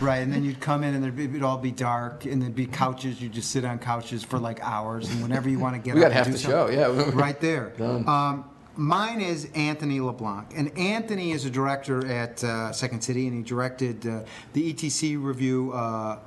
right. 0.00 0.18
And 0.18 0.32
then 0.32 0.42
you'd 0.42 0.60
come 0.60 0.82
in 0.82 0.94
and 0.94 1.04
there'd 1.04 1.14
be, 1.16 1.24
it'd 1.24 1.42
all 1.42 1.58
be 1.58 1.70
dark, 1.70 2.24
and 2.24 2.40
there'd 2.40 2.54
be 2.54 2.64
couches. 2.66 3.20
You'd 3.20 3.32
just 3.32 3.50
sit 3.50 3.62
on 3.64 3.78
couches 3.78 4.22
for 4.22 4.38
like 4.38 4.58
hours, 4.62 5.10
and 5.10 5.22
whenever 5.22 5.50
you 5.50 5.58
want 5.58 5.74
to 5.74 5.80
get 5.82 5.94
We 5.94 6.00
got 6.00 6.06
and 6.06 6.14
half 6.14 6.26
do 6.26 6.32
the 6.32 6.38
show, 6.38 6.70
yeah. 6.70 7.10
right 7.12 7.38
there. 7.40 7.74
Done. 7.76 8.08
Um, 8.08 8.44
mine 8.76 9.20
is 9.20 9.48
Anthony 9.54 10.00
LeBlanc, 10.00 10.48
and 10.56 10.76
Anthony 10.78 11.32
is 11.32 11.44
a 11.44 11.50
director 11.50 12.06
at 12.06 12.42
uh, 12.42 12.72
Second 12.72 13.02
City, 13.02 13.26
and 13.26 13.36
he 13.36 13.42
directed 13.42 14.06
uh, 14.06 14.20
the 14.54 14.72
ETC 14.72 15.22
review 15.22 15.72
uh, 15.72 16.18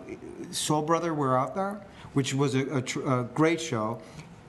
Soul 0.52 0.84
Brother, 0.84 1.14
We're 1.16 1.36
Out 1.38 1.56
There, 1.56 1.82
which 2.20 2.34
was 2.34 2.54
a, 2.54 2.66
a, 2.66 3.20
a 3.20 3.24
great 3.34 3.62
show. 3.62 3.98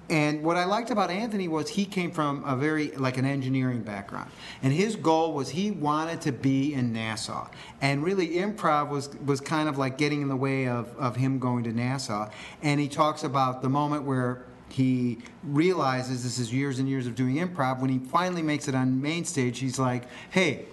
And 0.09 0.43
what 0.43 0.57
I 0.57 0.65
liked 0.65 0.91
about 0.91 1.09
Anthony 1.09 1.47
was 1.47 1.69
he 1.69 1.85
came 1.85 2.11
from 2.11 2.43
a 2.45 2.57
very 2.57 2.91
like 2.97 3.17
an 3.17 3.25
engineering 3.25 3.83
background, 3.83 4.29
and 4.61 4.73
his 4.73 4.97
goal 4.97 5.35
was 5.35 5.51
he 5.51 5.71
wanted 5.71 6.21
to 6.23 6.33
be 6.33 6.75
in 6.75 6.93
NASA, 6.93 7.49
and 7.81 8.03
really 8.03 8.31
improv 8.31 8.89
was 8.89 9.09
was 9.25 9.41
kind 9.41 9.69
of 9.69 9.79
like 9.79 9.99
getting 9.99 10.21
in 10.21 10.27
the 10.27 10.35
way 10.35 10.67
of 10.67 10.93
of 10.99 11.15
him 11.15 11.39
going 11.39 11.63
to 11.63 11.71
NASA. 11.71 12.33
And 12.61 12.81
he 12.81 12.89
talks 12.89 13.23
about 13.23 13.63
the 13.63 13.69
moment 13.69 14.03
where 14.03 14.43
he 14.69 15.19
realizes 15.45 16.25
this 16.25 16.41
is 16.41 16.53
years 16.53 16.81
and 16.81 16.89
years 16.89 17.07
of 17.07 17.15
doing 17.15 17.37
improv. 17.37 17.79
When 17.79 17.91
he 17.91 18.01
finally 18.01 18.43
makes 18.43 18.67
it 18.67 18.75
on 18.75 19.01
main 19.01 19.25
stage, 19.25 19.61
he's 19.61 19.79
like, 19.79 20.09
"Hey, 20.31 20.65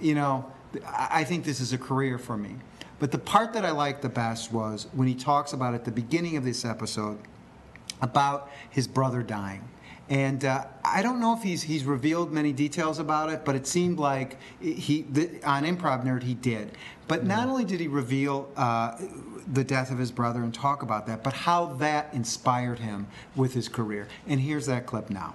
you 0.00 0.14
know, 0.14 0.51
I 0.86 1.20
I 1.20 1.24
think 1.24 1.44
this 1.44 1.60
is 1.60 1.72
a 1.72 1.78
career 1.78 2.18
for 2.18 2.36
me." 2.36 2.56
But 2.98 3.10
the 3.10 3.18
part 3.18 3.52
that 3.54 3.64
I 3.64 3.72
liked 3.72 4.02
the 4.02 4.08
best 4.08 4.52
was 4.52 4.86
when 4.92 5.08
he 5.08 5.14
talks 5.14 5.52
about 5.52 5.74
at 5.74 5.84
the 5.84 5.90
beginning 5.90 6.36
of 6.36 6.44
this 6.44 6.64
episode 6.64 7.18
about 8.00 8.50
his 8.70 8.86
brother 8.86 9.22
dying. 9.22 9.68
And 10.08 10.44
uh, 10.44 10.66
I 10.84 11.02
don't 11.02 11.20
know 11.20 11.34
if 11.34 11.42
he's 11.42 11.62
he's 11.62 11.84
revealed 11.84 12.32
many 12.32 12.52
details 12.52 12.98
about 12.98 13.30
it, 13.30 13.44
but 13.44 13.54
it 13.56 13.66
seemed 13.66 13.98
like 13.98 14.38
he 14.60 15.02
the, 15.10 15.42
on 15.44 15.64
Improv 15.64 16.04
Nerd 16.04 16.22
he 16.22 16.34
did. 16.34 16.76
But 17.08 17.24
not 17.24 17.48
only 17.48 17.64
did 17.64 17.80
he 17.80 17.88
reveal 17.88 18.50
uh, 18.56 18.96
the 19.52 19.64
death 19.64 19.90
of 19.90 19.98
his 19.98 20.10
brother 20.10 20.42
and 20.42 20.52
talk 20.52 20.82
about 20.82 21.06
that, 21.06 21.22
but 21.22 21.32
how 21.32 21.74
that 21.74 22.12
inspired 22.12 22.78
him 22.78 23.06
with 23.36 23.54
his 23.54 23.68
career. 23.68 24.06
And 24.26 24.40
here's 24.40 24.66
that 24.66 24.86
clip 24.86 25.10
now. 25.10 25.34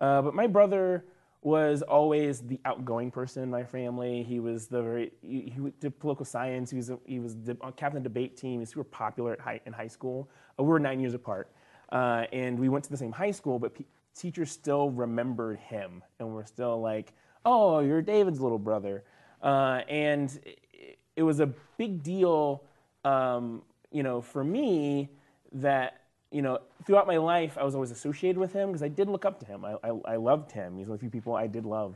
Uh, 0.00 0.22
but 0.22 0.34
my 0.34 0.46
brother 0.46 1.04
was 1.46 1.80
always 1.82 2.40
the 2.40 2.58
outgoing 2.64 3.08
person 3.08 3.40
in 3.44 3.48
my 3.48 3.62
family. 3.62 4.24
He 4.24 4.40
was 4.40 4.66
the 4.66 4.82
very 4.82 5.12
he, 5.22 5.52
he 5.54 5.72
did 5.78 5.96
political 6.00 6.24
science. 6.24 6.72
He 6.72 6.76
was 6.76 6.90
a, 6.90 6.98
he 7.04 7.20
was 7.20 7.36
the, 7.36 7.54
captain 7.76 7.98
of 7.98 8.02
the 8.02 8.08
debate 8.08 8.36
team. 8.36 8.54
He 8.54 8.58
was 8.58 8.70
super 8.70 8.82
popular 8.82 9.34
at 9.34 9.38
high, 9.38 9.60
in 9.64 9.72
high 9.72 9.86
school. 9.86 10.28
Uh, 10.58 10.64
we 10.64 10.70
were 10.70 10.80
nine 10.80 10.98
years 10.98 11.14
apart, 11.14 11.52
uh, 11.92 12.24
and 12.32 12.58
we 12.58 12.68
went 12.68 12.82
to 12.86 12.90
the 12.90 12.96
same 12.96 13.12
high 13.12 13.30
school. 13.30 13.60
But 13.60 13.76
pe- 13.76 13.84
teachers 14.12 14.50
still 14.50 14.90
remembered 14.90 15.60
him, 15.60 16.02
and 16.18 16.34
were 16.34 16.44
still 16.44 16.80
like, 16.80 17.12
"Oh, 17.44 17.78
you're 17.78 18.02
David's 18.02 18.40
little 18.40 18.58
brother," 18.58 19.04
uh, 19.40 19.82
and 19.88 20.36
it, 20.44 20.98
it 21.14 21.22
was 21.22 21.38
a 21.38 21.46
big 21.78 22.02
deal, 22.02 22.64
um, 23.04 23.62
you 23.92 24.02
know, 24.02 24.20
for 24.20 24.42
me 24.42 25.10
that 25.52 26.05
you 26.36 26.42
know, 26.42 26.58
throughout 26.84 27.06
my 27.06 27.16
life, 27.16 27.56
I 27.58 27.64
was 27.64 27.74
always 27.74 27.90
associated 27.90 28.38
with 28.38 28.52
him 28.52 28.68
because 28.68 28.82
I 28.82 28.88
did 28.88 29.08
look 29.08 29.24
up 29.24 29.40
to 29.40 29.46
him. 29.46 29.64
I, 29.64 29.72
I, 29.82 30.14
I 30.14 30.16
loved 30.16 30.52
him. 30.52 30.76
He's 30.76 30.86
one 30.88 30.94
of 30.96 31.00
the 31.00 31.04
few 31.04 31.10
people 31.10 31.34
I 31.34 31.46
did 31.46 31.64
love. 31.64 31.92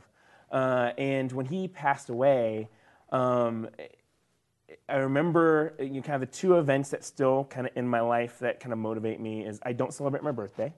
Uh, 0.51 0.91
and 0.97 1.31
when 1.31 1.45
he 1.45 1.67
passed 1.67 2.09
away, 2.09 2.67
um, 3.11 3.69
I 4.89 4.97
remember 4.97 5.75
you 5.79 5.89
know, 5.89 6.01
kind 6.01 6.21
of 6.21 6.29
the 6.29 6.35
two 6.35 6.57
events 6.57 6.89
that 6.89 7.03
still 7.03 7.45
kind 7.45 7.67
of 7.67 7.73
in 7.75 7.87
my 7.87 8.01
life 8.01 8.39
that 8.39 8.59
kind 8.59 8.73
of 8.73 8.79
motivate 8.79 9.19
me 9.19 9.45
is 9.45 9.59
I 9.63 9.73
don't 9.73 9.93
celebrate 9.93 10.23
my 10.23 10.31
birthday, 10.31 10.73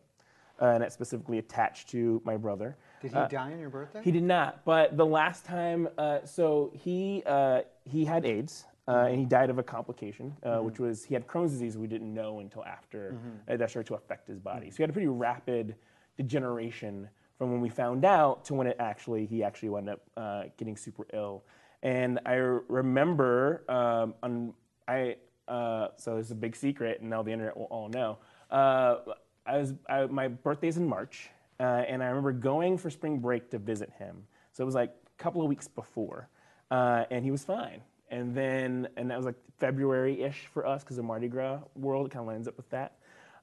uh, 0.62 0.66
and 0.66 0.84
that's 0.84 0.94
specifically 0.94 1.38
attached 1.38 1.90
to 1.92 2.22
my 2.26 2.36
brother. 2.36 2.76
Did 3.02 3.12
he 3.12 3.18
Uh, 3.18 3.28
die 3.28 3.52
on 3.54 3.60
your 3.60 3.70
birthday? 3.70 4.02
he 4.04 4.12
did 4.12 4.24
not. 4.24 4.66
But 4.66 4.98
the 4.98 5.06
last 5.06 5.46
time, 5.46 5.88
uh, 5.98 6.20
so 6.26 6.72
he 6.74 7.24
uh, 7.26 7.62
he 7.86 8.04
had 8.06 8.26
AIDS. 8.26 8.66
Uh, 8.88 9.08
and 9.10 9.18
he 9.20 9.26
died 9.26 9.50
of 9.50 9.58
a 9.60 9.64
complication, 9.64 10.36
uh, 10.44 10.58
Mhm. 10.58 10.64
which 10.66 10.80
was 10.80 11.06
he 11.06 11.14
had 11.14 11.26
Crohn's 11.26 11.52
disease. 11.52 11.78
We 11.78 11.88
didn't 11.88 12.14
know 12.14 12.40
until 12.40 12.66
after 12.66 13.14
Mhm. 13.14 13.54
uh, 13.54 13.58
that 13.58 13.70
started 13.70 13.88
to 13.88 13.96
affect 13.96 14.28
his 14.28 14.40
body. 14.40 14.70
So 14.72 14.78
he 14.78 14.84
had 14.84 14.90
a 14.90 14.94
pretty 14.94 15.08
rapid 15.08 15.76
degeneration 16.18 17.10
from 17.38 17.52
when 17.52 17.62
we 17.62 17.70
found 17.70 18.06
out 18.06 18.44
to 18.46 18.54
when 18.54 18.68
it 18.68 18.76
actually 18.80 19.26
he 19.26 19.44
actually 19.44 19.70
wound 19.70 19.90
up 19.90 20.02
uh, 20.18 20.44
getting 20.58 20.76
super 20.76 21.06
ill. 21.14 21.44
And 21.82 22.20
I 22.26 22.34
remember 22.36 23.64
um, 23.70 24.16
on 24.24 24.54
I 24.88 25.18
uh, 25.48 25.90
so 25.98 26.18
it's 26.18 26.32
a 26.32 26.36
big 26.36 26.56
secret, 26.56 27.02
and 27.02 27.10
now 27.10 27.22
the 27.22 27.32
internet 27.32 27.56
will 27.58 27.66
all 27.66 27.90
know. 27.90 28.18
Uh, 28.50 28.98
I 29.46 29.58
was 29.58 29.74
I, 29.90 30.06
my 30.08 30.28
birthday's 30.30 30.78
in 30.78 30.88
March, 30.88 31.30
uh, 31.60 31.64
and 31.64 32.02
I 32.04 32.08
remember 32.08 32.32
going 32.32 32.78
for 32.78 32.90
spring 32.90 33.20
break 33.20 33.50
to 33.52 33.60
visit 33.60 33.90
him. 33.92 34.26
So 34.54 34.64
it 34.64 34.66
was 34.66 34.76
like 34.76 34.92
a 34.92 35.22
couple 35.24 35.42
of 35.42 35.48
weeks 35.48 35.68
before, 35.68 36.30
uh, 36.72 37.06
and 37.12 37.26
he 37.26 37.32
was 37.32 37.44
fine. 37.44 37.82
And 38.10 38.36
then, 38.36 38.88
and 38.98 39.10
that 39.10 39.18
was 39.18 39.26
like 39.26 39.36
February-ish 39.60 40.48
for 40.54 40.66
us 40.66 40.84
because 40.84 40.98
the 40.98 41.04
Mardi 41.04 41.28
Gras 41.28 41.60
world 41.76 42.12
kind 42.12 42.22
of 42.22 42.28
lines 42.28 42.48
up 42.48 42.58
with 42.58 42.70
that. 42.70 42.98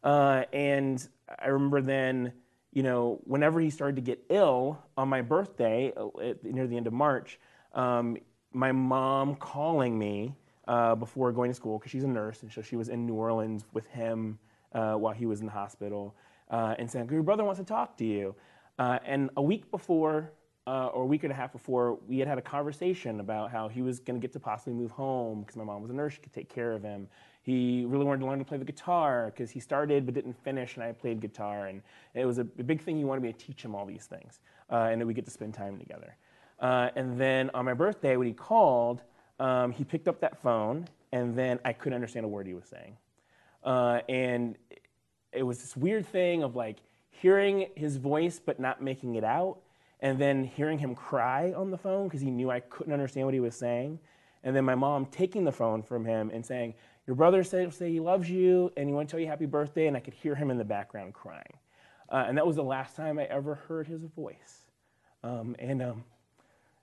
Uh, 0.04 0.44
and 0.52 1.06
I 1.38 1.48
remember 1.48 1.80
then, 1.80 2.32
you 2.72 2.82
know, 2.82 3.20
whenever 3.24 3.60
he 3.60 3.70
started 3.70 3.96
to 3.96 4.02
get 4.02 4.22
ill 4.28 4.78
on 4.96 5.08
my 5.08 5.22
birthday, 5.22 5.92
uh, 5.96 6.08
at, 6.20 6.44
near 6.44 6.66
the 6.66 6.76
end 6.76 6.86
of 6.86 6.92
March, 6.92 7.38
um, 7.74 8.16
my 8.52 8.72
mom 8.72 9.34
calling 9.36 9.98
me 9.98 10.34
uh, 10.68 10.94
before 10.94 11.32
going 11.32 11.50
to 11.50 11.54
school 11.54 11.78
because 11.78 11.90
she's 11.90 12.04
a 12.04 12.08
nurse, 12.08 12.42
and 12.42 12.52
so 12.52 12.62
she 12.62 12.76
was 12.76 12.88
in 12.88 13.06
New 13.06 13.14
Orleans 13.14 13.64
with 13.72 13.86
him 13.88 14.38
uh, 14.72 14.94
while 14.94 15.12
he 15.12 15.26
was 15.26 15.40
in 15.40 15.46
the 15.46 15.52
hospital, 15.52 16.14
uh, 16.50 16.74
and 16.78 16.90
saying, 16.90 17.08
"Your 17.10 17.22
brother 17.22 17.44
wants 17.44 17.58
to 17.58 17.64
talk 17.66 17.96
to 17.98 18.04
you." 18.04 18.34
Uh, 18.78 18.98
and 19.04 19.30
a 19.36 19.42
week 19.42 19.70
before, 19.70 20.32
uh, 20.66 20.86
or 20.88 21.02
a 21.02 21.06
week 21.06 21.24
and 21.24 21.32
a 21.32 21.34
half 21.34 21.52
before, 21.52 21.98
we 22.06 22.18
had 22.18 22.28
had 22.28 22.38
a 22.38 22.42
conversation 22.42 23.20
about 23.20 23.50
how 23.50 23.68
he 23.68 23.82
was 23.82 23.98
going 23.98 24.20
to 24.20 24.24
get 24.24 24.32
to 24.32 24.40
possibly 24.40 24.74
move 24.74 24.90
home 24.90 25.40
because 25.40 25.56
my 25.56 25.64
mom 25.64 25.82
was 25.82 25.90
a 25.90 25.94
nurse; 25.94 26.14
she 26.14 26.20
could 26.20 26.32
take 26.32 26.48
care 26.48 26.72
of 26.72 26.82
him. 26.82 27.08
He 27.42 27.84
really 27.86 28.04
wanted 28.04 28.20
to 28.20 28.26
learn 28.26 28.38
to 28.38 28.44
play 28.44 28.58
the 28.58 28.64
guitar 28.64 29.32
because 29.34 29.50
he 29.50 29.60
started 29.60 30.04
but 30.04 30.14
didn't 30.14 30.36
finish, 30.44 30.74
and 30.74 30.84
I 30.84 30.92
played 30.92 31.20
guitar, 31.20 31.66
and 31.66 31.82
it 32.14 32.26
was 32.26 32.38
a, 32.38 32.44
big 32.44 32.82
thing. 32.82 32.98
He 32.98 33.04
wanted 33.04 33.22
me 33.22 33.32
to 33.32 33.38
teach 33.38 33.64
him 33.64 33.74
all 33.74 33.86
these 33.86 34.04
things, 34.04 34.40
uh, 34.70 34.88
and 34.90 35.00
that 35.00 35.06
we 35.06 35.14
get 35.14 35.24
to 35.24 35.30
spend 35.30 35.54
time 35.54 35.78
together. 35.78 36.16
Uh, 36.60 36.90
and 36.94 37.18
then 37.18 37.50
on 37.54 37.64
my 37.64 37.72
birthday, 37.72 38.16
when 38.16 38.26
he 38.26 38.34
called, 38.34 39.02
um, 39.38 39.72
he 39.72 39.84
picked 39.84 40.06
up 40.06 40.20
that 40.20 40.40
phone, 40.42 40.86
and 41.12 41.34
then 41.34 41.58
I 41.64 41.72
couldn't 41.72 41.94
understand 41.94 42.26
a 42.26 42.28
word 42.28 42.46
he 42.46 42.54
was 42.54 42.66
saying. 42.66 42.96
Uh, 43.64 44.00
and 44.08 44.56
it 45.32 45.42
was 45.42 45.60
this 45.60 45.76
weird 45.76 46.06
thing 46.06 46.42
of 46.42 46.56
like 46.56 46.78
hearing 47.10 47.68
his 47.74 47.96
voice 47.96 48.40
but 48.44 48.60
not 48.60 48.82
making 48.82 49.14
it 49.14 49.24
out, 49.24 49.58
and 50.00 50.18
then 50.18 50.44
hearing 50.44 50.78
him 50.78 50.94
cry 50.94 51.52
on 51.52 51.70
the 51.70 51.78
phone 51.78 52.08
because 52.08 52.20
he 52.20 52.30
knew 52.30 52.50
I 52.50 52.60
couldn't 52.60 52.92
understand 52.92 53.26
what 53.26 53.34
he 53.34 53.40
was 53.40 53.54
saying. 53.54 53.98
And 54.42 54.56
then 54.56 54.64
my 54.64 54.74
mom 54.74 55.06
taking 55.06 55.44
the 55.44 55.52
phone 55.52 55.82
from 55.82 56.04
him 56.04 56.30
and 56.32 56.44
saying, 56.44 56.74
Your 57.06 57.14
brother 57.14 57.44
said 57.44 57.72
say 57.74 57.90
he 57.90 58.00
loves 58.00 58.30
you 58.30 58.72
and 58.76 58.88
he 58.88 58.94
want 58.94 59.08
to 59.08 59.12
tell 59.12 59.20
you 59.20 59.26
happy 59.26 59.46
birthday, 59.46 59.86
and 59.86 59.96
I 59.96 60.00
could 60.00 60.14
hear 60.14 60.34
him 60.34 60.50
in 60.50 60.56
the 60.56 60.64
background 60.64 61.12
crying. 61.12 61.58
Uh, 62.08 62.24
and 62.26 62.36
that 62.36 62.46
was 62.46 62.56
the 62.56 62.64
last 62.64 62.96
time 62.96 63.18
I 63.18 63.24
ever 63.24 63.54
heard 63.54 63.86
his 63.86 64.02
voice. 64.02 64.62
Um, 65.22 65.54
and 65.58 65.82
um, 65.82 66.04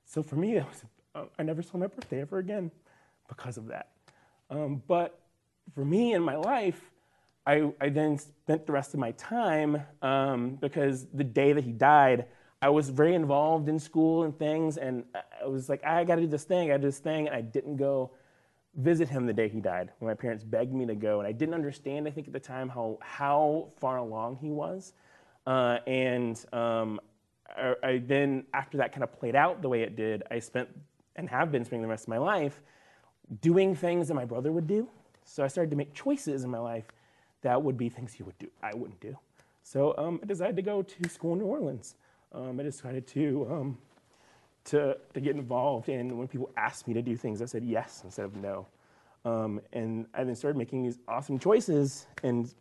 so 0.06 0.24
for 0.24 0.36
me, 0.36 0.56
was, 0.56 0.84
uh, 1.16 1.24
I 1.38 1.44
never 1.44 1.62
saw 1.62 1.78
my 1.78 1.88
birthday 1.88 2.22
ever 2.22 2.38
again 2.38 2.72
because 3.28 3.58
of 3.58 3.68
that. 3.68 3.90
Um, 4.50 4.82
but 4.88 5.20
for 5.74 5.84
me 5.84 6.14
in 6.14 6.22
my 6.22 6.36
life, 6.36 6.92
I, 7.46 7.72
I 7.82 7.90
then 7.90 8.18
spent 8.18 8.66
the 8.66 8.74
rest 8.74 8.94
of 8.94 9.00
my 9.00 9.12
time 9.12 9.82
um, 10.02 10.58
because 10.62 11.08
the 11.14 11.24
day 11.24 11.54
that 11.54 11.64
he 11.64 11.72
died, 11.72 12.26
I 12.68 12.70
was 12.70 12.90
very 12.90 13.16
involved 13.16 13.70
in 13.70 13.80
school 13.80 14.24
and 14.24 14.38
things, 14.38 14.76
and 14.78 15.06
I- 15.16 15.46
was 15.46 15.70
like, 15.70 15.86
I 15.86 16.04
got 16.04 16.16
to 16.16 16.22
do 16.22 16.28
this 16.28 16.44
thing, 16.44 16.66
I 16.66 16.74
got 16.74 16.74
to 16.74 16.82
do 16.82 16.88
this 16.88 17.00
thing, 17.00 17.28
and 17.28 17.34
I 17.34 17.40
didn't 17.40 17.78
go 17.78 18.12
visit 18.76 19.08
him 19.08 19.26
the 19.26 19.32
day 19.32 19.48
he 19.48 19.62
died 19.62 19.90
when 20.00 20.10
my 20.10 20.14
parents 20.14 20.44
begged 20.44 20.74
me 20.74 20.86
to 20.86 20.94
go, 20.94 21.20
and 21.20 21.28
I 21.28 21.32
didn't 21.32 21.54
understand, 21.54 22.10
I 22.10 22.12
think 22.12 22.28
at 22.28 22.34
the 22.34 22.42
time, 22.42 22.68
how 22.68 22.98
how 23.00 23.70
far 23.78 23.96
along 24.00 24.36
he 24.42 24.50
was, 24.50 24.92
uh, 25.46 25.78
and 25.88 26.36
um, 26.52 27.00
I, 27.56 27.76
I 27.82 27.98
then 28.00 28.44
after 28.54 28.76
that 28.80 28.92
kind 28.92 29.04
of 29.04 29.18
played 29.18 29.38
out 29.38 29.62
the 29.62 29.70
way 29.70 29.84
it 29.84 29.96
did, 29.96 30.24
I 30.30 30.40
spent 30.40 30.68
and 31.16 31.30
have 31.30 31.54
been 31.54 31.64
spending 31.64 31.84
the 31.84 31.88
rest 31.88 32.04
of 32.04 32.10
my 32.10 32.18
life 32.18 32.62
doing 33.40 33.76
things 33.76 34.10
that 34.10 34.14
my 34.14 34.26
brother 34.26 34.52
would 34.52 34.68
do. 34.68 34.90
So 35.24 35.42
I 35.42 35.48
started 35.48 35.70
to 35.70 35.78
make 35.78 35.94
choices 35.94 36.44
in 36.44 36.50
my 36.50 36.60
life 36.60 36.88
that 37.44 37.64
would 37.64 37.78
be 37.78 37.88
things 37.88 38.12
he 38.12 38.24
would 38.24 38.38
do, 38.38 38.50
I 38.62 38.76
wouldn't 38.76 39.00
do. 39.00 39.18
So 39.64 39.96
um, 39.98 40.20
I 40.22 40.26
decided 40.26 40.58
to 40.58 40.62
go 40.62 40.82
to 40.82 41.10
school 41.10 41.32
in 41.32 41.40
New 41.40 41.46
Orleans. 41.46 41.96
Um, 42.34 42.60
I 42.60 42.64
decided 42.64 43.08
to, 43.08 43.48
um, 43.50 43.78
to, 44.66 44.98
to 45.14 45.22
get 45.22 45.36
involved. 45.36 45.90
And 45.90 46.18
when 46.18 46.28
people 46.28 46.50
asked 46.58 46.88
me 46.88 46.94
to 46.94 47.02
do 47.02 47.16
things, 47.16 47.42
I 47.42 47.46
said 47.46 47.64
yes 47.64 48.02
instead 48.04 48.26
of 48.26 48.36
no. 48.36 48.68
Um, 49.26 49.60
and 49.74 50.06
I 50.14 50.24
then 50.24 50.36
started 50.36 50.58
making 50.58 50.84
these 50.84 51.00
awesome 51.08 51.40
choices. 51.40 52.08
And 52.24 52.54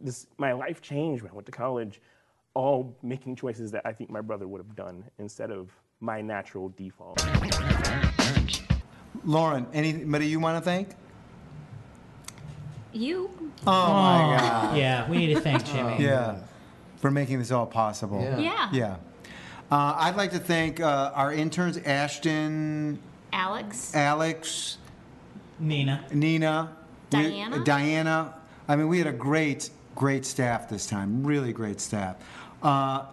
this, 0.00 0.26
my 0.38 0.52
life 0.52 0.80
changed 0.80 1.22
when 1.22 1.30
I 1.32 1.34
went 1.34 1.46
to 1.46 1.52
college, 1.52 2.00
all 2.54 2.94
making 3.02 3.36
choices 3.36 3.70
that 3.72 3.82
I 3.84 3.92
think 3.92 4.10
my 4.10 4.20
brother 4.20 4.46
would 4.46 4.60
have 4.60 4.76
done 4.76 5.04
instead 5.18 5.50
of 5.50 5.70
my 6.00 6.20
natural 6.20 6.68
default. 6.70 7.24
Lauren, 9.24 9.66
anybody 9.72 10.26
you 10.26 10.38
want 10.38 10.62
to 10.62 10.64
thank? 10.64 10.90
You. 12.92 13.30
Oh, 13.66 13.92
my 13.92 14.36
God. 14.38 14.76
yeah, 14.76 15.08
we 15.10 15.18
need 15.18 15.34
to 15.34 15.40
thank 15.40 15.64
Jimmy. 15.64 15.96
Yeah, 15.98 16.38
for 16.98 17.10
making 17.10 17.38
this 17.38 17.50
all 17.50 17.66
possible. 17.66 18.20
Yeah. 18.20 18.38
Yeah. 18.38 18.70
Yeah. 18.72 18.96
Uh, 19.70 19.94
I'd 19.96 20.16
like 20.16 20.30
to 20.32 20.38
thank 20.38 20.80
uh, 20.80 21.12
our 21.14 21.32
interns, 21.32 21.78
Ashton, 21.78 22.98
Alex. 23.32 23.94
Alex, 23.94 24.78
Nina, 25.58 26.04
Nina, 26.12 26.70
we- 27.12 27.18
Diana? 27.22 27.64
Diana. 27.64 28.34
I 28.68 28.76
mean, 28.76 28.88
we 28.88 28.98
had 28.98 29.06
a 29.06 29.12
great, 29.12 29.70
great 29.94 30.24
staff 30.24 30.68
this 30.68 30.86
time. 30.86 31.26
Really 31.26 31.52
great 31.52 31.80
staff. 31.80 32.16
Uh, 32.62 33.04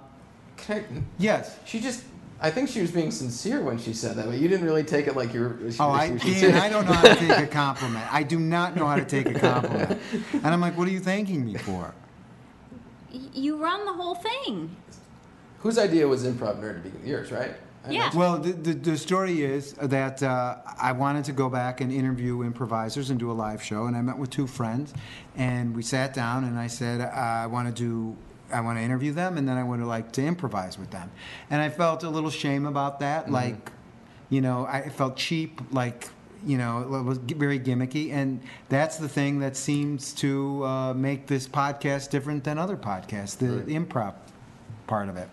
yes. 1.18 1.58
She 1.66 1.80
just. 1.80 2.04
I 2.44 2.50
think 2.50 2.70
she 2.70 2.82
was 2.82 2.90
being 2.90 3.12
sincere 3.12 3.62
when 3.62 3.78
she 3.78 3.94
said 3.94 4.16
that, 4.16 4.26
but 4.26 4.40
you 4.40 4.48
didn't 4.48 4.66
really 4.66 4.84
take 4.84 5.06
it 5.06 5.16
like 5.16 5.32
you 5.32 5.42
were. 5.42 5.72
She, 5.72 5.78
Oh, 5.80 5.90
I, 5.92 6.08
she 6.08 6.14
was 6.14 6.22
Dan, 6.24 6.32
sincere. 6.34 6.58
I 6.58 6.70
don't 6.70 6.86
know 6.86 6.94
how 6.94 7.04
to 7.14 7.16
take 7.16 7.38
a 7.38 7.46
compliment. 7.48 8.12
I 8.12 8.24
do 8.24 8.40
not 8.40 8.76
know 8.76 8.88
how 8.88 8.96
to 8.96 9.06
take 9.06 9.28
a 9.30 9.40
compliment. 9.40 10.00
And 10.34 10.48
I'm 10.48 10.60
like, 10.60 10.76
what 10.76 10.88
are 10.88 10.92
you 10.92 11.00
thanking 11.00 11.46
me 11.46 11.56
for? 11.56 11.94
Y- 13.14 13.20
You 13.34 13.58
run 13.58 13.86
the 13.86 13.94
whole 13.94 14.16
thing. 14.16 14.76
Whose 15.62 15.78
idea 15.78 16.08
was 16.08 16.26
improv 16.26 16.60
nerd 16.60 16.84
to 16.84 16.90
begin? 16.90 17.06
Yours, 17.06 17.32
right? 17.32 17.52
I 17.86 17.92
Yeah. 17.92 18.12
Well, 18.16 18.38
the, 18.38 18.52
the, 18.52 18.74
the 18.74 18.98
story 18.98 19.44
is 19.44 19.74
that 19.74 20.22
uh, 20.22 20.58
I 20.80 20.92
wanted 20.92 21.26
to 21.26 21.32
go 21.32 21.50
back 21.50 21.82
and 21.82 21.92
interview 21.92 22.44
improvisers 22.44 23.10
and 23.10 23.20
do 23.20 23.32
a 23.32 23.34
live 23.34 23.62
show, 23.64 23.86
and 23.86 23.96
I 23.96 24.02
met 24.02 24.18
with 24.18 24.30
two 24.30 24.48
friends, 24.48 24.94
and 25.36 25.76
we 25.76 25.82
sat 25.82 26.14
down, 26.14 26.44
and 26.44 26.58
I 26.60 26.68
said, 26.68 27.02
uh, 27.02 27.06
I 27.16 27.48
want 27.48 27.68
to 27.68 27.74
do. 27.74 28.16
I 28.54 28.60
want 28.60 28.78
to 28.78 28.84
interview 28.84 29.14
them, 29.14 29.38
and 29.38 29.48
then 29.48 29.58
I 29.58 29.64
would 29.64 29.80
like 29.80 30.12
to 30.14 30.26
improvise 30.26 30.78
with 30.78 30.92
them, 30.92 31.10
and 31.50 31.62
I 31.62 31.70
felt 31.70 32.04
a 32.04 32.10
little 32.10 32.30
shame 32.30 32.66
about 32.66 33.00
that. 33.00 33.28
Mhm. 33.28 33.32
Like, 33.32 33.72
you 34.30 34.42
know, 34.42 34.66
I 34.66 34.90
felt 34.90 35.16
cheap. 35.16 35.62
Like, 35.72 36.10
you 36.46 36.58
know, 36.58 36.82
it 36.82 37.04
was 37.04 37.18
very 37.20 37.60
gimmicky, 37.60 38.12
and 38.12 38.42
that's 38.68 38.98
the 38.98 39.08
thing 39.08 39.40
that 39.40 39.56
seems 39.56 40.12
to 40.16 40.66
uh, 40.66 40.94
make 40.94 41.28
this 41.28 41.48
podcast 41.48 42.10
different 42.10 42.44
than 42.44 42.58
other 42.58 42.76
podcasts. 42.76 43.38
The, 43.38 43.46
the 43.46 43.76
improv 43.76 44.16
part 44.88 45.08
of 45.08 45.16
it. 45.16 45.30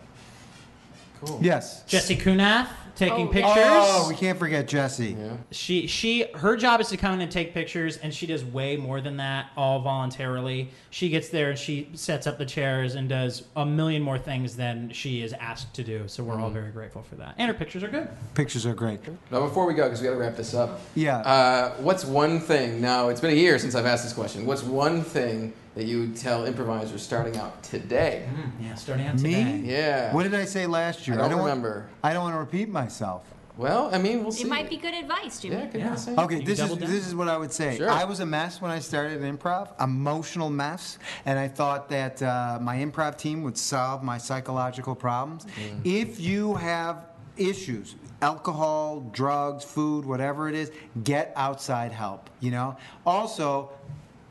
Cool. 1.21 1.39
Yes. 1.43 1.83
Jesse 1.85 2.17
Kunath 2.17 2.69
taking 2.97 3.29
Oh, 3.29 3.31
pictures. 3.31 3.53
Oh, 3.57 4.07
we 4.09 4.17
can't 4.17 4.39
forget 4.39 4.67
Jesse. 4.67 5.17
She 5.53 5.87
she 5.87 6.27
her 6.35 6.57
job 6.57 6.81
is 6.81 6.89
to 6.89 6.97
come 6.97 7.15
in 7.15 7.21
and 7.21 7.31
take 7.31 7.55
pictures, 7.55 7.97
and 7.99 8.13
she 8.13 8.27
does 8.27 8.45
way 8.45 8.77
more 8.77 9.01
than 9.01 9.17
that, 9.19 9.51
all 9.57 9.81
voluntarily. 9.81 10.71
She 10.91 11.09
gets 11.09 11.29
there 11.29 11.51
and 11.51 11.59
she 11.59 11.89
sets 11.95 12.27
up 12.27 12.39
the 12.39 12.47
chairs 12.47 12.95
and 12.97 13.09
does 13.09 13.45
a 13.57 13.65
million 13.65 14.03
more 14.03 14.19
things 14.19 14.57
than 14.57 14.91
she 14.91 15.23
is 15.23 15.33
asked 15.35 15.73
to 15.75 15.85
do. 15.85 16.05
So 16.09 16.25
we're 16.25 16.41
all 16.41 16.51
very 16.51 16.71
grateful 16.73 17.03
for 17.03 17.15
that. 17.17 17.35
And 17.39 17.49
her 17.49 17.55
pictures 17.55 17.83
are 17.85 17.89
good. 17.89 18.09
Pictures 18.35 18.67
are 18.67 18.75
great. 18.75 19.01
Now, 19.31 19.43
before 19.43 19.67
we 19.67 19.75
go, 19.75 19.85
because 19.85 20.01
we 20.01 20.07
got 20.09 20.15
to 20.15 20.19
wrap 20.21 20.37
this 20.37 20.55
up. 20.55 20.81
Yeah. 20.95 21.19
Uh, 21.19 21.71
what's 21.79 22.05
one 22.05 22.41
thing? 22.41 22.81
Now, 22.81 23.09
it's 23.11 23.21
been 23.21 23.31
a 23.31 23.35
year 23.35 23.59
since 23.59 23.75
I've 23.75 23.87
asked 23.87 24.03
this 24.05 24.13
question. 24.13 24.45
What's 24.47 24.63
one 24.65 25.03
thing 25.03 25.53
that 25.79 25.87
you 25.87 26.01
would 26.01 26.17
tell 26.17 26.45
improvisers 26.45 27.01
starting 27.01 27.37
out 27.37 27.63
today? 27.63 28.29
Yeah, 28.61 28.75
starting 28.75 29.07
out 29.07 29.15
Me? 29.21 29.33
today. 29.33 29.61
Yeah. 29.65 30.13
What 30.13 30.25
did 30.25 30.35
I 30.35 30.45
say 30.45 30.67
last 30.67 31.07
year? 31.07 31.21
I 31.21 31.29
don't 31.29 31.39
want- 31.39 31.45
remember. 31.51 31.89
I 32.03 32.13
don't 32.13 32.25
want 32.25 32.35
to 32.35 32.41
repeat 32.41 32.69
myself. 32.69 33.23
Well, 33.57 33.89
I 33.93 33.99
mean, 33.99 34.23
we'll 34.23 34.33
see. 34.33 34.43
It 34.43 34.49
might 34.49 34.69
be 34.69 34.77
good 34.77 34.95
advice, 34.95 35.41
Jimmy. 35.41 35.55
Yeah, 35.57 35.63
it 35.63 35.71
could 35.71 35.83
be. 36.17 36.23
Okay, 36.23 36.37
You 36.39 36.43
this 36.43 36.59
is 36.61 36.69
down? 36.71 36.79
this 36.81 37.07
is 37.07 37.15
what 37.15 37.29
I 37.29 37.37
would 37.37 37.53
say. 37.53 37.77
Sure. 37.77 37.91
I 37.91 38.05
was 38.05 38.19
a 38.19 38.27
mess 38.27 38.61
when 38.61 38.73
I 38.73 38.81
started 38.81 39.21
improv, 39.23 39.81
emotional 39.81 40.51
mess, 40.51 40.99
and 41.27 41.39
I 41.39 41.47
thought 41.47 41.89
that 41.91 42.21
uh, 42.23 42.59
my 42.61 42.77
improv 42.79 43.17
team 43.17 43.45
would 43.45 43.57
solve 43.59 44.03
my 44.03 44.19
psychological 44.19 44.97
problems. 44.97 45.45
Mm. 45.45 45.81
If 45.87 46.21
you 46.21 46.55
have 46.55 47.07
issues, 47.37 47.95
alcohol, 48.21 49.01
drugs, 49.13 49.65
food, 49.65 50.05
whatever 50.05 50.49
it 50.49 50.57
is, 50.57 50.73
get 51.05 51.33
outside 51.37 51.93
help. 51.93 52.31
You 52.41 52.51
know. 52.53 52.77
Also, 53.07 53.71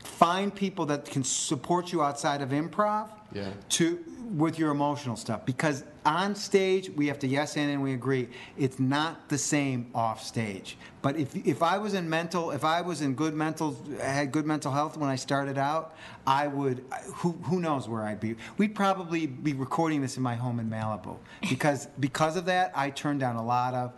find 0.08 0.54
people 0.54 0.86
that 0.86 1.04
can 1.04 1.22
support 1.24 1.92
you 1.92 2.02
outside 2.02 2.40
of 2.42 2.50
improv 2.50 3.08
Yeah. 3.32 3.50
to 3.70 3.98
with 4.36 4.58
your 4.58 4.70
emotional 4.70 5.16
stuff. 5.16 5.46
Because 5.46 5.84
on 6.04 6.34
stage 6.34 6.90
we 6.90 7.06
have 7.06 7.18
to 7.20 7.26
yes 7.26 7.56
and 7.56 7.70
and 7.70 7.82
we 7.82 7.92
agree. 7.94 8.28
It's 8.58 8.78
not 8.78 9.28
the 9.28 9.38
same 9.38 9.86
off 9.94 10.22
stage. 10.22 10.76
But 11.02 11.16
if 11.16 11.34
if 11.46 11.62
i 11.62 11.78
was 11.78 11.94
in 11.94 12.08
mental 12.10 12.50
if 12.50 12.64
i 12.64 12.80
was 12.82 13.00
in 13.00 13.14
good 13.14 13.34
mental 13.34 13.76
had 14.02 14.30
good 14.32 14.44
mental 14.46 14.70
health 14.72 14.96
when 14.98 15.08
i 15.08 15.16
started 15.16 15.56
out 15.56 15.94
i 16.26 16.46
would 16.46 16.84
who 17.20 17.32
who 17.48 17.60
knows 17.60 17.88
where 17.88 18.02
i'd 18.04 18.20
be. 18.20 18.34
We'd 18.58 18.74
probably 18.74 19.26
be 19.26 19.52
recording 19.54 20.00
this 20.02 20.16
in 20.18 20.22
my 20.22 20.34
home 20.34 20.58
in 20.60 20.68
malibu. 20.68 21.16
Because 21.48 21.86
because 22.00 22.36
of 22.36 22.44
that 22.46 22.72
i 22.74 22.90
turned 22.90 23.20
down 23.20 23.36
a 23.36 23.44
lot 23.44 23.72
of 23.74 23.92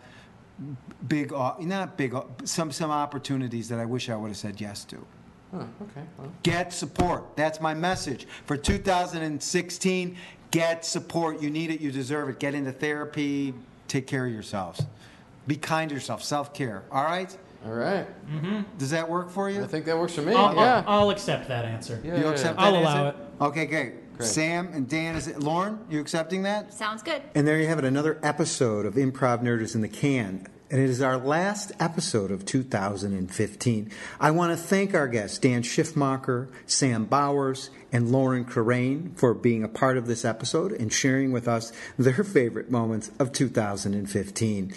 big 1.07 1.33
o- 1.33 1.55
not 1.59 1.97
big 1.97 2.13
o- 2.13 2.29
some 2.45 2.71
some 2.71 2.91
opportunities 2.91 3.67
that 3.69 3.79
i 3.79 3.85
wish 3.85 4.09
i 4.09 4.15
would 4.15 4.27
have 4.29 4.37
said 4.37 4.61
yes 4.61 4.83
to 4.85 4.97
Huh, 5.51 5.63
okay. 5.81 6.05
Well, 6.17 6.31
Get 6.43 6.73
support. 6.73 7.35
That's 7.35 7.59
my 7.59 7.73
message. 7.73 8.25
For 8.45 8.55
2016, 8.55 10.17
get 10.51 10.85
support. 10.85 11.41
You 11.41 11.49
need 11.49 11.71
it, 11.71 11.81
you 11.81 11.91
deserve 11.91 12.29
it. 12.29 12.39
Get 12.39 12.55
into 12.55 12.71
therapy, 12.71 13.53
take 13.87 14.07
care 14.07 14.25
of 14.25 14.33
yourselves. 14.33 14.81
Be 15.47 15.55
kind 15.57 15.89
to 15.89 15.95
yourself, 15.95 16.23
self 16.23 16.53
care. 16.53 16.83
All 16.91 17.03
right? 17.03 17.35
all 17.65 17.73
right. 17.73 18.07
Mm-hmm. 18.27 18.61
Does 18.77 18.91
that 18.91 19.07
work 19.07 19.29
for 19.29 19.49
you? 19.49 19.63
I 19.63 19.67
think 19.67 19.85
that 19.85 19.97
works 19.97 20.13
for 20.13 20.21
me. 20.21 20.33
I'll, 20.33 20.55
yeah. 20.55 20.83
I'll, 20.87 21.01
I'll 21.01 21.09
accept 21.09 21.47
that 21.49 21.65
answer. 21.65 21.99
Yeah, 22.03 22.17
you 22.17 22.23
yeah, 22.23 22.29
accept 22.29 22.59
yeah. 22.59 22.65
that 22.65 22.73
I'll 22.75 22.81
allow 22.81 23.07
answer? 23.07 23.19
it. 23.19 23.43
Okay, 23.43 23.65
great. 23.65 24.17
Great. 24.17 24.29
Sam 24.29 24.69
and 24.73 24.87
Dan, 24.87 25.15
is 25.15 25.27
it 25.27 25.39
Lauren? 25.39 25.79
You 25.89 25.99
accepting 25.99 26.43
that? 26.43 26.73
Sounds 26.73 27.01
good. 27.01 27.21
And 27.35 27.47
there 27.47 27.59
you 27.59 27.67
have 27.67 27.79
it, 27.79 27.85
another 27.85 28.19
episode 28.23 28.85
of 28.85 28.95
Improv 28.95 29.41
Nerders 29.41 29.75
in 29.75 29.81
the 29.81 29.87
Can. 29.87 30.47
And 30.71 30.79
it 30.79 30.89
is 30.89 31.01
our 31.01 31.17
last 31.17 31.73
episode 31.81 32.31
of 32.31 32.45
2015. 32.45 33.91
I 34.21 34.31
want 34.31 34.57
to 34.57 34.57
thank 34.57 34.95
our 34.95 35.09
guests, 35.09 35.37
Dan 35.37 35.63
Schiffmacher, 35.63 36.47
Sam 36.65 37.03
Bowers, 37.03 37.71
and 37.91 38.09
Lauren 38.09 38.45
Carrane 38.45 39.13
for 39.17 39.33
being 39.33 39.65
a 39.65 39.67
part 39.67 39.97
of 39.97 40.07
this 40.07 40.23
episode 40.23 40.71
and 40.71 40.91
sharing 40.91 41.33
with 41.33 41.45
us 41.45 41.73
their 41.99 42.23
favorite 42.23 42.71
moments 42.71 43.11
of 43.19 43.33
2015. 43.33 44.73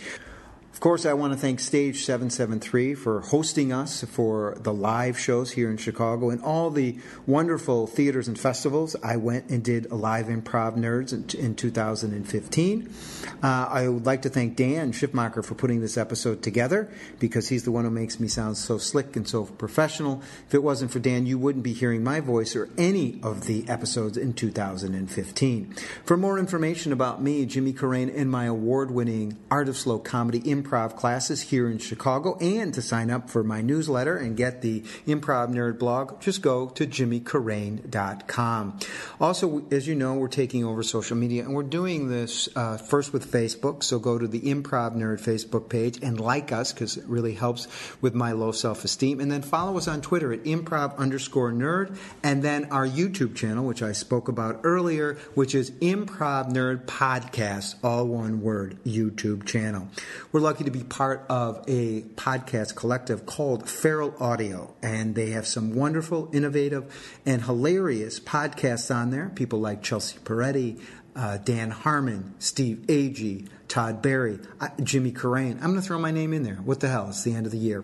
Of 0.74 0.80
course, 0.80 1.06
I 1.06 1.12
want 1.12 1.32
to 1.32 1.38
thank 1.38 1.60
Stage 1.60 2.04
773 2.04 2.96
for 2.96 3.20
hosting 3.20 3.72
us 3.72 4.02
for 4.02 4.56
the 4.60 4.72
live 4.72 5.16
shows 5.16 5.52
here 5.52 5.70
in 5.70 5.76
Chicago 5.76 6.30
and 6.30 6.42
all 6.42 6.68
the 6.68 6.98
wonderful 7.28 7.86
theaters 7.86 8.26
and 8.26 8.38
festivals. 8.38 8.96
I 9.00 9.16
went 9.16 9.50
and 9.50 9.62
did 9.62 9.86
a 9.86 9.94
live 9.94 10.26
improv 10.26 10.76
nerds 10.76 11.12
in, 11.12 11.40
in 11.40 11.54
2015. 11.54 12.92
Uh, 13.40 13.46
I 13.70 13.86
would 13.86 14.04
like 14.04 14.22
to 14.22 14.28
thank 14.28 14.56
Dan 14.56 14.90
Schiffmacher 14.90 15.44
for 15.44 15.54
putting 15.54 15.80
this 15.80 15.96
episode 15.96 16.42
together 16.42 16.92
because 17.20 17.48
he's 17.48 17.62
the 17.62 17.70
one 17.70 17.84
who 17.84 17.90
makes 17.90 18.18
me 18.18 18.26
sound 18.26 18.56
so 18.56 18.76
slick 18.76 19.14
and 19.14 19.28
so 19.28 19.44
professional. 19.44 20.22
If 20.48 20.54
it 20.54 20.62
wasn't 20.64 20.90
for 20.90 20.98
Dan, 20.98 21.24
you 21.24 21.38
wouldn't 21.38 21.64
be 21.64 21.72
hearing 21.72 22.02
my 22.02 22.18
voice 22.18 22.56
or 22.56 22.68
any 22.76 23.20
of 23.22 23.46
the 23.46 23.66
episodes 23.68 24.18
in 24.18 24.34
2015. 24.34 25.74
For 26.04 26.16
more 26.16 26.36
information 26.36 26.92
about 26.92 27.22
me, 27.22 27.46
Jimmy 27.46 27.72
Carrane, 27.72 28.10
and 28.14 28.28
my 28.28 28.46
award 28.46 28.90
winning 28.90 29.38
Art 29.52 29.68
of 29.68 29.76
Slow 29.76 30.00
Comedy 30.00 30.40
improv 30.40 30.63
classes 30.64 31.42
here 31.42 31.70
in 31.70 31.78
Chicago, 31.78 32.36
and 32.38 32.72
to 32.74 32.82
sign 32.82 33.10
up 33.10 33.30
for 33.30 33.44
my 33.44 33.60
newsletter 33.60 34.16
and 34.16 34.36
get 34.36 34.62
the 34.62 34.80
Improv 35.06 35.52
Nerd 35.52 35.78
blog, 35.78 36.20
just 36.20 36.42
go 36.42 36.68
to 36.70 36.86
jimmycarrane.com. 36.86 38.78
Also, 39.20 39.64
as 39.70 39.86
you 39.86 39.94
know, 39.94 40.14
we're 40.14 40.28
taking 40.28 40.64
over 40.64 40.82
social 40.82 41.16
media, 41.16 41.44
and 41.44 41.54
we're 41.54 41.62
doing 41.62 42.08
this 42.08 42.48
uh, 42.56 42.76
first 42.76 43.12
with 43.12 43.30
Facebook. 43.30 43.82
So 43.82 43.98
go 43.98 44.18
to 44.18 44.26
the 44.26 44.40
Improv 44.40 44.96
Nerd 44.96 45.20
Facebook 45.20 45.68
page 45.68 45.98
and 46.02 46.20
like 46.20 46.52
us 46.52 46.72
because 46.72 46.96
it 46.96 47.04
really 47.06 47.34
helps 47.34 47.68
with 48.00 48.14
my 48.14 48.32
low 48.32 48.52
self 48.52 48.84
esteem. 48.84 49.20
And 49.20 49.30
then 49.30 49.42
follow 49.42 49.76
us 49.76 49.88
on 49.88 50.00
Twitter 50.00 50.32
at 50.32 50.44
improv 50.44 50.96
underscore 50.96 51.52
nerd, 51.52 51.96
and 52.22 52.42
then 52.42 52.66
our 52.66 52.86
YouTube 52.86 53.34
channel, 53.34 53.64
which 53.64 53.82
I 53.82 53.92
spoke 53.92 54.28
about 54.28 54.60
earlier, 54.62 55.14
which 55.34 55.54
is 55.54 55.70
Improv 55.72 56.52
Nerd 56.52 56.86
Podcast, 56.86 57.74
all 57.82 58.06
one 58.06 58.40
word, 58.40 58.78
YouTube 58.84 59.44
channel. 59.44 59.88
We're 60.32 60.40
lucky 60.40 60.53
to 60.62 60.70
be 60.70 60.84
part 60.84 61.26
of 61.28 61.64
a 61.66 62.02
podcast 62.14 62.76
collective 62.76 63.26
called 63.26 63.68
Feral 63.68 64.14
Audio, 64.20 64.72
and 64.80 65.16
they 65.16 65.30
have 65.30 65.48
some 65.48 65.74
wonderful, 65.74 66.30
innovative, 66.32 67.18
and 67.26 67.42
hilarious 67.42 68.20
podcasts 68.20 68.94
on 68.94 69.10
there. 69.10 69.32
People 69.34 69.58
like 69.58 69.82
Chelsea 69.82 70.18
Peretti, 70.20 70.80
uh, 71.16 71.38
Dan 71.38 71.72
Harmon, 71.72 72.36
Steve 72.38 72.84
Agee, 72.86 73.48
Todd 73.66 74.00
Barry, 74.00 74.38
uh, 74.60 74.68
Jimmy 74.80 75.10
Carrane. 75.10 75.56
I'm 75.56 75.70
going 75.70 75.74
to 75.74 75.82
throw 75.82 75.98
my 75.98 76.12
name 76.12 76.32
in 76.32 76.44
there. 76.44 76.56
What 76.56 76.78
the 76.78 76.88
hell? 76.88 77.08
It's 77.08 77.24
the 77.24 77.34
end 77.34 77.46
of 77.46 77.52
the 77.52 77.58
year 77.58 77.82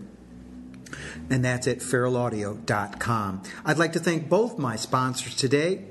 and 1.29 1.45
that's 1.45 1.67
at 1.69 1.79
feralaudio.com. 1.79 3.43
I'd 3.65 3.79
like 3.79 3.93
to 3.93 4.01
thank 4.01 4.29
both 4.29 4.59
my 4.59 4.77
sponsors 4.77 5.37
today. 5.37 5.85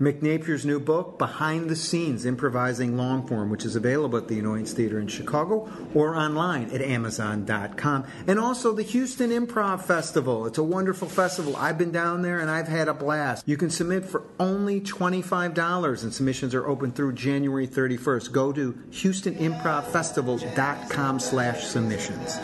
Mick 0.00 0.22
Napier's 0.22 0.64
new 0.64 0.78
book, 0.78 1.18
Behind 1.18 1.68
the 1.68 1.74
Scenes 1.74 2.24
Improvising 2.24 2.92
Longform, 2.92 3.48
which 3.48 3.64
is 3.64 3.74
available 3.74 4.16
at 4.16 4.28
the 4.28 4.38
Annoyance 4.38 4.72
Theater 4.72 5.00
in 5.00 5.08
Chicago 5.08 5.68
or 5.92 6.14
online 6.14 6.70
at 6.70 6.80
Amazon.com. 6.80 8.04
And 8.28 8.38
also 8.38 8.72
the 8.72 8.84
Houston 8.84 9.30
Improv 9.30 9.82
Festival. 9.82 10.46
It's 10.46 10.58
a 10.58 10.62
wonderful 10.62 11.08
festival. 11.08 11.56
I've 11.56 11.78
been 11.78 11.90
down 11.90 12.22
there 12.22 12.38
and 12.38 12.48
I've 12.48 12.68
had 12.68 12.86
a 12.86 12.94
blast. 12.94 13.42
You 13.46 13.56
can 13.56 13.70
submit 13.70 14.04
for 14.04 14.22
only 14.38 14.80
$25 14.80 16.02
and 16.04 16.14
submissions 16.14 16.54
are 16.54 16.68
open 16.68 16.92
through 16.92 17.14
January 17.14 17.66
31st. 17.66 18.30
Go 18.30 18.52
to 18.52 18.74
HoustonImprovFestival.com 18.90 21.18
slash 21.18 21.64
submissions. 21.64 22.38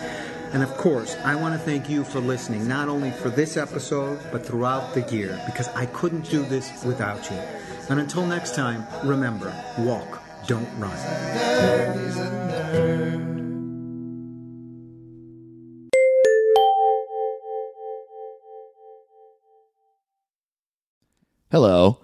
And 0.55 0.63
of 0.63 0.77
course, 0.77 1.17
I 1.25 1.35
want 1.35 1.53
to 1.55 1.59
thank 1.59 1.91
you 1.91 2.05
for 2.05 2.21
listening, 2.21 2.69
not 2.69 2.89
only 2.89 3.11
for 3.11 3.29
this 3.29 3.57
episode, 3.57 4.21
but 4.31 4.47
throughout 4.47 4.95
the 4.95 5.01
year, 5.13 5.43
because 5.47 5.67
I 5.71 5.87
couldn't 5.87 6.31
do 6.31 6.45
this 6.45 6.85
without 6.85 7.29
you. 7.29 7.37
And 7.91 7.99
until 7.99 8.25
next 8.25 8.55
time, 8.55 8.87
remember 9.03 9.53
walk, 9.79 10.23
don't 10.47 10.69
run. 10.79 10.97
Hello, 21.51 22.04